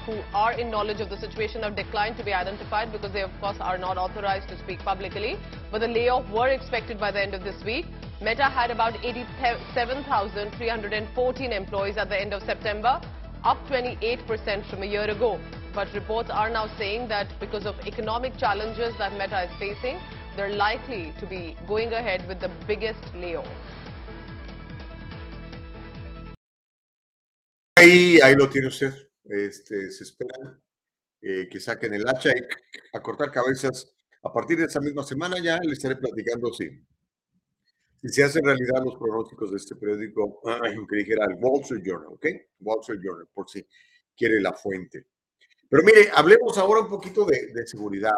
[0.06, 3.30] who are in knowledge of the situation have declined to be identified because they of
[3.40, 5.38] course are not authorized to speak publicly.
[5.70, 7.86] But the layoff were expected by the end of this week.
[8.20, 13.00] Meta had about 87,314 employees at the end of September,
[13.42, 15.40] up 28% from a year ago.
[15.74, 19.98] But reports are now saying that because of economic challenges that Meta is facing,
[20.36, 23.48] they're likely to be going ahead with the biggest layoff.
[27.84, 28.94] Ahí, ahí lo tiene usted.
[29.24, 30.58] Este, se espera
[31.20, 32.40] eh, que saquen el hacha y
[32.96, 33.94] a cortar cabezas.
[34.22, 36.66] A partir de esa misma semana ya le estaré platicando si,
[38.00, 40.40] si se hacen realidad los pronósticos de este periódico
[40.88, 42.26] que dijera el Wall Street Journal, ¿ok?
[42.60, 43.66] Wall Street Journal, por si
[44.16, 45.04] quiere la fuente.
[45.68, 48.16] Pero mire, hablemos ahora un poquito de, de seguridad.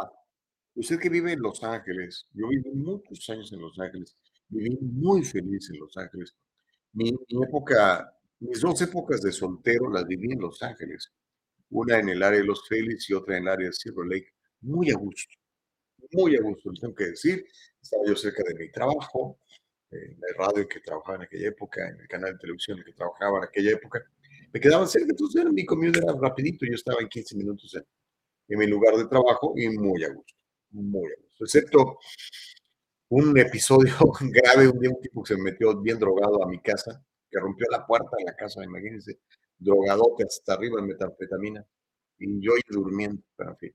[0.76, 4.16] Usted que vive en Los Ángeles, yo viví muchos años en Los Ángeles,
[4.46, 6.36] viví muy feliz en Los Ángeles.
[6.92, 11.12] Mi, mi época mis dos épocas de soltero las viví en Los Ángeles,
[11.70, 14.28] una en el área de Los Félix y otra en el área de Silver Lake,
[14.60, 15.34] muy a gusto,
[16.12, 17.44] muy a gusto, les tengo que decir.
[17.80, 19.38] Estaba yo cerca de mi trabajo,
[19.90, 23.38] en la radio que trabajaba en aquella época, en el canal de televisión que trabajaba
[23.38, 24.04] en aquella época.
[24.52, 27.84] Me quedaba cerca, entonces era, mi comida era rapidito, yo estaba en 15 minutos en,
[28.48, 30.34] en mi lugar de trabajo y muy a gusto,
[30.70, 31.98] muy a gusto, excepto
[33.08, 37.04] un episodio grave, un día un tipo que se metió bien drogado a mi casa,
[37.36, 39.18] que rompió la puerta de la casa, imagínense,
[39.58, 41.66] drogadote hasta arriba de metanfetamina,
[42.18, 43.74] y yo durmiendo, pero en fin.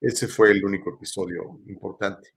[0.00, 2.30] Ese fue el único episodio importante.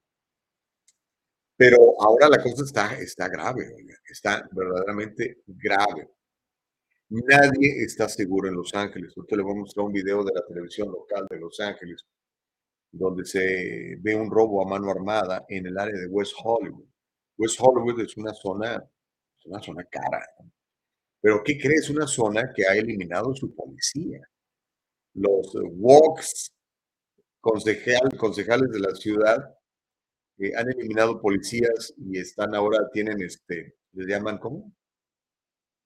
[1.56, 6.10] Pero ahora la cosa está, está grave, está verdaderamente grave.
[7.10, 9.16] Nadie está seguro en Los Ángeles.
[9.16, 12.06] Usted le voy a mostrar un video de la televisión local de Los Ángeles,
[12.92, 16.88] donde se ve un robo a mano armada en el área de West Hollywood.
[17.38, 18.84] West Hollywood es una zona
[19.48, 20.26] una zona cara.
[21.22, 21.90] Pero ¿qué crees?
[21.90, 24.22] Una zona que ha eliminado su policía.
[25.14, 26.54] Los walks
[27.42, 29.38] concejales de la ciudad
[30.40, 34.72] eh, han eliminado policías y están ahora, tienen este, les llaman, ¿cómo?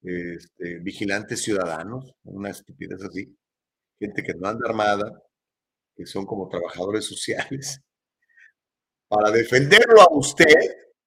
[0.03, 3.37] Este, vigilantes ciudadanos, una estupidez así.
[3.99, 5.23] Gente que no anda armada,
[5.95, 7.81] que son como trabajadores sociales,
[9.07, 10.55] para defenderlo a usted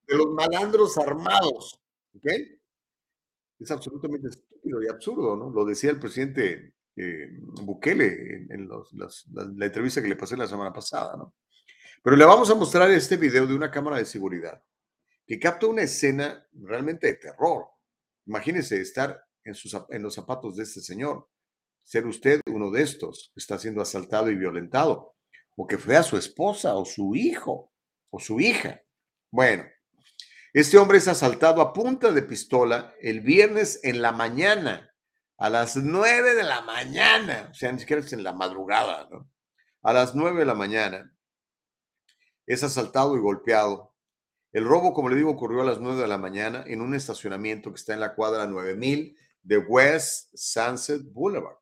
[0.06, 1.78] de los malandros armados.
[2.16, 2.26] ¿Ok?
[3.58, 5.50] Es absolutamente estúpido y absurdo, ¿no?
[5.50, 11.16] Lo decía el presidente eh, Bukele en, la, entrevista que le pasé la semana pasada,
[11.16, 11.34] ¿no?
[12.02, 14.62] Pero le vamos a mostrar este video de una cámara de seguridad
[15.26, 17.66] que capta una escena realmente de terror.
[18.26, 19.54] Imagínese estar en,
[19.88, 21.28] en los zapatos de este señor,
[21.82, 25.14] ser usted uno de estos que está siendo asaltado y violentado,
[25.56, 27.72] o que fue a su esposa o su hijo
[28.10, 28.82] o su hija.
[29.30, 29.64] Bueno,
[30.54, 34.94] este hombre es asaltado a punta de pistola el viernes en la mañana,
[35.36, 39.28] a las 9 de la mañana, o sea, ni siquiera es en la madrugada, ¿no?
[39.82, 41.12] A las 9 de la mañana
[42.46, 43.96] es asaltado y golpeado.
[44.52, 47.70] El robo, como le digo, ocurrió a las 9 de la mañana en un estacionamiento
[47.70, 51.58] que está en la cuadra 9000 de West Sunset Boulevard.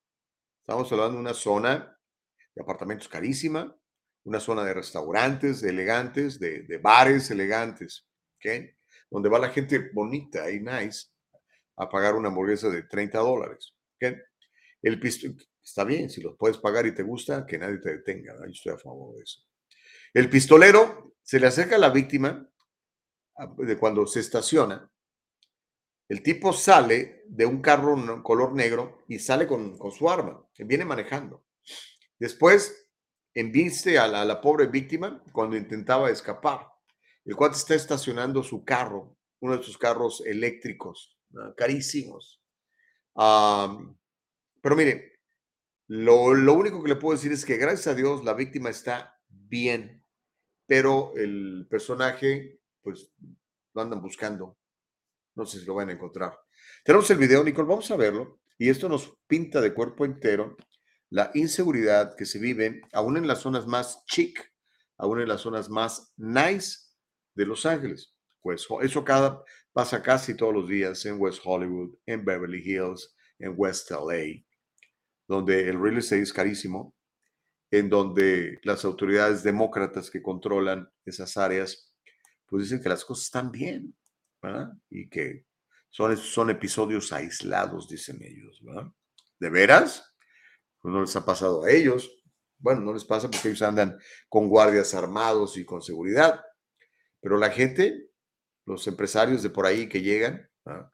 [0.61, 1.99] Estamos hablando de una zona
[2.55, 3.75] de apartamentos carísima,
[4.25, 8.07] una zona de restaurantes elegantes, de, de bares elegantes,
[8.37, 8.82] ¿ok?
[9.13, 11.09] Donde va la gente bonita y nice
[11.77, 14.17] a pagar una hamburguesa de 30 dólares, ¿ok?
[14.83, 15.01] El
[15.63, 18.47] está bien, si los puedes pagar y te gusta, que nadie te detenga, ¿no?
[18.47, 19.41] yo estoy a favor de eso.
[20.15, 22.49] El pistolero se le acerca a la víctima
[23.37, 24.91] a- de cuando se estaciona.
[26.09, 30.65] El tipo sale de un carro color negro y sale con, con su arma, que
[30.65, 31.45] viene manejando.
[32.19, 32.89] Después
[34.09, 36.72] la, a la pobre víctima cuando intentaba escapar.
[37.25, 41.17] El cuate está estacionando su carro, uno de sus carros eléctricos,
[41.57, 42.43] carísimos.
[43.15, 45.21] Pero mire,
[45.89, 49.19] lo, lo único que le puedo decir es que gracias a Dios la víctima está
[49.29, 50.05] bien,
[50.67, 53.13] pero el personaje, pues,
[53.75, 54.59] lo andan buscando.
[55.35, 56.39] No sé si lo van a encontrar.
[56.85, 58.41] Tenemos el video, Nicole, vamos a verlo.
[58.59, 60.57] Y esto nos pinta de cuerpo entero
[61.11, 64.53] la inseguridad que se vive aún en las zonas más chic,
[64.97, 66.82] aún en las zonas más nice
[67.35, 68.15] de Los Ángeles.
[68.83, 69.43] Eso cada,
[69.73, 74.43] pasa casi todos los días en West Hollywood, en Beverly Hills, en West LA,
[75.29, 76.95] donde el real estate es carísimo,
[77.71, 81.93] en donde las autoridades demócratas que controlan esas áreas,
[82.47, 83.95] pues dicen que las cosas están bien,
[84.43, 84.73] ¿verdad?
[84.91, 85.47] Y que
[85.89, 88.91] son, son episodios aislados, dicen ellos, ¿verdad?
[89.39, 90.15] ¿De veras?
[90.81, 92.11] Pues no les ha pasado a ellos.
[92.59, 93.99] Bueno, no les pasa porque ellos andan
[94.29, 96.41] con guardias armados y con seguridad.
[97.23, 98.11] Pero la gente,
[98.67, 100.93] los empresarios de por ahí que llegan, ¿verdad?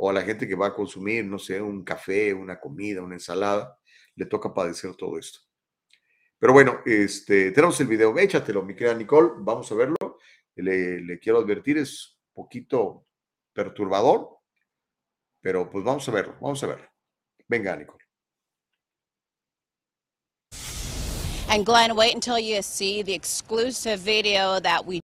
[0.00, 3.16] o a la gente que va a consumir, no sé, un café, una comida, una
[3.16, 3.78] ensalada,
[4.14, 5.40] le toca padecer todo esto.
[6.38, 9.96] Pero bueno, este, tenemos el video, échatelo, mi querida Nicole, vamos a verlo.
[10.54, 13.06] Le, le quiero advertir, es un poquito
[13.52, 14.38] perturbador,
[15.40, 16.86] pero pues vamos a verlo, vamos a verlo.
[17.48, 17.98] Venga, Nicole.
[21.50, 25.00] And Glenn, wait until you see the exclusive video that we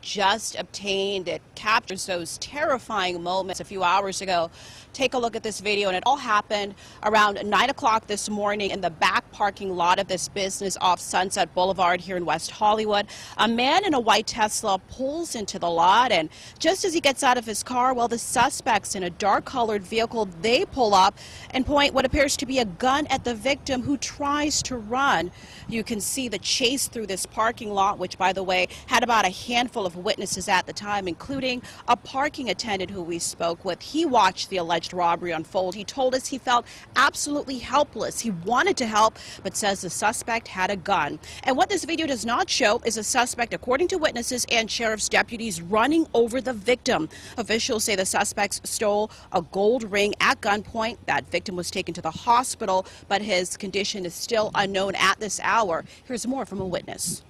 [0.00, 1.28] just obtained.
[1.28, 4.50] It captures those terrifying moments a few hours ago.
[4.92, 8.70] Take a look at this video, and it all happened around 9 o'clock this morning
[8.70, 13.06] in the back parking lot of this business off Sunset Boulevard here in West Hollywood.
[13.38, 17.22] A man in a white Tesla pulls into the lot, and just as he gets
[17.22, 21.18] out of his car, well, the suspects in a dark colored vehicle they pull up
[21.50, 25.30] and point what appears to be a gun at the victim who tries to run.
[25.68, 29.24] You can see the chase through this parking lot, which, by the way, had about
[29.24, 33.82] a handful of witnesses at the time, including a parking attendant who we spoke with.
[33.82, 35.74] He watched the alleged robbery unfold.
[35.74, 36.66] He told us he felt
[36.96, 38.20] absolutely helpless.
[38.20, 41.18] He wanted to help, but says the suspect had a gun.
[41.42, 45.08] And what this video does not show is a suspect, according to witnesses and sheriff's
[45.08, 47.08] deputies, running over the victim.
[47.36, 50.98] Officials say the suspects stole a gold ring at gunpoint.
[51.06, 55.40] That victim was taken to the hospital, but his condition is still unknown at this
[55.42, 55.84] hour.
[56.04, 57.22] Here's more from a witness.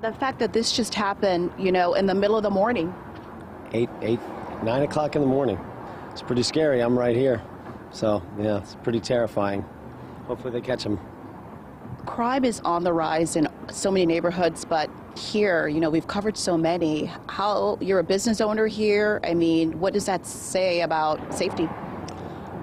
[0.00, 2.94] The fact that this just happened, you know, in the middle of the morning,
[3.72, 4.20] eight, eight,
[4.62, 5.58] nine o'clock in the morning.
[6.12, 6.80] It's pretty scary.
[6.80, 7.42] I'm right here.
[7.90, 9.64] So, yeah, it's pretty terrifying.
[10.28, 11.00] Hopefully they catch him.
[12.06, 16.36] crime is on the rise in so many neighborhoods, but here, you know, we've covered
[16.36, 17.10] so many.
[17.28, 19.18] How you're a business owner here?
[19.24, 21.68] I mean, what does that say about safety?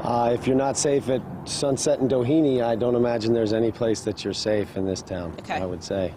[0.04, 4.02] Uh, if you're not safe at Sunset and Doheny, I don't imagine there's any place
[4.02, 6.14] that you're safe in this town, I would say.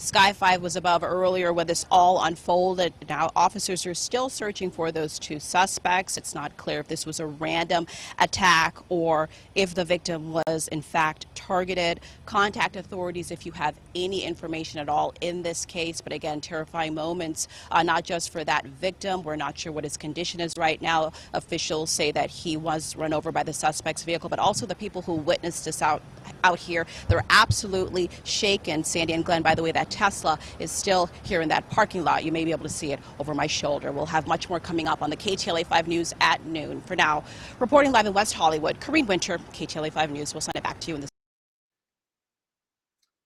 [0.00, 2.94] Sky 5 was above earlier when this all unfolded.
[3.08, 6.16] Now, officers are still searching for those two suspects.
[6.16, 7.88] It's not clear if this was a random
[8.20, 11.98] attack or if the victim was, in fact, targeted.
[12.26, 16.00] Contact authorities if you have any information at all in this case.
[16.00, 19.24] But again, terrifying moments, uh, not just for that victim.
[19.24, 21.10] We're not sure what his condition is right now.
[21.34, 25.02] Officials say that he was run over by the suspect's vehicle, but also the people
[25.02, 26.02] who witnessed this out
[26.44, 26.86] out here.
[27.08, 28.84] They're absolutely shaken.
[28.84, 32.24] Sandy and Glenn, by the way, that Tesla is still here in that parking lot.
[32.24, 33.92] You may be able to see it over my shoulder.
[33.92, 36.80] We'll have much more coming up on the KTLA 5 News at noon.
[36.82, 37.24] For now,
[37.58, 40.34] reporting live in West Hollywood, Kareen Winter, KTLA 5 News.
[40.34, 41.10] We'll send it back to you in this.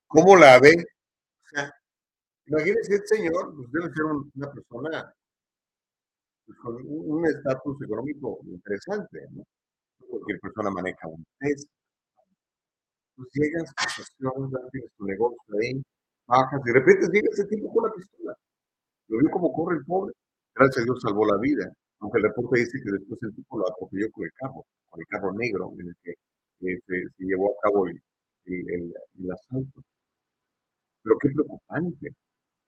[0.08, 0.74] ¿Cómo la ve?
[2.48, 5.14] Imagínense, este señor pues debe ser un- una persona
[6.44, 9.44] pues, con un estatus económico interesante, ¿no?
[10.10, 11.70] Cualquier persona maneja un Tesla.
[13.16, 15.82] Pues la estación, ya tienes tu negocio ahí,
[16.64, 18.36] de repente llega ese tipo con la pistola.
[19.08, 20.14] Lo vio como corre el pobre.
[20.54, 21.72] Gracias a Dios salvó la vida.
[22.00, 25.06] Aunque el reporte dice que después el tipo lo atropelló con el carro, con el
[25.06, 28.00] carro negro en el que eh, se, llevó a cabo el,
[28.46, 29.82] el- asalto.
[31.02, 32.14] Pero qué preocupante,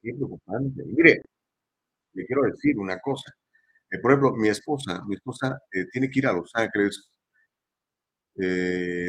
[0.02, 0.84] qué preocupante.
[0.86, 1.22] Mire,
[2.14, 3.32] le quiero decir una cosa.
[3.90, 7.10] Eh, por ejemplo, mi esposa, mi esposa eh, tiene que ir a Los Ángeles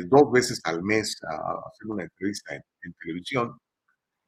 [0.07, 3.57] dos veces al mes a, a hacer una entrevista en, en televisión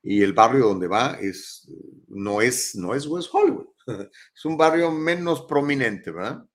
[0.07, 1.69] y el barrio donde va es,
[2.07, 3.67] no, es, no es West Hollywood,
[4.35, 6.45] es un barrio menos prominente, ¿verdad?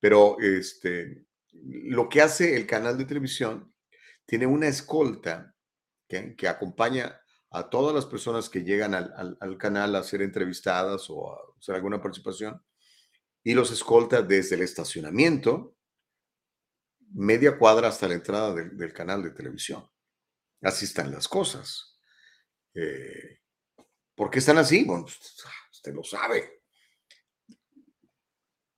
[0.00, 3.72] Pero este, lo que hace el canal de televisión
[4.26, 5.54] tiene una escolta
[6.08, 7.20] que, que acompaña
[7.50, 11.38] a todas las personas que llegan al, al- al canal a ser entrevistadas o a
[11.58, 12.62] hacer alguna participación
[13.44, 15.76] y los escolta desde el estacionamiento
[17.12, 19.84] media cuadra hasta la entrada del, del canal de televisión.
[20.62, 21.97] Así están las cosas.
[22.80, 23.38] Eh,
[24.14, 24.84] ¿Por qué están así?
[24.84, 25.18] Bueno, pues,
[25.72, 26.62] usted lo sabe.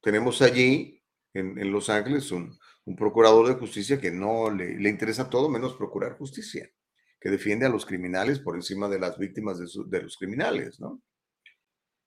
[0.00, 1.02] Tenemos allí
[1.34, 2.58] en, Los Ángeles un,
[2.96, 6.68] procurador de justicia que no le, le interesa todo menos procurar justicia,
[7.20, 11.00] que defiende a los criminales por encima de las víctimas de, los criminales, ¿no?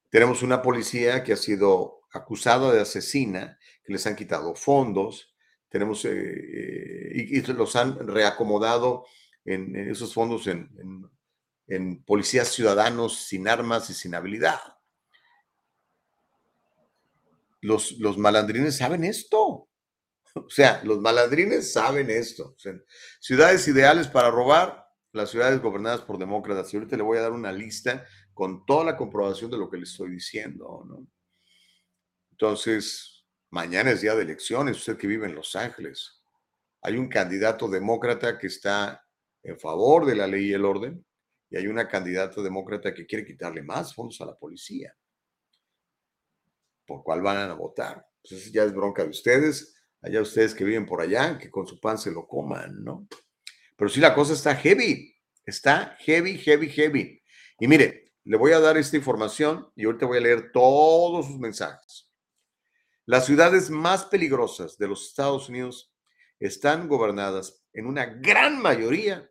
[0.09, 5.33] Tenemos una policía que ha sido acusada de asesina, que les han quitado fondos,
[5.69, 9.05] tenemos, eh, eh, y, los han reacomodado
[9.45, 10.69] en, esos fondos en-
[11.75, 14.59] en policías ciudadanos sin armas y sin habilidad.
[17.61, 19.69] Los, los malandrines saben esto.
[20.35, 22.55] O sea, los malandrines saben esto.
[23.19, 26.73] Ciudades ideales para robar, las ciudades gobernadas por demócratas.
[26.73, 29.77] Y ahorita le voy a dar una lista con toda la comprobación de lo que
[29.77, 31.05] le estoy diciendo, ¿no?
[32.31, 36.23] Entonces, mañana es día de elecciones, usted que vive en Los Ángeles.
[36.81, 39.05] Hay un candidato demócrata que está
[39.43, 41.05] en favor de la ley y el orden,
[41.53, 44.97] y hay una candidata demócrata que quiere quitarle más fondos a la policía.
[46.83, 48.03] ¿Por cuál van a votar?
[48.27, 51.79] Pues ya es bronca de ustedes, allá ustedes que viven por allá, que con su
[51.79, 53.07] pan se lo coman, ¿no?
[53.77, 55.15] Pero sí la cosa está heavy,
[55.45, 57.23] está heavy, heavy, heavy.
[57.59, 61.37] Y mire, le voy a dar esta información y ahorita voy a leer todos sus
[61.37, 62.09] mensajes.
[63.05, 65.93] Las ciudades más peligrosas de los Estados Unidos
[66.39, 69.29] están gobernadas en una gran mayoría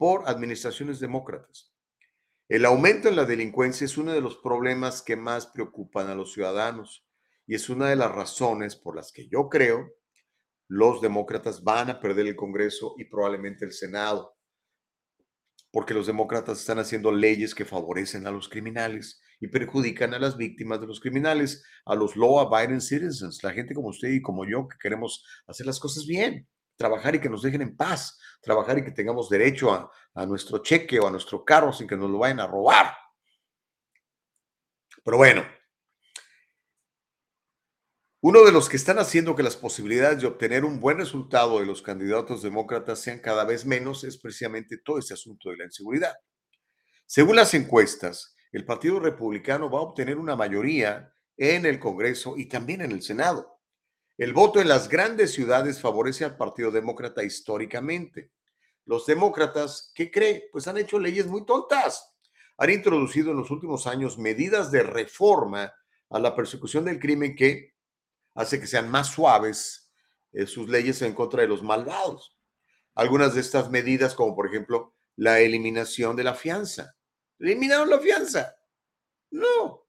[0.00, 1.74] por administraciones demócratas.
[2.48, 6.32] El aumento en la delincuencia es uno de los problemas que más preocupan a los
[6.32, 7.06] ciudadanos
[7.46, 9.92] y es una de las razones por las que yo creo
[10.68, 14.38] los demócratas van a perder el Congreso y probablemente el Senado,
[15.70, 20.38] porque los demócratas están haciendo leyes que favorecen a los criminales y perjudican a las
[20.38, 24.66] víctimas de los criminales, a los law-abiding citizens, la gente como usted y como yo
[24.66, 26.48] que queremos hacer las cosas bien,
[26.80, 30.98] trabajar y que nos dejen en paz, trabajar y que tengamos derecho a, nuestro cheque
[30.98, 32.94] o a nuestro carro sin que nos lo vayan a robar.
[35.04, 35.44] Pero bueno,
[38.22, 41.66] uno de los que están haciendo que las posibilidades de obtener un buen resultado de
[41.66, 46.14] los candidatos demócratas sean cada vez menos es precisamente todo ese asunto de la inseguridad.
[47.04, 52.48] Según las encuestas, el Partido Republicano va a obtener una mayoría en el Congreso y
[52.48, 53.59] también en el Senado.
[54.20, 58.30] El voto en las grandes ciudades favorece al Partido Demócrata históricamente.
[58.84, 60.50] Los demócratas, ¿qué cree?
[60.52, 62.12] Pues han hecho leyes muy tontas.
[62.58, 65.72] Han introducido en los últimos años medidas de reforma
[66.10, 67.72] a la persecución del crimen que
[68.34, 69.90] hace que sean más suaves
[70.32, 72.36] eh, sus leyes en contra de los malvados.
[72.94, 76.94] Algunas de estas medidas, como por ejemplo la eliminación de la fianza.
[77.38, 78.54] ¿Eliminaron la fianza?
[79.30, 79.64] No.
[79.64, 79.86] O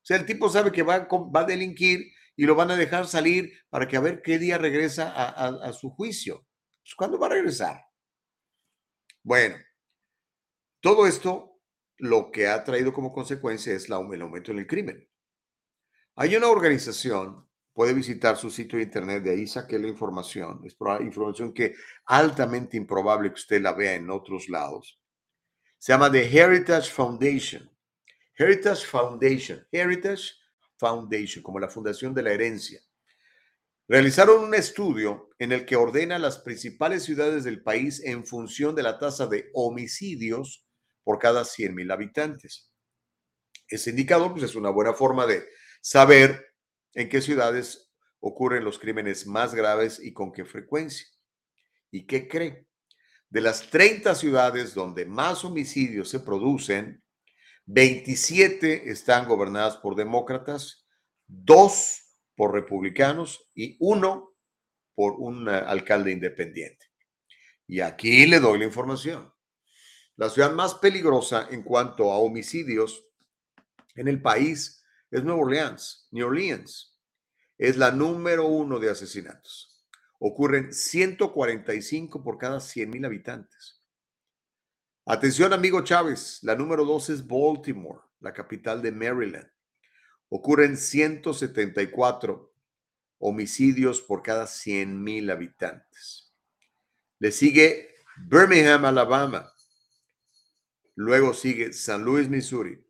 [0.00, 2.76] sea, el tipo sabe que va, a com- va a delinquir y lo van a
[2.76, 6.46] dejar salir para que a ver qué día regresa a, su juicio.
[6.82, 7.80] Pues, ¿Cuándo va a regresar?
[9.22, 9.56] Bueno,
[10.80, 11.60] todo esto
[11.98, 15.08] lo que ha traído como consecuencia es la- el aumento en el crimen.
[16.16, 20.76] Hay una organización, puede visitar su sitio de internet, de ahí saqué la información, es
[21.00, 21.74] información que
[22.06, 25.00] altamente improbable que usted la vea en otros lados.
[25.78, 27.70] Se llama The Heritage Foundation.
[28.36, 30.32] Heritage Foundation, Heritage
[31.42, 32.80] Como la Fundación de la Herencia.
[33.86, 38.82] Realizaron un estudio en el que ordena las principales ciudades del país en función de
[38.82, 40.66] la tasa de homicidios
[41.02, 42.70] por cada 100 mil habitantes.
[43.68, 45.46] Ese indicador pues, es una buena forma de
[45.82, 46.46] saber
[46.94, 51.06] en qué ciudades ocurren los crímenes más graves y con qué frecuencia.
[51.90, 52.66] ¿Y qué cree?
[53.28, 57.03] De las 30 ciudades donde más homicidios se producen,
[57.66, 60.84] 27 están gobernadas por demócratas,
[61.26, 62.02] dos
[62.36, 64.34] por republicanos y uno
[64.94, 66.86] por un eh, alcalde independiente.
[67.66, 69.32] Y aquí le doy la información.
[70.16, 73.04] La ciudad más peligrosa en cuanto a homicidios
[73.96, 76.96] en el país es Nueva Orleans, New Orleans.
[77.56, 79.82] Es la número uno de asesinatos.
[80.18, 83.73] Ocurren 145 por cada 100 mil habitantes.
[85.06, 86.38] Atención, amigo Chávez.
[86.42, 89.46] La número dos es Baltimore, la capital de Maryland.
[90.30, 92.54] Ocurren 174
[93.18, 96.32] homicidios por cada 100 mil habitantes.
[97.18, 99.52] Le sigue Birmingham, Alabama.
[100.94, 102.82] Luego sigue San Luis, Missouri.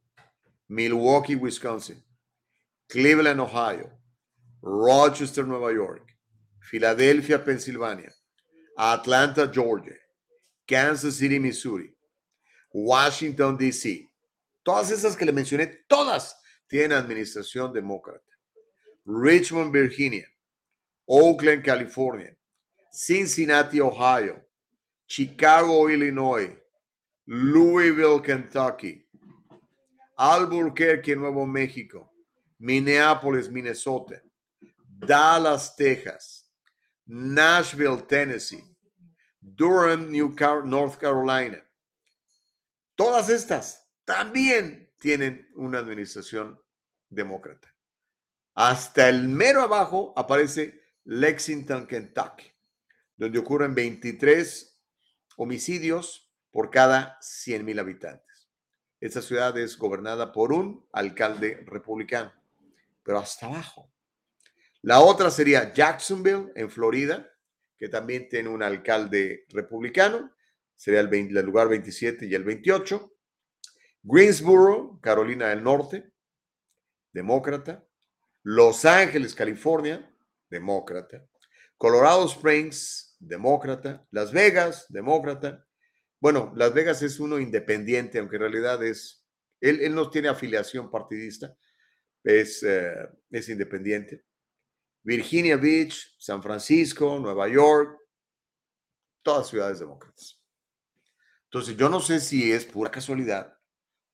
[0.68, 2.00] Milwaukee, Wisconsin.
[2.86, 3.90] Cleveland, Ohio.
[4.62, 6.16] Rochester, Nueva York.
[6.60, 8.14] Filadelfia, Pensilvania.
[8.76, 9.96] Atlanta, Georgia.
[10.64, 11.93] Kansas City, Missouri.
[12.74, 14.10] Washington, D.C.
[14.64, 16.36] Todas esas que le mencioné, todas
[16.66, 18.20] tienen administración demócrata.
[19.06, 20.26] Richmond, Virginia.
[21.06, 22.36] Oakland, California.
[22.90, 24.42] Cincinnati, Ohio.
[25.06, 26.50] Chicago, Illinois.
[27.28, 29.06] Louisville, Kentucky.
[30.18, 32.10] Albuquerque, Nuevo México.
[32.58, 34.20] Minneapolis, Minnesota.
[34.98, 36.44] Dallas, Texas.
[37.06, 38.64] Nashville, Tennessee.
[39.54, 40.34] Durham, New
[40.64, 41.58] North Carolina.
[42.94, 46.60] Todas estas también tienen una administración
[47.08, 47.74] demócrata.
[48.54, 52.52] Hasta el mero abajo aparece Lexington, Kentucky,
[53.16, 54.80] donde ocurren 23
[55.36, 58.48] homicidios por cada 100 mil habitantes.
[59.00, 62.32] Esta ciudad es gobernada por un alcalde republicano,
[63.02, 63.90] pero hasta abajo.
[64.82, 67.28] La otra sería Jacksonville, en Florida,
[67.76, 70.32] que también tiene un alcalde republicano,
[70.76, 73.12] sería el, 20 el lugar 27 y el 28.
[74.02, 76.12] Greensboro, Carolina del Norte,
[77.12, 77.84] demócrata.
[78.42, 80.14] Los Ángeles, California,
[80.50, 81.26] demócrata.
[81.78, 84.06] Colorado Springs, demócrata.
[84.10, 85.66] Las Vegas, demócrata.
[86.20, 89.24] Bueno, Las Vegas es uno independiente, aunque en realidad es,
[89.60, 91.56] él, él no tiene afiliación partidista,
[92.22, 94.24] es, eh, es independiente.
[95.02, 97.98] Virginia Beach, San Francisco, Nueva York,
[99.22, 100.40] todas ciudades demócratas.
[101.54, 103.56] Entonces, yo no sé si es pura casualidad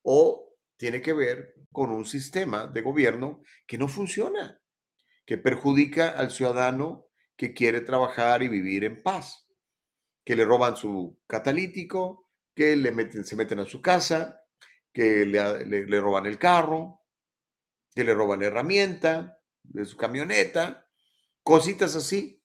[0.02, 4.60] o tiene que ver con un sistema de gobierno que no funciona,
[5.24, 7.06] que perjudica al ciudadano
[7.36, 9.48] que quiere trabajar y vivir en paz,
[10.22, 14.42] que le roban su catalítico, que le meten, se meten a su casa,
[14.92, 17.06] que le, roban el carro,
[17.94, 20.86] que le roban la herramienta de su camioneta,
[21.42, 22.44] cositas así.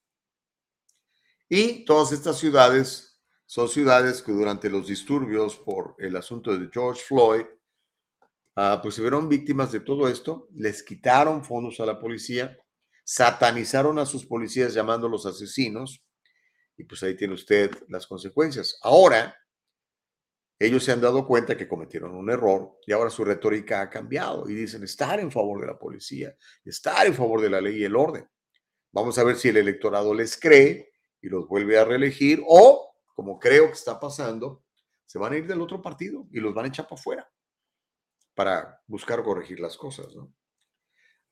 [1.50, 3.05] Y todas estas ciudades
[3.46, 7.44] son ciudades que durante los disturbios por el asunto de George Floyd,
[8.56, 12.58] ah, pues se vieron víctimas de todo esto, les quitaron fondos a la policía,
[13.04, 16.02] satanizaron a sus policías llamándolos asesinos,
[16.76, 18.78] y pues ahí tiene usted las consecuencias.
[18.82, 19.34] Ahora,
[20.58, 24.48] ellos se han dado cuenta que cometieron un error y ahora su retórica ha cambiado
[24.48, 27.84] y dicen estar en favor de la policía, estar en favor de la ley y
[27.84, 28.26] el orden.
[28.92, 32.85] Vamos a ver si el electorado les cree y los vuelve a reelegir o,
[33.16, 34.62] como creo que está pasando,
[35.06, 37.32] se van a ir del otro partido y los van a echar para afuera
[38.34, 40.14] para buscar corregir las cosas.
[40.14, 40.32] ¿no?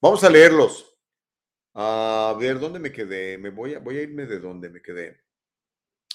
[0.01, 0.91] Vamos a leerlos.
[1.75, 3.37] A ver, ¿dónde me quedé?
[3.37, 5.21] Me voy a, voy a irme de dónde me quedé.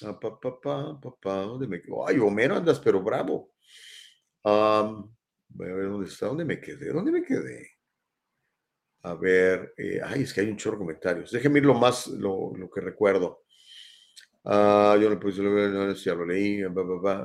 [0.01, 1.93] Ah, pa, pa, pa, pa, ¿dónde me quedé?
[2.07, 3.53] Ay, Homero, andas, pero bravo.
[4.43, 7.77] Voy a ver dónde está, dónde me quedé, dónde me quedé.
[9.03, 11.31] A ver, eh, ay, es que hay un chorro de comentarios.
[11.31, 13.43] Déjenme ir lo más, lo, lo que recuerdo.
[14.45, 16.61] Ah, yo no puse, no, ya lo leí.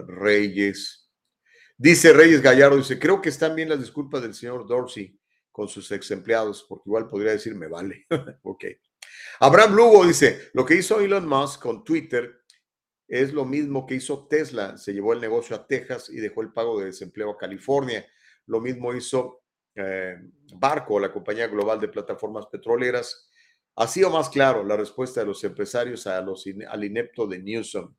[0.07, 1.11] Reyes.
[1.77, 5.19] Dice Reyes Gallardo, dice, creo que están bien las disculpas del señor Dorsey
[5.51, 8.07] con sus ex empleados, porque igual podría decir, me vale.
[8.43, 8.65] ok.
[9.41, 12.41] Abraham Lugo dice, lo que hizo Elon Musk con Twitter
[13.07, 16.53] Es lo mismo que hizo Tesla, se llevó el negocio a Texas y dejó el
[16.53, 18.05] pago de desempleo a California.
[18.47, 20.17] Lo mismo hizo eh,
[20.55, 23.29] Barco, la compañía global de plataformas petroleras.
[23.77, 27.95] Ha sido más claro la respuesta de los empresarios a los, al inepto de Newsom.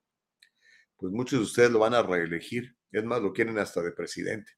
[0.95, 2.76] Pues muchos de ustedes lo van a reelegir.
[2.91, 4.53] Es más, lo quieren hasta de presidente.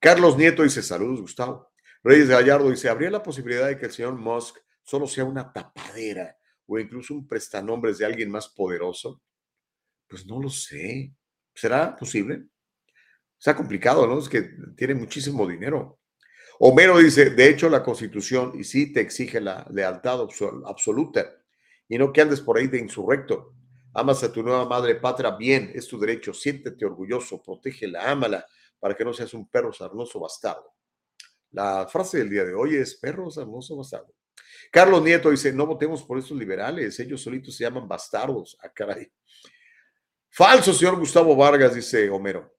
[0.00, 1.70] Carlos Nieto dice, saludos, Gustavo.
[2.02, 6.36] Reyes Gallardo dice, ¿habría la posibilidad de que el señor Musk solo sea una tapadera
[6.66, 9.22] o incluso un prestanombres de alguien más poderoso?
[10.08, 11.14] Pues no lo sé.
[11.54, 12.46] ¿Será posible?
[13.38, 14.18] Está complicado, ¿no?
[14.18, 15.99] Es que tiene muchísimo dinero.
[16.62, 20.20] Homero dice, de hecho, la constitución y sí te exige la lealtad
[20.66, 21.34] absoluta
[21.88, 23.54] y no que andes por ahí de insurrecto.
[23.94, 28.44] Amas a tu nueva madre patria bien, es tu derecho, siéntete orgulloso, protégela, ámala,
[28.78, 30.74] para que no seas un perro sarnoso bastardo.
[31.52, 34.14] La frase del día de hoy es perro sarnoso bastardo.
[34.70, 38.58] Carlos Nieto dice, no votemos por estos liberales, ellos solitos se llaman bastardos.
[38.62, 39.10] Ah, caray.
[40.28, 42.54] Falso, señor Gustavo Vargas, dice Homero.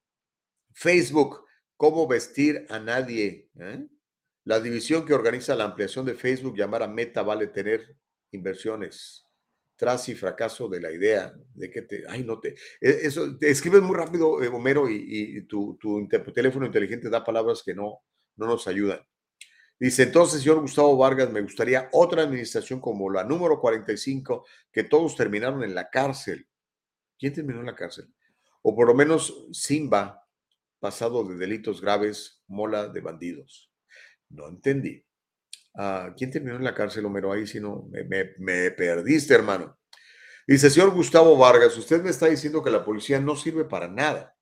[0.73, 1.45] Facebook,
[1.81, 3.49] ¿cómo vestir a nadie?
[3.59, 3.87] ¿Eh?
[4.43, 7.97] La división que organiza la ampliación de Facebook, llamar Meta, vale tener
[8.29, 9.25] inversiones.
[9.75, 12.03] Tras y fracaso de la idea de que te.
[12.07, 12.49] Ay, no te.
[12.79, 17.73] E, eso, escribes muy rápido, eh, Homero, y, tu, tu, teléfono inteligente da palabras que
[17.73, 18.03] no,
[18.35, 19.01] no nos ayudan.
[19.79, 25.15] Dice, entonces, señor Gustavo Vargas, me gustaría otra administración como la número 45, que todos
[25.15, 26.47] terminaron en la cárcel.
[27.17, 28.05] ¿Quién terminó en la cárcel?
[28.61, 30.20] O por lo menos Simba,
[30.81, 33.71] pasado de delitos graves, mola de bandidos.
[34.29, 35.05] No entendí.
[35.75, 37.31] Ah, ¿Quién terminó en la cárcel, Homero?
[37.31, 39.79] Ahí si no, me, me perdiste, hermano.
[40.45, 44.35] Dice, señor Gustavo Vargas, usted me está diciendo que la policía no sirve para nada,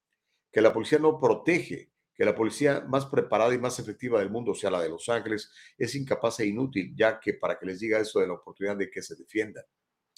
[0.52, 4.54] que la policía no protege, que la policía más preparada y más efectiva del mundo,
[4.54, 7.80] o sea, la de Los Ángeles, es incapaz e inútil, ya que para que les
[7.80, 9.64] diga eso de la oportunidad de que se defiendan.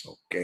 [0.06, 0.36] Ok,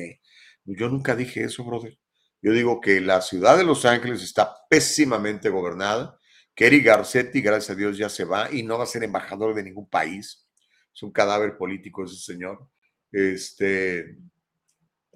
[0.65, 1.97] yo nunca dije eso, brother.
[2.41, 6.19] Yo digo que la ciudad de Los Ángeles está pésimamente gobernada.
[6.53, 9.63] Kerry Garcetti, gracias a Dios, ya se va y no va a ser embajador de
[9.63, 10.47] ningún país.
[10.93, 12.69] Es un cadáver político ese señor.
[13.11, 14.17] Este,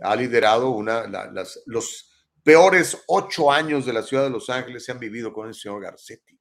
[0.02, 2.12] ha liderado una, las, los
[2.44, 5.82] peores ocho años de la ciudad de Los Ángeles se han vivido con el señor
[5.82, 6.40] Garcetti.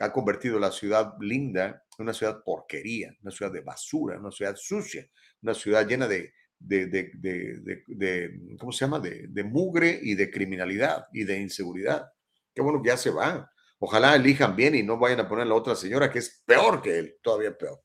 [0.00, 4.56] Ha convertido la ciudad linda en una ciudad porquería, una ciudad de basura, una ciudad
[4.56, 5.06] sucia,
[5.42, 9.00] una ciudad llena de de, de, de, ¿cómo se llama?
[9.00, 12.10] De, mugre y de criminalidad y de inseguridad.
[12.54, 13.46] Qué bueno que ya se van.
[13.78, 16.98] Ojalá elijan bien y no vayan a poner la otra señora que es peor que
[16.98, 17.80] él, todavía peor.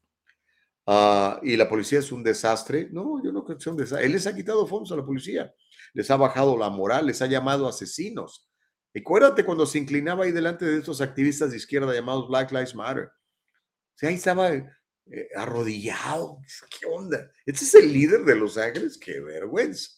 [0.86, 2.90] Ah, y la policía es un desastre.
[2.92, 4.06] No, yo no creo que sea un desastre.
[4.06, 5.54] Él les ha quitado fondos a la policía,
[5.94, 8.50] les ha bajado la moral, les ha llamado asesinos.
[8.96, 13.06] Acuérdate cuando se inclinaba ahí delante de estos activistas de izquierda llamados Black Lives Matter.
[13.06, 14.50] O sea, ahí estaba
[15.12, 16.40] eh, arrodillado.
[16.70, 17.32] ¿Qué onda?
[17.46, 18.98] ¿Este es el líder de Los Ángeles?
[18.98, 19.92] ¡Qué vergüenza!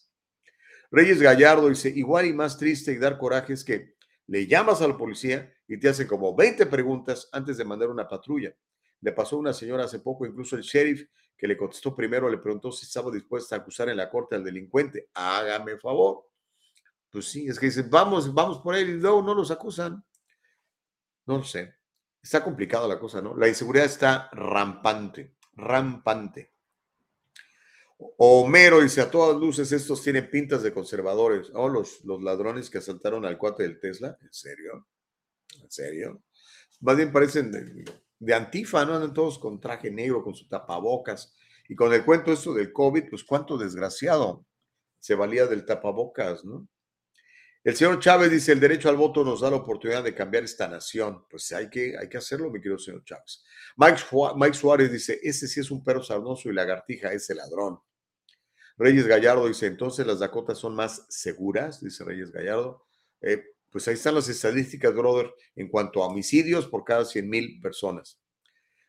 [0.90, 3.94] Reyes Gallardo dice, igual y más triste y dar coraje es que
[4.26, 8.08] le llamas a la policía y te hacen como 20 preguntas antes de mandar una
[8.08, 8.54] patrulla.
[9.00, 12.38] Le pasó a una señora hace poco, incluso el sheriff que le contestó primero le
[12.38, 15.10] preguntó si estaba dispuesta a acusar en la corte al delincuente.
[15.14, 16.26] Hágame favor.
[17.10, 20.02] Pues sí, es que dicen, vamos, vamos por él y no, no los acusan.
[21.26, 21.75] No lo sé.
[22.26, 23.36] Está complicada la cosa, ¿no?
[23.36, 26.50] La inseguridad está rampante, rampante.
[28.18, 31.52] Homero dice, a todas luces estos tienen pintas de conservadores.
[31.54, 34.18] Oh, los, los ladrones que asaltaron al cuate del Tesla.
[34.20, 34.88] ¿En serio?
[35.62, 36.24] ¿En serio?
[36.80, 37.52] Más bien parecen
[38.18, 38.94] de, antifa, ¿no?
[38.94, 41.32] Andan todos con traje negro, con su tapabocas.
[41.68, 44.44] Y con el cuento esto del COVID, pues cuánto desgraciado
[44.98, 46.66] se valía del tapabocas, ¿no?
[47.66, 50.68] El señor Chávez dice, el derecho al voto nos da la oportunidad de cambiar esta
[50.68, 51.24] nación.
[51.28, 53.42] Pues hay que, hay que hacerlo, mi querido señor Chávez.
[53.76, 57.80] Mike, Suárez dice, ese sí es un perro sarnoso y lagartija, ese ladrón.
[58.78, 62.86] Reyes Gallardo dice, entonces las Dakotas son más seguras, dice Reyes Gallardo.
[63.20, 67.60] Eh, pues ahí están las estadísticas, brother, en cuanto a homicidios por cada 100 mil
[67.60, 68.20] personas.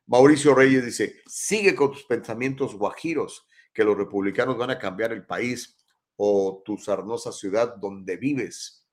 [0.05, 5.25] Mauricio Reyes dice, sigue con tus pensamientos guajiros, que los republicanos van a cambiar el
[5.25, 5.77] país
[6.17, 8.85] o tu sarnosa ciudad donde vives.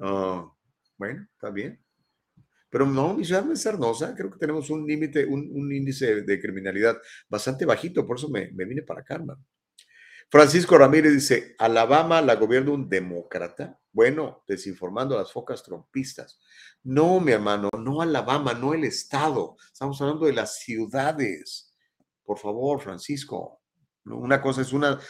[0.00, 0.50] Ah,
[0.96, 1.82] bueno, está bien.
[2.70, 4.14] Pero no, mi ciudad no es sarnosa.
[4.14, 6.98] Creo que tenemos un límite, un, índice de criminalidad
[7.28, 8.06] bastante bajito.
[8.06, 9.22] Por eso me, me vine para acá.
[10.30, 13.80] Francisco Ramírez dice, Alabama la gobierna un demócrata.
[13.90, 16.38] Bueno, desinformando a las focas trompistas.
[16.82, 19.56] No, mi hermano, no Alabama, no el estado.
[19.72, 21.74] Estamos hablando de las ciudades.
[22.22, 23.62] Por favor, Francisco.
[24.04, 25.00] Una cosa es una,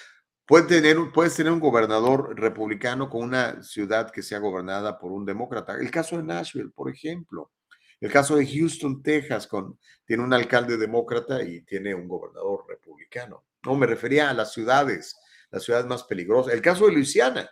[0.48, 5.26] Puedes tener, puedes tener un gobernador republicano con una ciudad que sea gobernada por un
[5.26, 5.74] demócrata.
[5.74, 7.52] El caso de Nashville, por ejemplo.
[8.00, 13.44] El caso de Houston, Texas, con, tiene un alcalde demócrata y tiene un gobernador republicano.
[13.62, 15.20] No, me refería a las ciudades,
[15.50, 16.54] las ciudades más peligrosas.
[16.54, 17.50] El caso de Luisiana.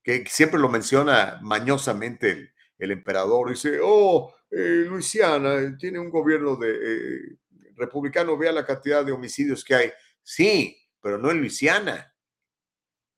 [0.00, 6.70] que siempre lo menciona mañosamente el, emperador, dice, oh, eh, Luisiana tiene un gobierno de
[6.70, 7.38] eh,
[7.74, 9.92] republicano, vea la cantidad de homicidios que hay.
[10.22, 12.16] Sí, pero no en Luisiana,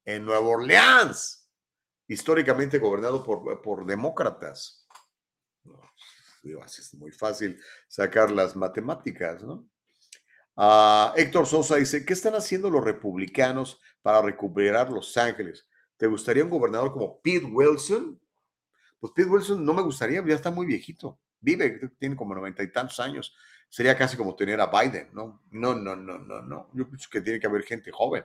[0.05, 1.49] en Nueva Orleans,
[2.09, 4.89] históricamente gobernado por, por demócratas.
[6.65, 9.69] Así es muy fácil sacar las matemáticas, ¿no?
[10.57, 15.65] Ah, Héctor Sosa dice, ¿qué están haciendo los republicanos para recuperar Los Ángeles?
[15.97, 18.21] ¿Te gustaría un gobernador como Pete Wilson?
[18.99, 21.21] Pues Pete Wilson no me gustaría, ya está muy viejito.
[21.39, 23.37] Vive, tiene como noventa y tantos años.
[23.69, 25.43] Sería casi como tener a Biden, ¿no?
[25.51, 26.71] No, no, no, no, no.
[26.75, 28.25] Yo pienso que tiene que haber gente joven.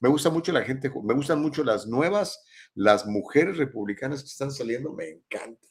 [0.00, 2.44] Me gusta mucho la gente, me gustan mucho las nuevas,
[2.74, 5.66] las mujeres republicanas que están saliendo, me encanta.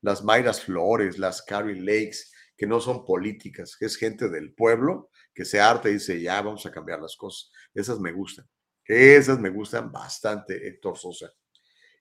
[0.00, 5.10] Las Mayras Flores, las Carrie Lakes, que no son políticas, que es gente del pueblo
[5.34, 7.50] que se harta y dice, ya vamos a cambiar las cosas.
[7.72, 8.48] Esas me gustan.
[8.84, 11.32] Esas me gustan bastante, Héctor Sosa.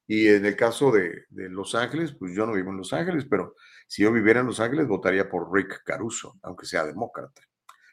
[0.07, 3.55] Y en el caso de, Los Ángeles, pues yo no vivo en Los Ángeles, pero
[3.87, 7.41] si yo viviera en Los Ángeles, votaría por Rick Caruso, aunque sea demócrata.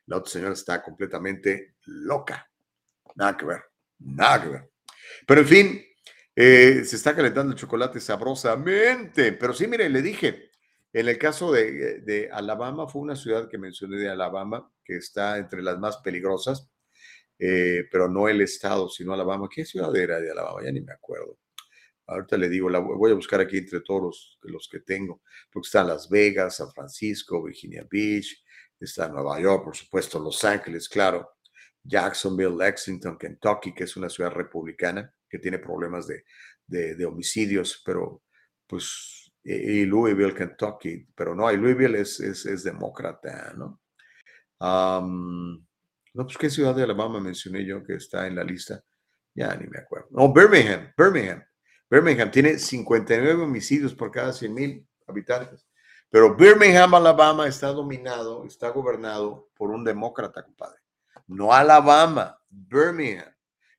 [0.06, 2.48] La otra señora está completamente loca.
[3.16, 3.62] Nada que ver,
[3.98, 4.70] nada que ver.
[5.26, 5.84] Pero en fin,
[6.36, 9.32] eh, se está calentando el chocolate sabrosamente.
[9.32, 10.50] Pero sí, mire, le dije,
[10.92, 15.38] en el caso de, de Alabama, fue una ciudad que mencioné de Alabama, que está
[15.38, 16.70] entre las más peligrosas,
[17.38, 19.48] eh, pero no el estado, sino Alabama.
[19.52, 20.62] ¿Qué ciudad era de Alabama?
[20.62, 21.38] Ya ni me acuerdo.
[22.06, 25.88] Ahorita le digo, la voy a buscar aquí entre todos los, que tengo, porque están
[25.88, 28.44] Las Vegas, San Francisco, Virginia Beach,
[28.78, 31.36] está Nueva York, por supuesto, Los Ángeles, claro,
[31.82, 36.24] Jacksonville, Lexington, Kentucky, que es una ciudad republicana que tiene problemas de,
[36.66, 38.22] de, homicidios, pero
[38.66, 43.80] pues, y Louisville, Kentucky, pero no, y Louisville es, es, demócrata, ¿no?
[44.60, 48.82] no, pues qué ciudad de Alabama mencioné yo que está en la lista,
[49.34, 50.08] ya ni me acuerdo.
[50.10, 51.42] No, Birmingham, Birmingham.
[51.94, 55.64] Birmingham tiene 59 homicidios por cada 100 mil habitantes.
[56.10, 60.80] Pero Birmingham, Alabama, está dominado, está gobernado por un demócrata, compadre.
[61.28, 63.32] No Alabama, Birmingham.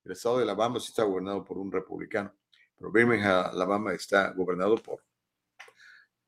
[0.05, 2.33] El estado de Alabama sí está gobernado por un republicano.
[2.77, 5.03] Pero Birmingham, Alabama, está gobernado por,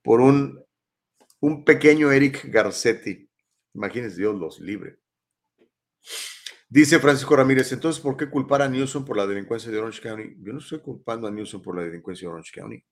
[0.01, 0.61] por un,
[1.39, 3.30] un pequeño Eric Garcetti.
[3.73, 4.99] Imagínense, Dios los libre.
[6.69, 10.35] Dice Francisco Ramírez, entonces, ¿por qué culpar a Newsom por la delincuencia de Orange County?
[10.39, 12.84] Yo no estoy culpando a Newsom por la delincuencia de Orange County.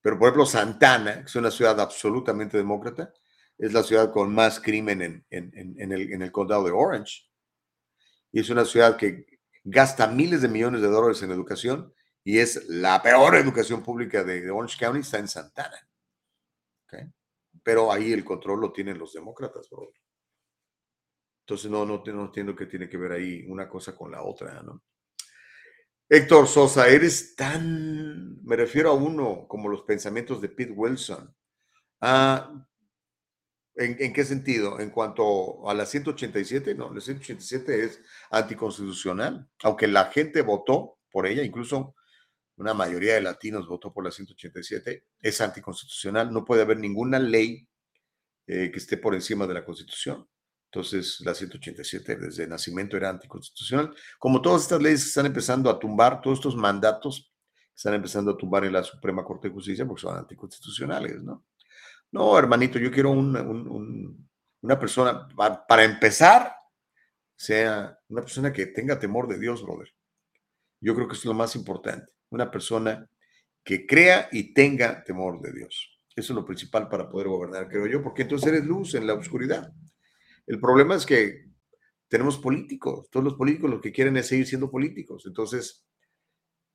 [0.00, 3.12] Pero, por ejemplo, Santana, que es una ciudad absolutamente demócrata,
[3.58, 7.28] es la ciudad con más crimen en, en, el, en el condado de Orange.
[8.32, 9.26] Y es una ciudad que
[9.62, 14.50] gasta miles de millones de dólares en educación y es la peor educación pública de,
[14.50, 15.88] Orange County, está en Santana.
[17.62, 19.68] Pero ahí el control lo tienen los demócratas.
[21.44, 24.62] Entonces, no, no, no entiendo qué tiene que ver ahí una cosa con la otra,
[24.62, 24.82] ¿no?
[26.08, 31.34] Héctor Sosa, eres tan, me refiero a uno como los pensamientos de Pete Wilson.
[32.00, 32.66] Ah,
[33.74, 34.80] ¿en, ¿en, qué sentido?
[34.80, 41.26] En cuanto a la 187, no, la 187 es anticonstitucional, aunque la gente votó por
[41.26, 41.94] ella, incluso
[42.56, 47.68] una mayoría de latinos votó por la 187, es anticonstitucional, no puede haber ninguna ley
[48.46, 50.26] eh, que esté por encima de la constitución.
[50.74, 53.94] Entonces, la 187 desde nacimiento era anticonstitucional.
[54.18, 57.32] Como todas estas leyes están empezando a tumbar, todos estos mandatos
[57.72, 61.44] están empezando a tumbar en la Suprema Corte de Justicia porque son anticonstitucionales, ¿no?
[62.10, 66.56] No, hermanito, yo quiero una, una persona, para, empezar,
[67.36, 69.94] sea una persona que tenga temor de Dios, brother.
[70.80, 72.12] Yo creo que es lo más importante.
[72.30, 73.08] Una persona
[73.62, 76.00] que crea y tenga temor de Dios.
[76.16, 79.14] Eso es lo principal para poder gobernar, creo yo, porque entonces eres luz en la
[79.14, 79.72] oscuridad.
[80.46, 81.46] El problema es que
[82.08, 85.24] tenemos políticos, todos los políticos lo que quieren es seguir siendo políticos.
[85.26, 85.84] Entonces,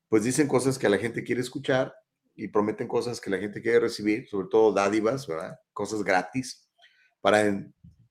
[0.07, 1.93] pues dicen cosas que la gente quiere escuchar
[2.35, 5.57] y prometen cosas que la gente quiere recibir, sobre todo dádivas, ¿verdad?
[5.71, 6.69] Cosas gratis
[7.21, 7.43] para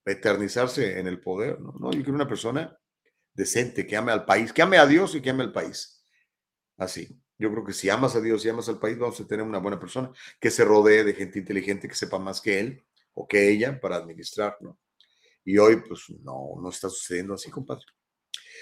[0.05, 1.72] eternizarse en el poder, ¿no?
[1.78, 1.90] ¿no?
[1.90, 2.78] Yo quiero una persona
[3.35, 6.05] decente, que ame al país, que ame a Dios y que ame al país.
[6.76, 7.20] Así.
[7.39, 9.59] Yo creo que si amas a Dios y amas al país, vamos a tener una
[9.59, 10.10] buena persona
[10.40, 13.97] que se rodee de gente inteligente que sepa más que él o que ella para
[13.97, 14.76] administrar, ¿no?
[15.49, 17.83] Y hoy, pues no, no está sucediendo así, compadre.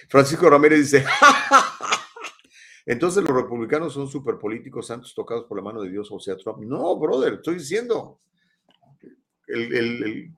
[0.08, 1.04] Francisco Ramírez dice,
[2.86, 6.36] entonces los republicanos son super políticos santos tocados por la mano de Dios, o sea,
[6.36, 6.60] Trump.
[6.60, 8.20] No, brother, estoy diciendo.
[9.48, 10.32] El,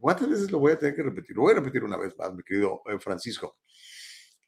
[0.00, 1.36] ¿Cuántas veces lo voy a tener que repetir?
[1.36, 3.58] Lo voy a repetir una vez más, mi querido eh, Francisco.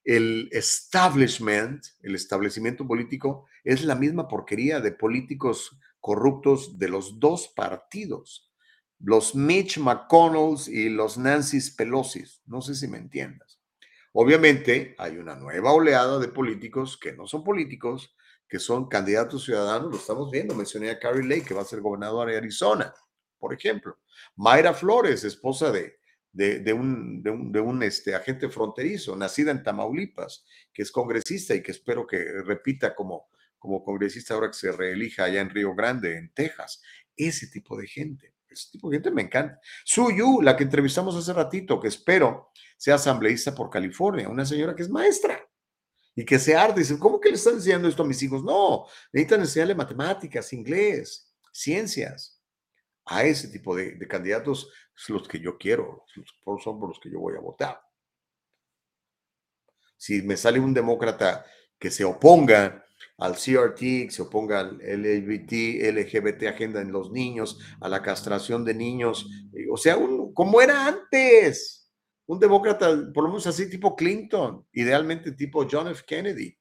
[0.02, 7.52] El establishment, el establecimiento político, es la misma porquería de políticos corruptos de los dos
[7.54, 8.53] partidos
[9.00, 12.24] los Mitch McConnells y los Nancy Pelosi.
[12.46, 13.60] No sé si me entiendas.
[14.12, 18.14] Obviamente hay una nueva oleada de políticos que no son políticos,
[18.48, 20.54] que son candidatos ciudadanos, lo estamos viendo.
[20.54, 22.94] Mencioné a Carrie Lake, que va a ser gobernadora de Arizona,
[23.38, 23.98] por ejemplo.
[24.36, 25.98] Mayra Flores, esposa de,
[26.34, 31.72] de, un, de un, este, agente fronterizo, nacida en Tamaulipas, que es congresista y que
[31.72, 36.32] espero que repita como, como congresista ahora que se reelija allá en Río Grande, en
[36.32, 36.82] Texas.
[37.16, 39.60] Ese tipo de gente, ese tipo de gente me encanta.
[39.84, 44.82] Suyu, la que entrevistamos hace ratito, que espero sea asambleísta por California, una señora que
[44.82, 45.40] es maestra
[46.14, 46.80] y que se arde.
[46.80, 48.42] Dicen, ¿cómo que le están enseñando esto a mis hijos?
[48.42, 52.40] No, necesitan enseñarle matemáticas, inglés, ciencias.
[53.06, 56.06] A ese tipo de, candidatos es los que yo quiero,
[56.62, 57.82] son por los que yo voy a votar.
[59.96, 61.44] Si me sale un demócrata
[61.78, 62.84] que se oponga
[63.18, 68.64] al CRT, que se oponga al LGBT, LGBT agenda en los niños, a la castración
[68.64, 69.30] de niños,
[69.70, 69.96] o sea,
[70.34, 71.84] como era antes
[72.26, 76.02] un demócrata, por lo menos así, tipo Clinton, idealmente tipo John F.
[76.06, 76.56] Kennedy,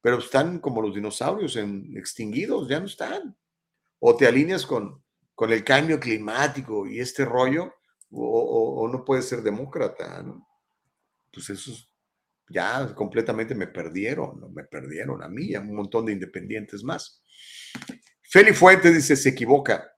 [0.00, 3.36] pero están como los dinosaurios en, extinguidos, ya no están.
[3.98, 5.02] O te alineas con,
[5.34, 7.74] con el cambio climático y este rollo,
[8.10, 10.46] o, no puedes ser demócrata, ¿no?
[11.32, 11.90] Pues esos
[12.48, 17.22] ya completamente me perdieron, me perdieron a mí y a un montón de independientes más.
[18.22, 19.92] Feli Fuentes dice, se equivoca.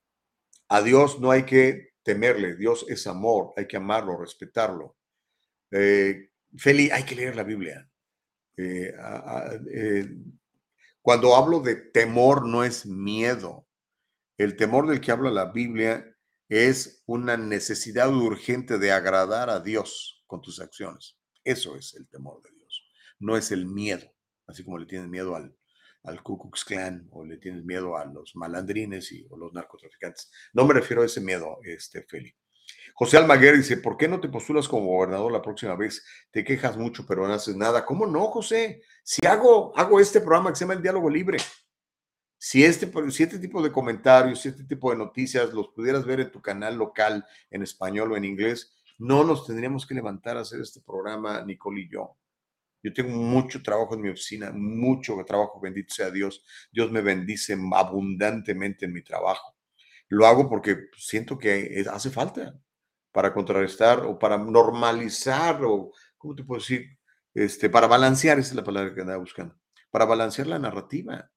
[0.68, 4.96] A Dios no hay que temerle, Dios es amor, hay que amarlo, respetarlo.
[5.70, 7.88] Eh, Feli, hay que leer la Biblia.
[8.56, 8.92] Eh,
[9.72, 10.08] eh,
[11.00, 13.66] cuando hablo de temor, no es miedo.
[14.36, 16.16] El temor del que habla la Biblia
[16.48, 21.18] es una necesidad urgente de agradar a Dios con tus acciones.
[21.48, 22.84] Eso es el temor de Dios.
[23.18, 24.06] No es el miedo,
[24.46, 25.56] así como le tienes miedo al,
[26.04, 30.30] al Ku Klan o le tienes miedo a los malandrines y, o los narcotraficantes.
[30.52, 32.34] No me refiero a ese miedo, este, Feli.
[32.92, 36.04] José Almaguer dice, ¿por qué no te postulas como gobernador la próxima vez?
[36.30, 37.86] Te quejas mucho, pero no haces nada.
[37.86, 38.82] ¿Cómo no, José?
[39.02, 41.38] Si hago, hago este programa que se llama El Diálogo Libre,
[42.36, 46.30] si este, este tipo de comentarios, si este tipo de noticias los pudieras ver en
[46.30, 50.60] tu canal local, en español o en inglés, no nos tendríamos que levantar a hacer
[50.60, 52.16] este programa, Nicole y yo.
[52.82, 56.44] Yo tengo mucho trabajo en mi oficina, mucho trabajo, bendito sea Dios.
[56.70, 59.56] Dios me bendice abundantemente en mi trabajo.
[60.08, 62.58] Lo hago porque siento que hace falta
[63.12, 66.98] para contrarrestar o para normalizar o, ¿cómo te puedo decir?
[67.34, 69.56] Este, para balancear, esa es la palabra que andaba buscando,
[69.90, 71.30] para balancear la narrativa,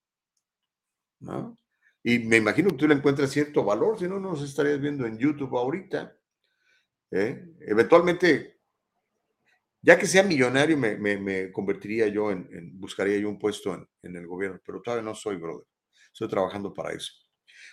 [1.19, 1.57] ¿no?
[2.03, 5.05] Y me imagino que tú le encuentras cierto valor, si no, no nos estarías viendo
[5.05, 6.15] en YouTube ahorita.
[7.11, 7.45] ¿Eh?
[7.61, 8.59] Eventualmente,
[9.81, 14.59] ya que sea millonario, me, convertiría yo en, buscaría yo un puesto en, el gobierno,
[14.65, 15.67] pero todavía no soy, brother.
[16.13, 17.11] Estoy trabajando para eso.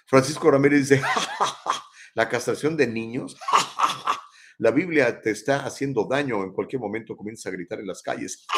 [0.06, 1.02] Francisco Ramírez dice,
[2.14, 3.36] la castración de niños,
[4.58, 8.46] la Biblia te está haciendo daño, en cualquier momento comienza a gritar en las calles.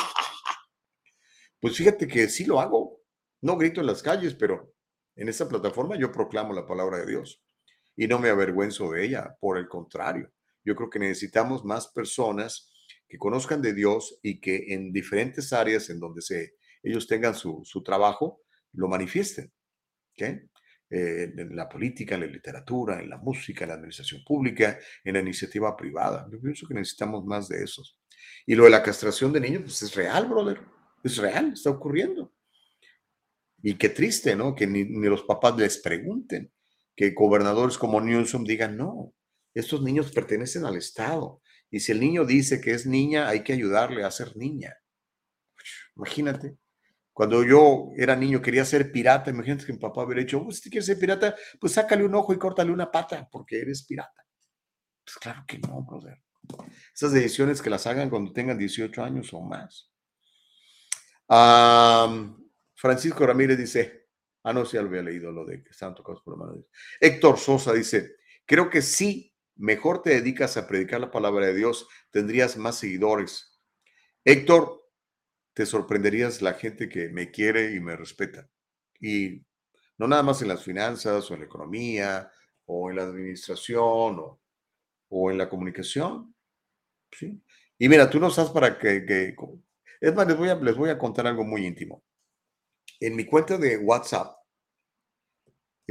[1.63, 3.03] Pues fíjate que sí lo hago,
[3.43, 4.73] no grito en las calles, pero
[5.15, 7.45] en esta plataforma yo proclamo la palabra de Dios
[7.95, 10.33] y no me avergüenzo de ella, por el contrario,
[10.65, 12.73] yo creo que necesitamos más personas
[13.09, 17.63] que conozcan de Dios y que en diferentes áreas en donde se, ellos tengan su,
[17.65, 18.43] su trabajo,
[18.73, 19.53] lo manifiesten.
[20.13, 20.41] ¿okay?
[20.93, 25.15] Eh, en la política, en la literatura, en la música, en la administración pública, en
[25.15, 26.29] la iniciativa privada.
[26.33, 27.97] Yo pienso que necesitamos más de esos.
[28.45, 30.61] Y lo de la castración de niños, pues es real, brother.
[31.05, 32.33] Es real, está ocurriendo.
[33.63, 34.53] Y qué triste, ¿no?
[34.53, 36.53] Que ni, los papás les pregunten,
[36.97, 39.15] que gobernadores como Newsom digan, no,
[39.55, 41.41] estos niños pertenecen al Estado.
[41.71, 44.77] Y si el niño dice que es niña, hay que ayudarle a ser niña.
[45.97, 46.57] Imagínate.
[47.13, 50.71] Cuando yo era niño quería ser pirata, imagínate que mi papá hubiera dicho, pues, si
[50.71, 54.25] quieres ser pirata, pues sácale un ojo y córtale una pata, porque eres pirata.
[55.05, 56.23] Pues claro que no, brother.
[56.95, 59.91] Esas decisiones que las hagan cuando tengan 18 años o más.
[62.75, 64.09] Francisco Ramírez dice,
[64.45, 66.71] ah, no, sí, había leído, lo de que estaban tocados por la mano de Dios.
[67.01, 68.17] Héctor Sosa dice,
[68.47, 69.30] creo que sí,
[69.61, 73.61] mejor te dedicas a predicar la palabra de Dios, tendrías más seguidores.
[74.25, 74.89] Héctor,
[75.53, 78.49] te sorprenderías la gente que me quiere y me respeta.
[79.01, 79.45] Y
[79.99, 82.31] no nada más en las finanzas o en la economía
[82.65, 84.39] o en la administración
[85.09, 86.35] o, en la comunicación.
[87.13, 87.43] ¿sí?
[87.79, 89.05] Y mira, tú no estás para que...
[90.01, 92.03] es más, les voy, a, les voy a contar algo muy íntimo.
[92.99, 94.40] En mi cuenta de WhatsApp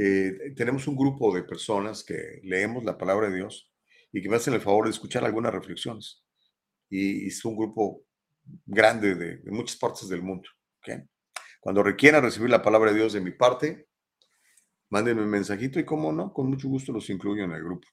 [0.02, 3.70] eh, tenemos un grupo de personas que leemos la palabra de Dios
[4.10, 6.24] y que me hacen el favor de escuchar algunas reflexiones.
[6.88, 8.02] Y, y es un grupo
[8.64, 10.48] grande de, muchas partes del mundo.
[11.60, 13.88] Cuando requieran recibir la palabra de Dios de mi parte,
[14.88, 17.86] mándenme un mensajito y como no, con mucho gusto los incluyo en el grupo.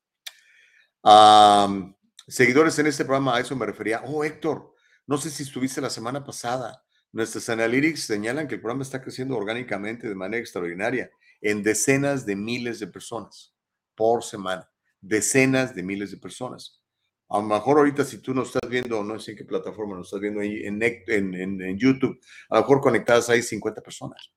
[2.26, 4.02] seguidores en este programa, a eso me refería.
[4.06, 4.74] Oh, Héctor,
[5.08, 6.86] no sé si estuviste la semana pasada.
[7.12, 11.12] Nuestras analytics señalan que el programa está creciendo orgánicamente de manera extraordinaria
[11.42, 13.54] en decenas de miles de personas
[13.96, 14.70] por semana.
[15.02, 16.82] Decenas de miles de personas.
[17.30, 20.08] A lo mejor ahorita si tú nos estás viendo, no sé en qué plataforma nos
[20.08, 22.20] estás viendo ahí en, en, en, YouTube,
[22.50, 24.32] a lo mejor conectadas hay 50 personas.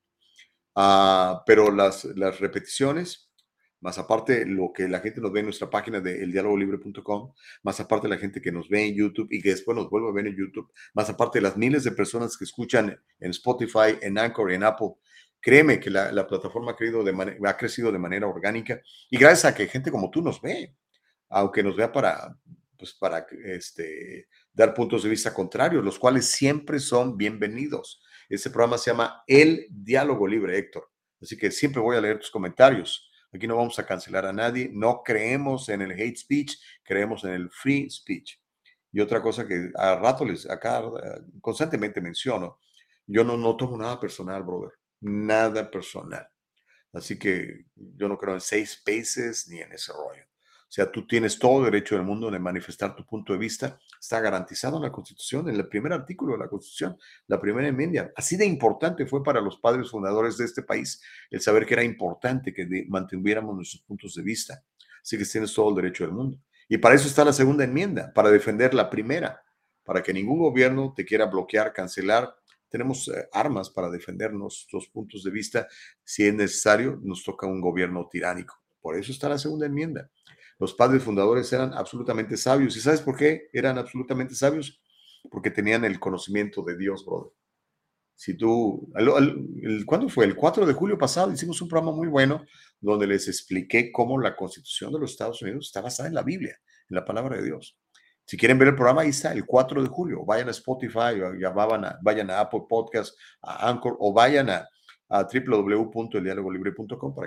[0.75, 3.31] Ah, pero las, las repeticiones,
[3.79, 7.33] más aparte lo que la gente nos ve en nuestra página de eldialogolibre.com,
[7.63, 10.13] más aparte la gente que nos ve en YouTube y que después nos vuelve a
[10.13, 14.51] ver en YouTube, más aparte las miles de personas que escuchan en Spotify, en Anchor,
[14.51, 14.95] en Apple,
[15.41, 19.45] créeme que la, la plataforma ha, crecido de ha crecido de manera orgánica y gracias
[19.51, 20.75] a que gente como tú nos ve,
[21.29, 22.37] aunque nos vea para,
[22.77, 28.01] pues para este, dar puntos de vista contrarios, los cuales siempre son bienvenidos.
[28.29, 30.89] Este programa se llama El Diálogo Libre, Héctor.
[31.21, 33.09] Así que siempre voy a leer tus comentarios.
[33.33, 34.69] Aquí no vamos a cancelar a nadie.
[34.73, 38.39] No creemos en el hate speech, creemos en el free speech.
[38.91, 40.81] Y otra cosa que a rato les, acá
[41.39, 42.59] constantemente menciono,
[43.05, 44.71] yo no, no tomo nada personal, brother.
[45.01, 46.27] Nada personal.
[46.93, 50.23] Así que yo no creo en seis spaces ni en ese rollo.
[50.71, 53.77] O sea, tú tienes todo derecho del mundo de manifestar tu punto de vista.
[53.99, 56.97] Está garantizado en la Constitución, en el primer artículo de la Constitución,
[57.27, 58.09] la primera enmienda.
[58.15, 61.83] Así de importante fue para los padres fundadores de este país el saber que era
[61.83, 64.63] importante que mantuviéramos nuestros puntos de vista.
[65.01, 66.39] Así que tienes todo el derecho del mundo.
[66.69, 69.43] Y para eso está la segunda enmienda, para defender la primera,
[69.83, 72.33] para que ningún gobierno te quiera bloquear, cancelar.
[72.71, 75.67] Tenemos eh, armas para defender nuestros puntos de vista.
[76.03, 78.55] Si es necesario, nos toca un gobierno tiránico.
[78.81, 80.09] Por eso está la segunda enmienda.
[80.57, 82.77] Los padres fundadores eran absolutamente sabios.
[82.77, 84.81] ¿Y sabes por qué eran absolutamente sabios?
[85.29, 87.33] Porque tenían el conocimiento de Dios, brother.
[88.15, 88.87] Si tú,
[89.85, 90.25] ¿cuándo fue?
[90.25, 92.45] El 4 de julio pasado hicimos un programa muy bueno
[92.79, 96.59] donde les expliqué cómo la constitución de los Estados Unidos está basada en la Biblia,
[96.87, 97.75] en la palabra de Dios.
[98.25, 100.25] Si quieren ver el programa, ahí está, el 4 de julio.
[100.25, 104.67] Vayan a Spotify, ya vayan a, vayan a Apple Podcast, a Anchor o vayan a,
[105.09, 105.41] a para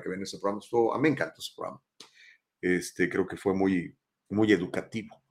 [0.02, 0.60] que vean ese programa.
[0.62, 1.82] Estuvo, a mí me encanta ese programa.
[2.60, 3.94] Este, creo que fue muy,
[4.30, 5.22] muy educativo.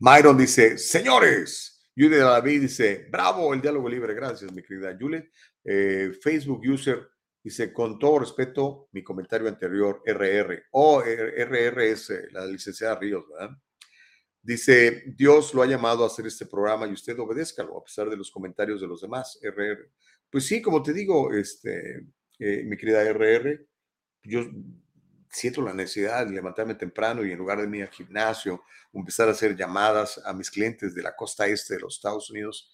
[0.00, 5.30] Myron dice, señores, Julie David dice, bravo, el diálogo libre, gracias, mi querida Julie.
[5.64, 7.08] Eh, Facebook user
[7.42, 13.56] dice, con todo respeto, mi comentario anterior, RR, o oh, RRS, la licenciada Ríos, ¿verdad?
[14.46, 18.16] Dice, Dios lo ha llamado a hacer este programa y usted obedézcalo a pesar de
[18.16, 19.90] los comentarios de los demás, RR.
[20.30, 22.06] Pues sí, como te digo, este,
[22.38, 23.66] eh, mi querida RR,
[24.22, 24.42] yo
[25.28, 28.62] siento la necesidad de levantarme temprano y en lugar de ir al gimnasio,
[28.92, 32.70] empezar a hacer llamadas a mis clientes de la costa este de los Estados Unidos,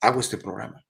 [0.00, 0.86] hago este programa.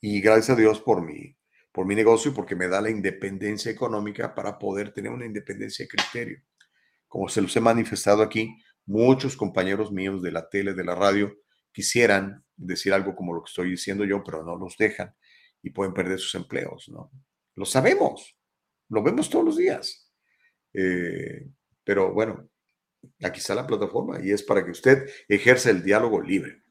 [0.00, 1.36] Y gracias a Dios por mi,
[1.70, 5.84] por mi negocio y porque me da la independencia económica para poder tener una independencia
[5.84, 6.42] de criterio.
[7.06, 8.52] Como se los he manifestado aquí,
[8.86, 11.34] muchos compañeros míos de la tele, de la radio,
[11.72, 15.14] quisieran decir algo como lo que estoy diciendo yo, pero no los dejan
[15.62, 17.10] y pueden perder sus empleos, ¿no?
[17.54, 18.36] Lo sabemos,
[18.88, 20.12] lo vemos todos los días.
[20.72, 21.48] Eh,
[21.82, 22.48] pero bueno,
[23.22, 26.62] aquí está la plataforma y es para que usted ejerza el diálogo libre.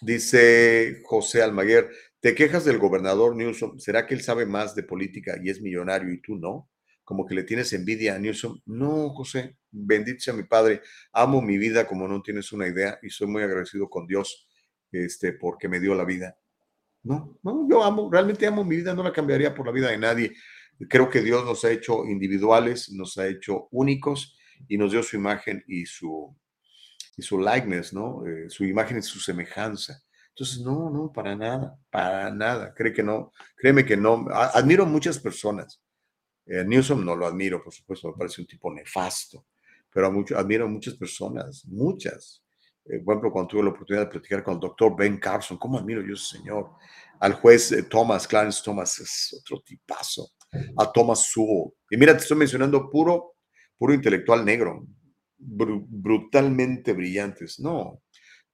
[0.00, 1.90] dice José Almaguer,
[2.20, 6.12] te quejas del gobernador Newsom, ¿será que él sabe más de política y es millonario
[6.12, 6.70] y tú no?
[7.04, 8.60] Como que le tienes envidia a Newsom.
[8.66, 10.82] No, José, bendito sea mi padre,
[11.12, 14.48] amo mi vida como no tienes una idea y soy muy agradecido con Dios
[14.92, 16.36] este, porque me dio la vida.
[17.02, 19.98] No, no, yo amo, realmente amo mi vida, no la cambiaría por la vida de
[19.98, 20.34] nadie.
[20.88, 24.36] Creo que Dios nos ha hecho individuales, nos ha hecho únicos
[24.68, 26.36] y nos dio su imagen y su,
[27.16, 28.26] y su likeness, ¿no?
[28.26, 30.02] Eh, su imagen y su semejanza.
[30.30, 32.72] Entonces, no, no, para nada, para nada.
[32.74, 34.26] Cree que no, créeme que no.
[34.30, 35.80] Admiro muchas personas.
[36.46, 39.46] Eh, Newsom no lo admiro, por supuesto, me parece un tipo nefasto,
[39.98, 42.44] pero mucho, admiro a muchas personas, muchas.
[42.84, 45.76] Eh, por ejemplo, cuando tuve la oportunidad de platicar con el doctor Ben Carson, ¿cómo
[45.76, 46.70] admiro yo ese señor?
[47.18, 50.30] Al juez eh, Thomas, Clarence Thomas, es otro tipazo
[50.76, 51.72] a Thomas Sowell.
[51.90, 53.38] Y mira, te estoy mencionando puro,
[53.76, 54.86] puro intelectual negro,
[55.36, 57.58] brutalmente brillantes.
[57.58, 58.04] No,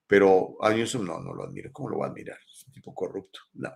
[0.06, 1.70] pero a Newsom no, no lo admiro.
[1.72, 2.38] ¿Cómo lo va a admirar?
[2.50, 3.40] Es un tipo corrupto.
[3.52, 3.70] No,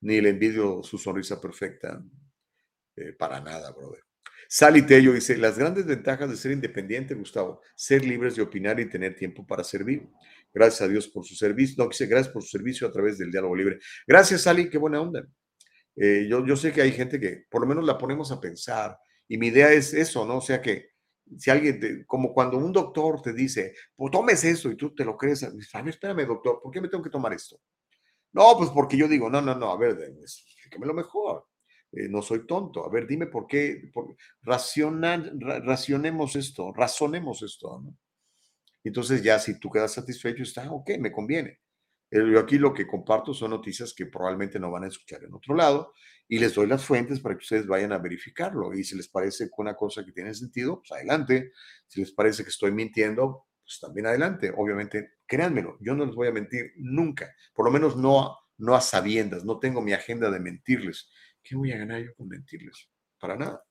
[0.00, 2.02] ni le envidio su sonrisa perfecta.
[2.96, 4.00] Eh, para nada, brother.
[4.48, 8.88] Sally Tello dice, las grandes ventajas de ser independiente, Gustavo, ser libres de opinar y
[8.88, 10.08] tener tiempo para servir.
[10.52, 11.82] Gracias a Dios por su servicio.
[11.82, 13.78] No, dice, gracias por su servicio a través del diálogo libre.
[14.06, 15.26] Gracias, Sally, qué buena onda.
[15.96, 18.98] Eh, yo, yo sé que hay gente que por lo menos la ponemos a pensar
[19.28, 20.38] y mi idea es eso, ¿no?
[20.38, 20.94] O sea que
[21.38, 25.16] si alguien, como cuando un doctor te dice, pues tomes eso y tú te lo
[25.16, 25.50] crees, a
[25.82, 27.60] ver, espérame, doctor, ¿por qué me tengo que tomar esto?
[28.32, 31.46] No, pues porque yo digo, no, no, no, a ver, explíqueme lo mejor.
[31.96, 32.84] Eh, no soy tonto.
[32.84, 37.84] A ver, dime por qué, por, racionemos esto, razonemos esto.
[38.82, 41.60] Entonces ya si tú quedas satisfecho, está, ok, me conviene.
[42.10, 45.54] Yo aquí lo que comparto son noticias que probablemente no van a escuchar en otro
[45.54, 45.92] lado
[46.28, 48.72] y les doy las fuentes para que ustedes vayan a verificarlo.
[48.72, 51.52] Y si les parece que una cosa que tiene sentido, pues adelante.
[51.86, 54.52] Si les parece que estoy mintiendo, pues también adelante.
[54.56, 58.80] Obviamente, créanmelo, yo no les voy a mentir nunca, por lo menos no, no a
[58.80, 61.10] sabiendas, no tengo mi agenda de mentirles.
[61.44, 62.88] ¿Qué voy a ganar yo con mentirles?
[63.20, 63.62] Para nada.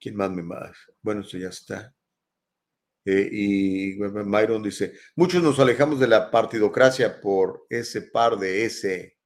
[0.00, 0.76] ¿Quién más me más?
[1.02, 1.94] Bueno, eso ya está.
[3.04, 9.18] Eh, y Myron dice, muchos nos alejamos de la partidocracia por ese par de ese.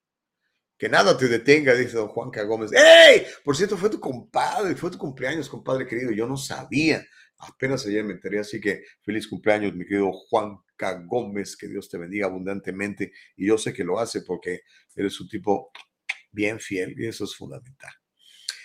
[0.77, 2.73] Que nada te detenga, dice don Juanca Gómez.
[2.73, 3.25] ¡Ey!
[3.45, 6.11] Por cierto, fue tu compadre, fue tu cumpleaños, compadre querido.
[6.11, 7.05] Yo no sabía.
[7.39, 11.57] Apenas ayer me enteré, así que feliz cumpleaños, mi querido Juanca Gómez.
[11.57, 13.13] Que Dios te bendiga abundantemente.
[13.37, 14.63] Y yo sé que lo hace porque
[14.97, 15.71] eres un tipo
[16.33, 17.93] bien fiel y eso es fundamental.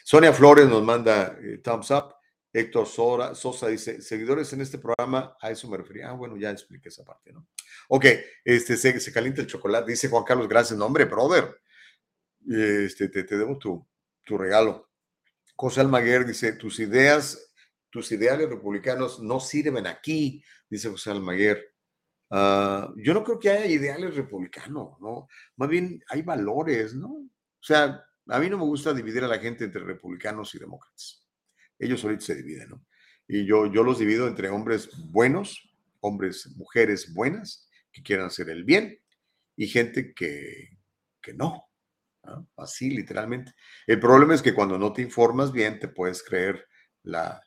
[0.03, 2.15] Sonia Flores nos manda eh, thumbs up.
[2.55, 6.09] Héctor Sora- Sosa dice, seguidores en este programa, a eso me refería.
[6.09, 7.47] Ah, bueno, ya expliqué esa parte, ¿no?
[7.87, 8.05] Ok,
[8.45, 11.59] este, se, se calienta el chocolate, dice Juan Carlos, gracias, no, hombre, brother.
[12.47, 13.87] Este, te, te debo tu,
[14.23, 14.89] tu regalo.
[15.55, 17.52] José Almaguer dice, tus ideas,
[17.93, 21.75] tus ideales republicanos no sirven aquí, dice José Almaguer.
[22.31, 25.27] Ah, yo no creo que haya ideales republicanos, ¿no?
[25.57, 27.09] Más bien hay valores, ¿no?
[27.09, 27.29] O
[27.61, 31.23] sea, a mí no me gusta dividir a la gente entre republicanos y demócratas.
[31.77, 32.83] Ellos ahorita se dividen, ¿no?
[33.27, 38.63] Y yo, yo los divido entre hombres buenos, hombres, mujeres buenas, que quieran hacer el
[38.63, 38.99] bien,
[39.55, 40.79] y gente que,
[41.21, 41.69] que no.
[42.23, 42.49] ¿no?
[42.57, 43.53] Así, literalmente.
[43.85, 46.67] El problema es que cuando no te informas bien, te puedes creer
[47.03, 47.39] la,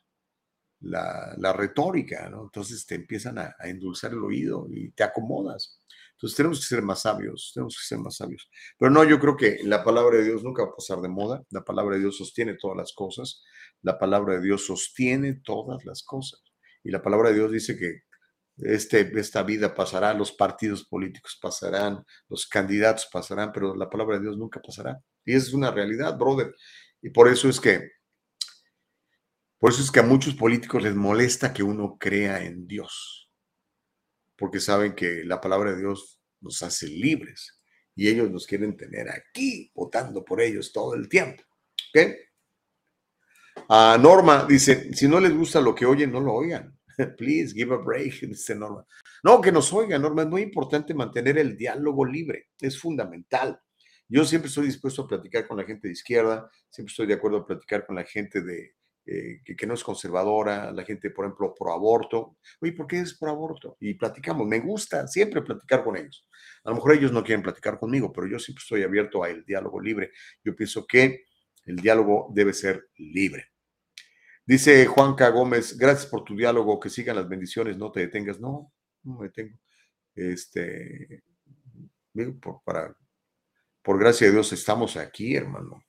[0.81, 2.43] la, la retórica, ¿no?
[2.43, 5.81] Entonces te empiezan a, a endulzar el oído y te acomodas.
[6.13, 8.49] Entonces tenemos que ser más sabios, tenemos que ser más sabios.
[8.79, 11.43] Pero no, yo creo que la palabra de Dios nunca va a pasar de moda.
[11.51, 13.43] La palabra de Dios sostiene todas las cosas.
[13.83, 16.41] La palabra de Dios sostiene todas las cosas.
[16.83, 18.01] Y la palabra de Dios dice que
[18.57, 24.23] este, esta vida pasará, los partidos políticos pasarán, los candidatos pasarán, pero la palabra de
[24.23, 24.99] Dios nunca pasará.
[25.23, 26.55] Y esa es una realidad, brother.
[27.01, 27.91] Y por eso es que,
[29.59, 33.31] por eso es que a muchos políticos les molesta que uno crea en Dios,
[34.37, 37.59] porque saben que la palabra de Dios nos hace libres
[37.95, 41.43] y ellos nos quieren tener aquí votando por ellos todo el tiempo.
[41.89, 42.11] ¿Ok?
[43.69, 46.77] A Norma dice, si no les gusta lo que oyen, no lo oigan.
[47.17, 48.85] Please give a break, dice Norma.
[49.23, 50.21] No, que nos oigan, Norma.
[50.21, 52.49] Es muy importante mantener el diálogo libre.
[52.61, 53.59] Es fundamental.
[54.07, 57.39] Yo siempre estoy dispuesto a platicar con la gente de izquierda, siempre estoy de acuerdo
[57.39, 58.76] a platicar con la gente de,
[59.09, 62.35] eh, que, no es conservadora, la gente, por ejemplo, pro aborto.
[62.59, 63.77] Oye, ¿por qué es pro aborto?
[63.79, 64.45] Y platicamos.
[64.45, 66.27] Me gusta siempre platicar con ellos.
[66.65, 69.79] A lo mejor ellos no quieren platicar conmigo, pero yo siempre estoy abierto al diálogo
[69.79, 70.11] libre.
[70.43, 71.23] Yo pienso que
[71.65, 73.45] el diálogo debe ser libre.
[74.45, 78.41] Dice Juanca Gómez, gracias por tu diálogo, que sigan las bendiciones, no te detengas.
[78.41, 78.73] No,
[79.03, 79.57] no me detengo.
[80.15, 81.23] Este,
[82.41, 82.93] por, para,
[83.81, 85.81] por gracia de Dios estamos aquí, hermano.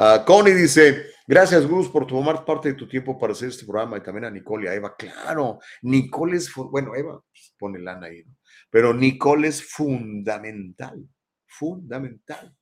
[0.00, 3.96] Ah, Connie dice, gracias Gus por tomar parte de tu tiempo para hacer este programa
[3.96, 4.94] y también a Nicole y a Eva.
[4.96, 7.20] Claro, Nicole es, bueno, Eva
[7.58, 8.24] pone lana ahí.
[8.70, 11.04] Pero Nicole es fundamental,
[11.48, 12.56] fundamental.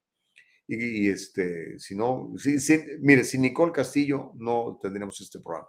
[0.66, 2.56] Y, este, si no, si,
[3.00, 5.68] mire, sin Nicole Castillo no tendríamos este programa.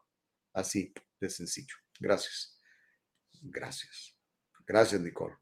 [0.54, 1.76] Así de sencillo.
[2.00, 2.58] Gracias.
[3.42, 4.16] Gracias.
[4.66, 5.36] Gracias, Nicole.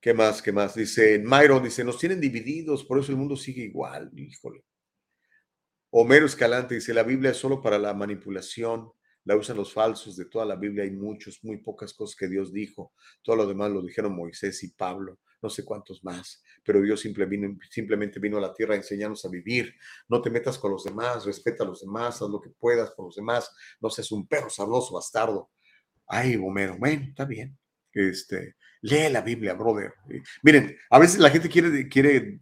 [0.00, 0.40] ¿Qué más?
[0.40, 0.74] ¿Qué más?
[0.74, 4.10] Dice Myron, dice, nos tienen divididos, por eso el mundo sigue igual.
[4.16, 4.64] Híjole.
[5.90, 8.92] Homero Escalante dice, la Biblia es solo para la manipulación,
[9.24, 12.52] la usan los falsos, de toda la Biblia hay muchos, muy pocas cosas que Dios
[12.52, 12.92] dijo,
[13.22, 18.20] todo lo demás lo dijeron Moisés y Pablo, no sé cuántos más, pero Dios simplemente
[18.20, 19.74] vino a la tierra a enseñarnos a vivir,
[20.08, 23.06] no te metas con los demás, respeta a los demás, haz lo que puedas por
[23.06, 23.50] los demás,
[23.80, 25.50] no seas un perro sabroso bastardo.
[26.06, 27.58] Ay, Homero, bueno, está bien.
[27.98, 29.92] Este, lee la Biblia, brother.
[30.42, 32.40] Miren, a veces la gente quiere, quiere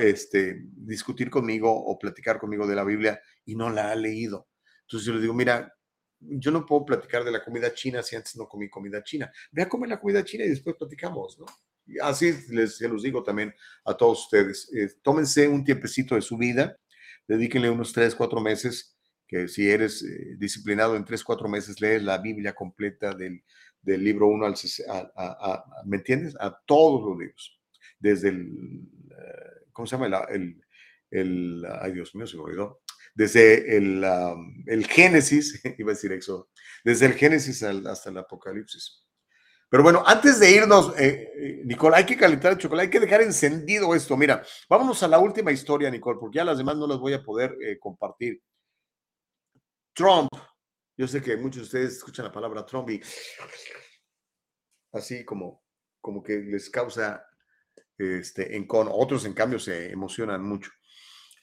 [0.00, 4.48] este, discutir conmigo o platicar conmigo de la Biblia y no la ha leído.
[4.82, 5.70] Entonces yo le digo, mira,
[6.20, 9.30] yo no puedo platicar de la comida china si antes no comí comida china.
[9.50, 11.44] Ve a comer la comida china y después platicamos, ¿no?
[12.00, 13.54] Así les, se los digo también
[13.84, 14.72] a todos ustedes.
[14.74, 16.78] eh, tómense un tiempecito de su vida,
[17.28, 18.96] dedíquenle unos tres, cuatro meses,
[19.26, 23.42] que si eres eh, disciplinado en tres, cuatro meses, lees la Biblia completa del,
[23.82, 24.54] del libro 1 al...
[24.88, 26.34] a- a- ¿Me entiendes?
[26.40, 27.60] A todos los libros.
[27.98, 28.48] Desde el...
[29.10, 30.26] eh, ¿Cómo se llama?
[31.10, 32.80] El, ay, Dios mío, se me olvidó.
[33.14, 34.02] Desde el,
[34.66, 36.48] el Génesis, iba a decir Éxodo,
[36.84, 39.04] desde el Génesis al- hasta el Apocalipsis.
[39.68, 43.00] Pero bueno, antes de irnos, eh, eh, Nicole, hay que calentar el chocolate, hay que
[43.00, 44.16] dejar encendido esto.
[44.18, 47.22] Mira, vámonos a la última historia, Nicole, porque ya las demás no las voy a
[47.22, 48.42] poder eh, compartir.
[49.94, 50.28] Trump
[50.96, 53.00] Yo sé que muchos de ustedes escuchan la palabra Trump y
[54.92, 55.62] así como,
[56.00, 57.24] como que les causa
[57.96, 60.70] este, en otros en cambio se emocionan mucho.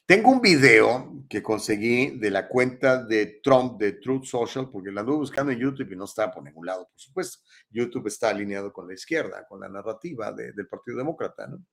[0.06, 5.02] Tengo un video que conseguí de la cuenta de Trump de Truth Social, porque la
[5.02, 7.44] anduve buscando en YouTube y no estaba por ningún lado, por supuesto.
[7.70, 11.64] YouTube está alineado con la izquierda, con la narrativa del Partido Demócrata, ¿no?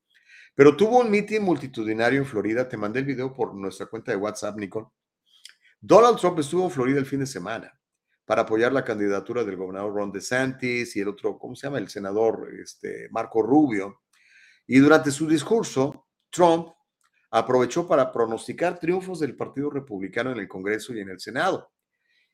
[0.54, 2.68] Pero tuvo un mitin multitudinario en Florida.
[2.68, 4.86] Te mandé el video por nuestra cuenta de WhatsApp, Nicole.
[5.80, 7.72] Donald Trump estuvo en Florida el fin de semana
[8.24, 11.78] para apoyar la candidatura del gobernador Ron DeSantis y el otro, ¿cómo se llama?
[11.78, 14.02] El senador este, Marco Rubio.
[14.66, 16.68] Y durante su discurso, Trump
[17.30, 21.72] aprovechó para pronosticar triunfos del Partido Republicano en el Congreso y en el Senado.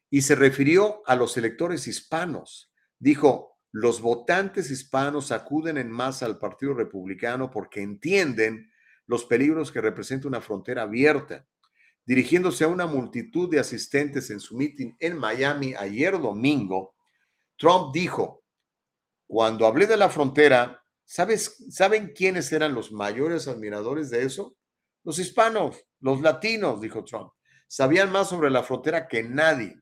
[0.09, 2.73] Y se refirió a los electores hispanos.
[2.99, 8.71] Dijo, los votantes hispanos acuden en masa al Partido Republicano porque entienden
[9.07, 11.47] los peligros que representa una frontera abierta.
[12.05, 16.95] Dirigiéndose a una multitud de asistentes en su meeting en Miami ayer domingo,
[17.57, 18.43] Trump dijo,
[19.27, 24.57] cuando hablé de la frontera, ¿sabes, ¿saben quiénes eran los mayores admiradores de eso?
[25.05, 27.33] Los hispanos, los latinos, dijo Trump,
[27.69, 29.81] sabían más sobre la frontera que nadie.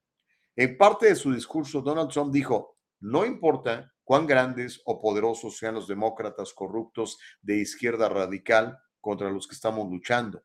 [0.57, 5.75] En parte de su discurso, Donald Trump dijo, no importa cuán grandes o poderosos sean
[5.75, 10.43] los demócratas corruptos de izquierda radical contra los que estamos luchando.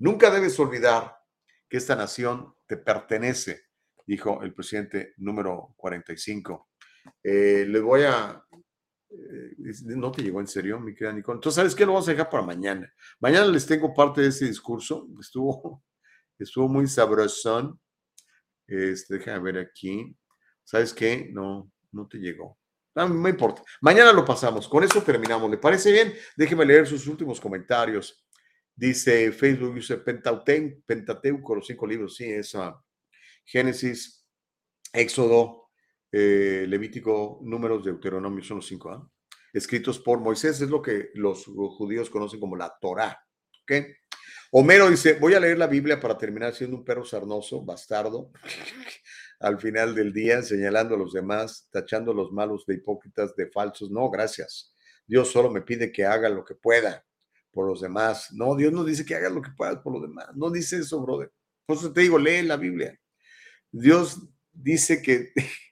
[0.00, 1.16] Nunca debes olvidar
[1.68, 3.66] que esta nación te pertenece,
[4.06, 6.70] dijo el presidente número 45.
[7.22, 8.44] Eh, le voy a
[9.10, 9.56] eh,
[9.96, 11.36] no te llegó en serio, mi querida Nicole.
[11.36, 11.84] Entonces, ¿sabes qué?
[11.84, 12.92] Lo vamos a dejar para mañana.
[13.18, 15.08] Mañana les tengo parte de ese discurso.
[15.20, 15.82] Estuvo,
[16.38, 17.78] estuvo muy sabrosón.
[18.66, 20.16] Este, déjame ver aquí.
[20.62, 21.28] ¿Sabes qué?
[21.32, 22.58] No, no te llegó.
[22.94, 23.62] No, no importa.
[23.80, 24.68] Mañana lo pasamos.
[24.68, 25.50] Con eso terminamos.
[25.50, 26.14] ¿Le parece bien?
[26.36, 28.24] Déjeme leer sus últimos comentarios.
[28.80, 32.16] Dice Facebook, dice Pentateuco, los cinco libros.
[32.16, 32.82] Sí, esa.
[33.44, 34.26] Génesis,
[34.90, 35.68] Éxodo,
[36.10, 39.06] eh, Levítico, Números, Deuteronomio, son los cinco, ¿ah?
[39.52, 43.22] escritos por Moisés, es lo que los judíos conocen como la Torá.
[43.64, 43.84] ¿ok?
[44.52, 48.30] Homero dice, voy a leer la Biblia para terminar siendo un perro sarnoso, bastardo,
[49.40, 53.46] al final del día, señalando a los demás, tachando a los malos de hipócritas, de
[53.50, 53.90] falsos.
[53.90, 54.74] No, gracias.
[55.06, 57.04] Dios solo me pide que haga lo que pueda
[57.52, 58.32] por los demás.
[58.32, 60.28] No, Dios no dice que haga lo que puedas por los demás.
[60.34, 61.32] No dice eso, brother.
[61.66, 62.98] Por eso te digo, lee la Biblia.
[63.70, 64.20] Dios
[64.52, 65.32] dice que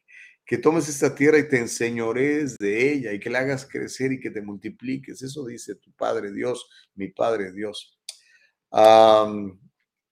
[0.49, 4.19] que tomes esta tierra y te enseñores de ella y que la hagas crecer y
[4.19, 5.21] que te multipliques.
[5.21, 8.01] Eso dice tu Padre Dios, mi Padre Dios.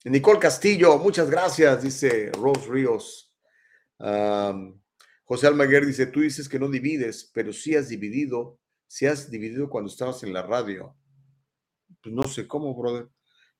[0.04, 3.34] Nicole Castillo, muchas gracias, dice Rose Ríos.
[5.24, 9.70] José Almaguer dice, tú dices que no divides, pero sí has dividido, sí has dividido
[9.70, 10.94] cuando estabas en la radio.
[12.06, 13.08] Pues no sé cómo, brother.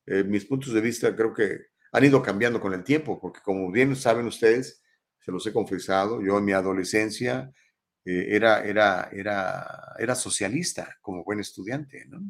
[0.07, 1.59] Eh, mis puntos de vista creo que
[1.91, 4.85] han ido cambiando con el tiempo, porque como bien saben ustedes,
[5.19, 7.53] se los he confesado, yo en mi adolescencia
[8.05, 9.67] eh, era, era, era,
[9.99, 12.21] era socialista como buen estudiante, ¿no?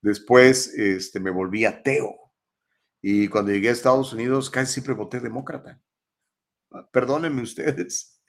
[0.00, 2.32] Después este, me volví ateo
[3.02, 5.82] y cuando llegué a Estados Unidos casi siempre voté demócrata.
[6.72, 8.22] Ah, perdónenme ustedes,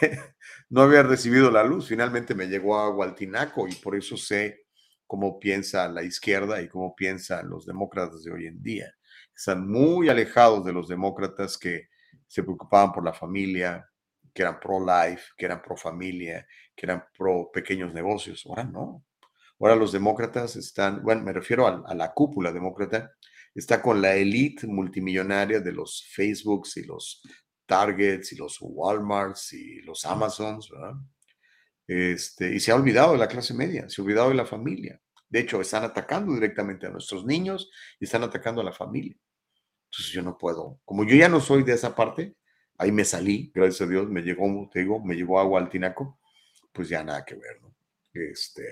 [0.70, 4.63] no había recibido la luz, finalmente me llegó a Gualtinaco y por eso sé
[5.06, 8.94] cómo piensa la izquierda y cómo piensan los demócratas de hoy en día.
[9.36, 11.88] Están muy alejados de los demócratas que
[12.26, 13.88] se preocupaban por la familia,
[14.32, 18.44] que eran pro-life, que eran pro-familia, que eran pro-pequeños negocios.
[18.46, 19.04] Ahora no.
[19.60, 23.12] Ahora los demócratas están, bueno, me refiero a, la cúpula demócrata,
[23.54, 27.22] está con la élite multimillonaria de los Facebooks y los
[27.66, 30.94] Targets y los Walmarts y los Amazons, ¿verdad?
[31.86, 35.00] Este, y se ha olvidado de la clase media, se ha olvidado de la familia.
[35.28, 39.16] De hecho, están atacando directamente a nuestros niños y están atacando a la familia.
[39.90, 40.80] Entonces yo no puedo.
[40.84, 42.36] Como yo ya no soy de esa parte,
[42.78, 46.18] ahí me salí, gracias a Dios, me llegó, te digo, me llevó agua al tinaco,
[46.72, 47.74] pues ya nada que ver, ¿no?
[48.12, 48.64] Este,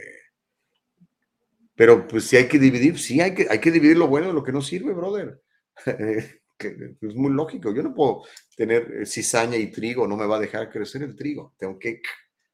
[1.75, 4.35] pero pues si hay que dividir, sí hay que, hay que dividir lo bueno de
[4.35, 5.43] lo que no sirve, brother.
[5.87, 7.75] es muy lógico.
[7.75, 8.23] Yo no puedo
[8.57, 11.55] tener eh, cizaña y trigo, no me va a dejar crecer el trigo.
[11.59, 12.01] Tengo que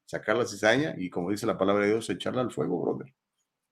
[0.09, 3.15] sacar la cizaña y, como dice la palabra de Dios, echarla al fuego, brother.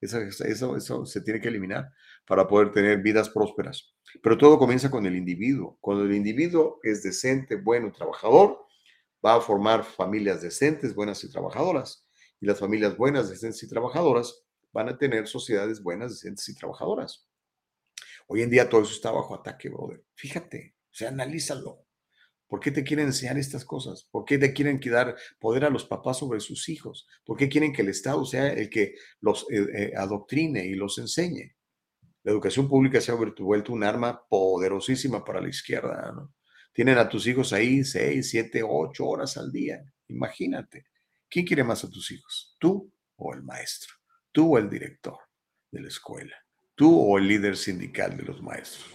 [0.02, 1.90] Eso, eso, eso se tiene que eliminar
[2.26, 3.94] para poder tener vidas prósperas.
[4.22, 5.78] Pero todo comienza con el individuo.
[5.80, 8.66] Cuando el individuo es decente, bueno, trabajador,
[9.24, 12.06] va a formar familias decentes, buenas y trabajadoras.
[12.38, 17.26] Y las familias buenas, decentes y trabajadoras van a tener sociedades buenas, decentes y trabajadoras.
[18.26, 20.04] Hoy en día todo eso está bajo ataque, brother.
[20.14, 21.85] Fíjate, o sea, analízalo.
[22.48, 24.06] ¿Por qué te quieren enseñar estas cosas?
[24.10, 27.06] ¿Por qué te quieren dar poder a los papás sobre sus hijos?
[27.24, 30.98] ¿Por qué quieren que el Estado sea el que los eh, eh, adoctrine y los
[30.98, 31.56] enseñe?
[32.22, 36.12] La educación pública se ha vuelto un arma poderosísima para la izquierda.
[36.72, 39.82] Tienen a tus hijos ahí seis, siete, ocho horas al día.
[40.08, 40.86] Imagínate.
[41.28, 42.56] ¿Quién quiere más a tus hijos?
[42.58, 43.94] ¿Tú o el maestro?
[44.30, 45.18] ¿Tú o el director
[45.70, 46.36] de la escuela?
[46.74, 48.86] ¿Tú o el líder sindical de los maestros?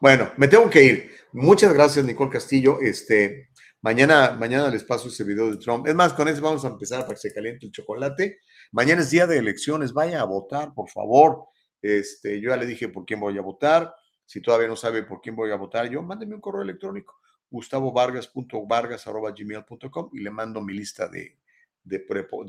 [0.00, 1.10] Bueno, me tengo que ir.
[1.34, 2.80] Muchas gracias, Nicole Castillo.
[2.80, 3.48] Este,
[3.80, 5.88] mañana, mañana les paso ese video de Trump.
[5.88, 8.38] Es más, con eso vamos a empezar para que se caliente el chocolate.
[8.70, 9.92] Mañana es día de elecciones.
[9.92, 11.46] Vaya a votar, por favor.
[11.82, 13.92] Este, yo ya le dije por quién voy a votar.
[14.24, 17.16] Si todavía no sabe por quién voy a votar, yo mándeme un correo electrónico,
[17.50, 21.36] gustavovargas.vargas.gmail.com y le mando mi lista de,
[21.82, 21.98] de,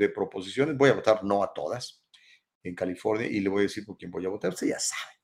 [0.10, 0.78] proposiciones.
[0.78, 2.06] Voy a votar no a todas
[2.62, 4.52] en California y le voy a decir por quién voy a votar.
[4.52, 5.15] Usted ya sabe.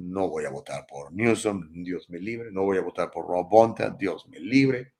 [0.00, 2.50] No voy a votar por Newsom, Dios me libre.
[2.50, 4.94] No voy a votar por Rob Bonta, Dios me libre.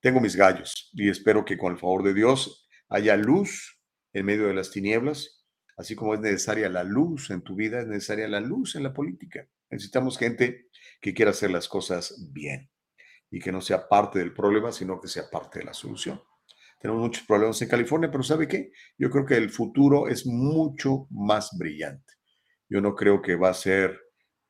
[0.00, 3.78] Tengo mis gallos y espero que con el favor de Dios haya luz
[4.14, 5.44] en medio de las tinieblas.
[5.76, 8.94] Así como es necesaria la luz en tu vida, es necesaria la luz en la
[8.94, 9.46] política.
[9.68, 10.68] Necesitamos gente
[11.02, 12.70] que quiera hacer las cosas bien
[13.30, 16.18] y que no sea parte del problema, sino que sea parte de la solución.
[16.80, 18.72] Tenemos muchos problemas en California, pero ¿sabe qué?
[18.96, 22.14] Yo creo que el futuro es mucho más brillante.
[22.70, 24.00] Yo no creo que va a ser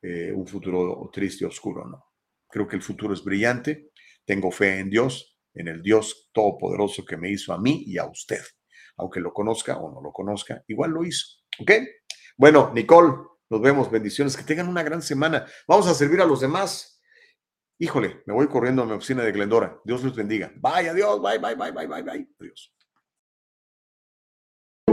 [0.03, 2.05] eh, un futuro triste, oscuro, no.
[2.49, 3.91] Creo que el futuro es brillante.
[4.25, 8.07] Tengo fe en Dios, en el Dios todopoderoso que me hizo a mí y a
[8.07, 8.43] usted.
[8.97, 11.27] Aunque lo conozca o no lo conozca, igual lo hizo.
[11.59, 11.73] ¿Ok?
[12.37, 13.15] Bueno, Nicole,
[13.51, 15.47] nos vemos, bendiciones, que tengan una gran semana.
[15.67, 17.01] Vamos a servir a los demás.
[17.79, 19.81] Híjole, me voy corriendo a mi oficina de Glendora.
[19.85, 20.53] Dios los bendiga.
[20.57, 22.29] Bye, adiós, bye, bye, bye, bye, bye, bye.
[22.39, 22.75] Adiós.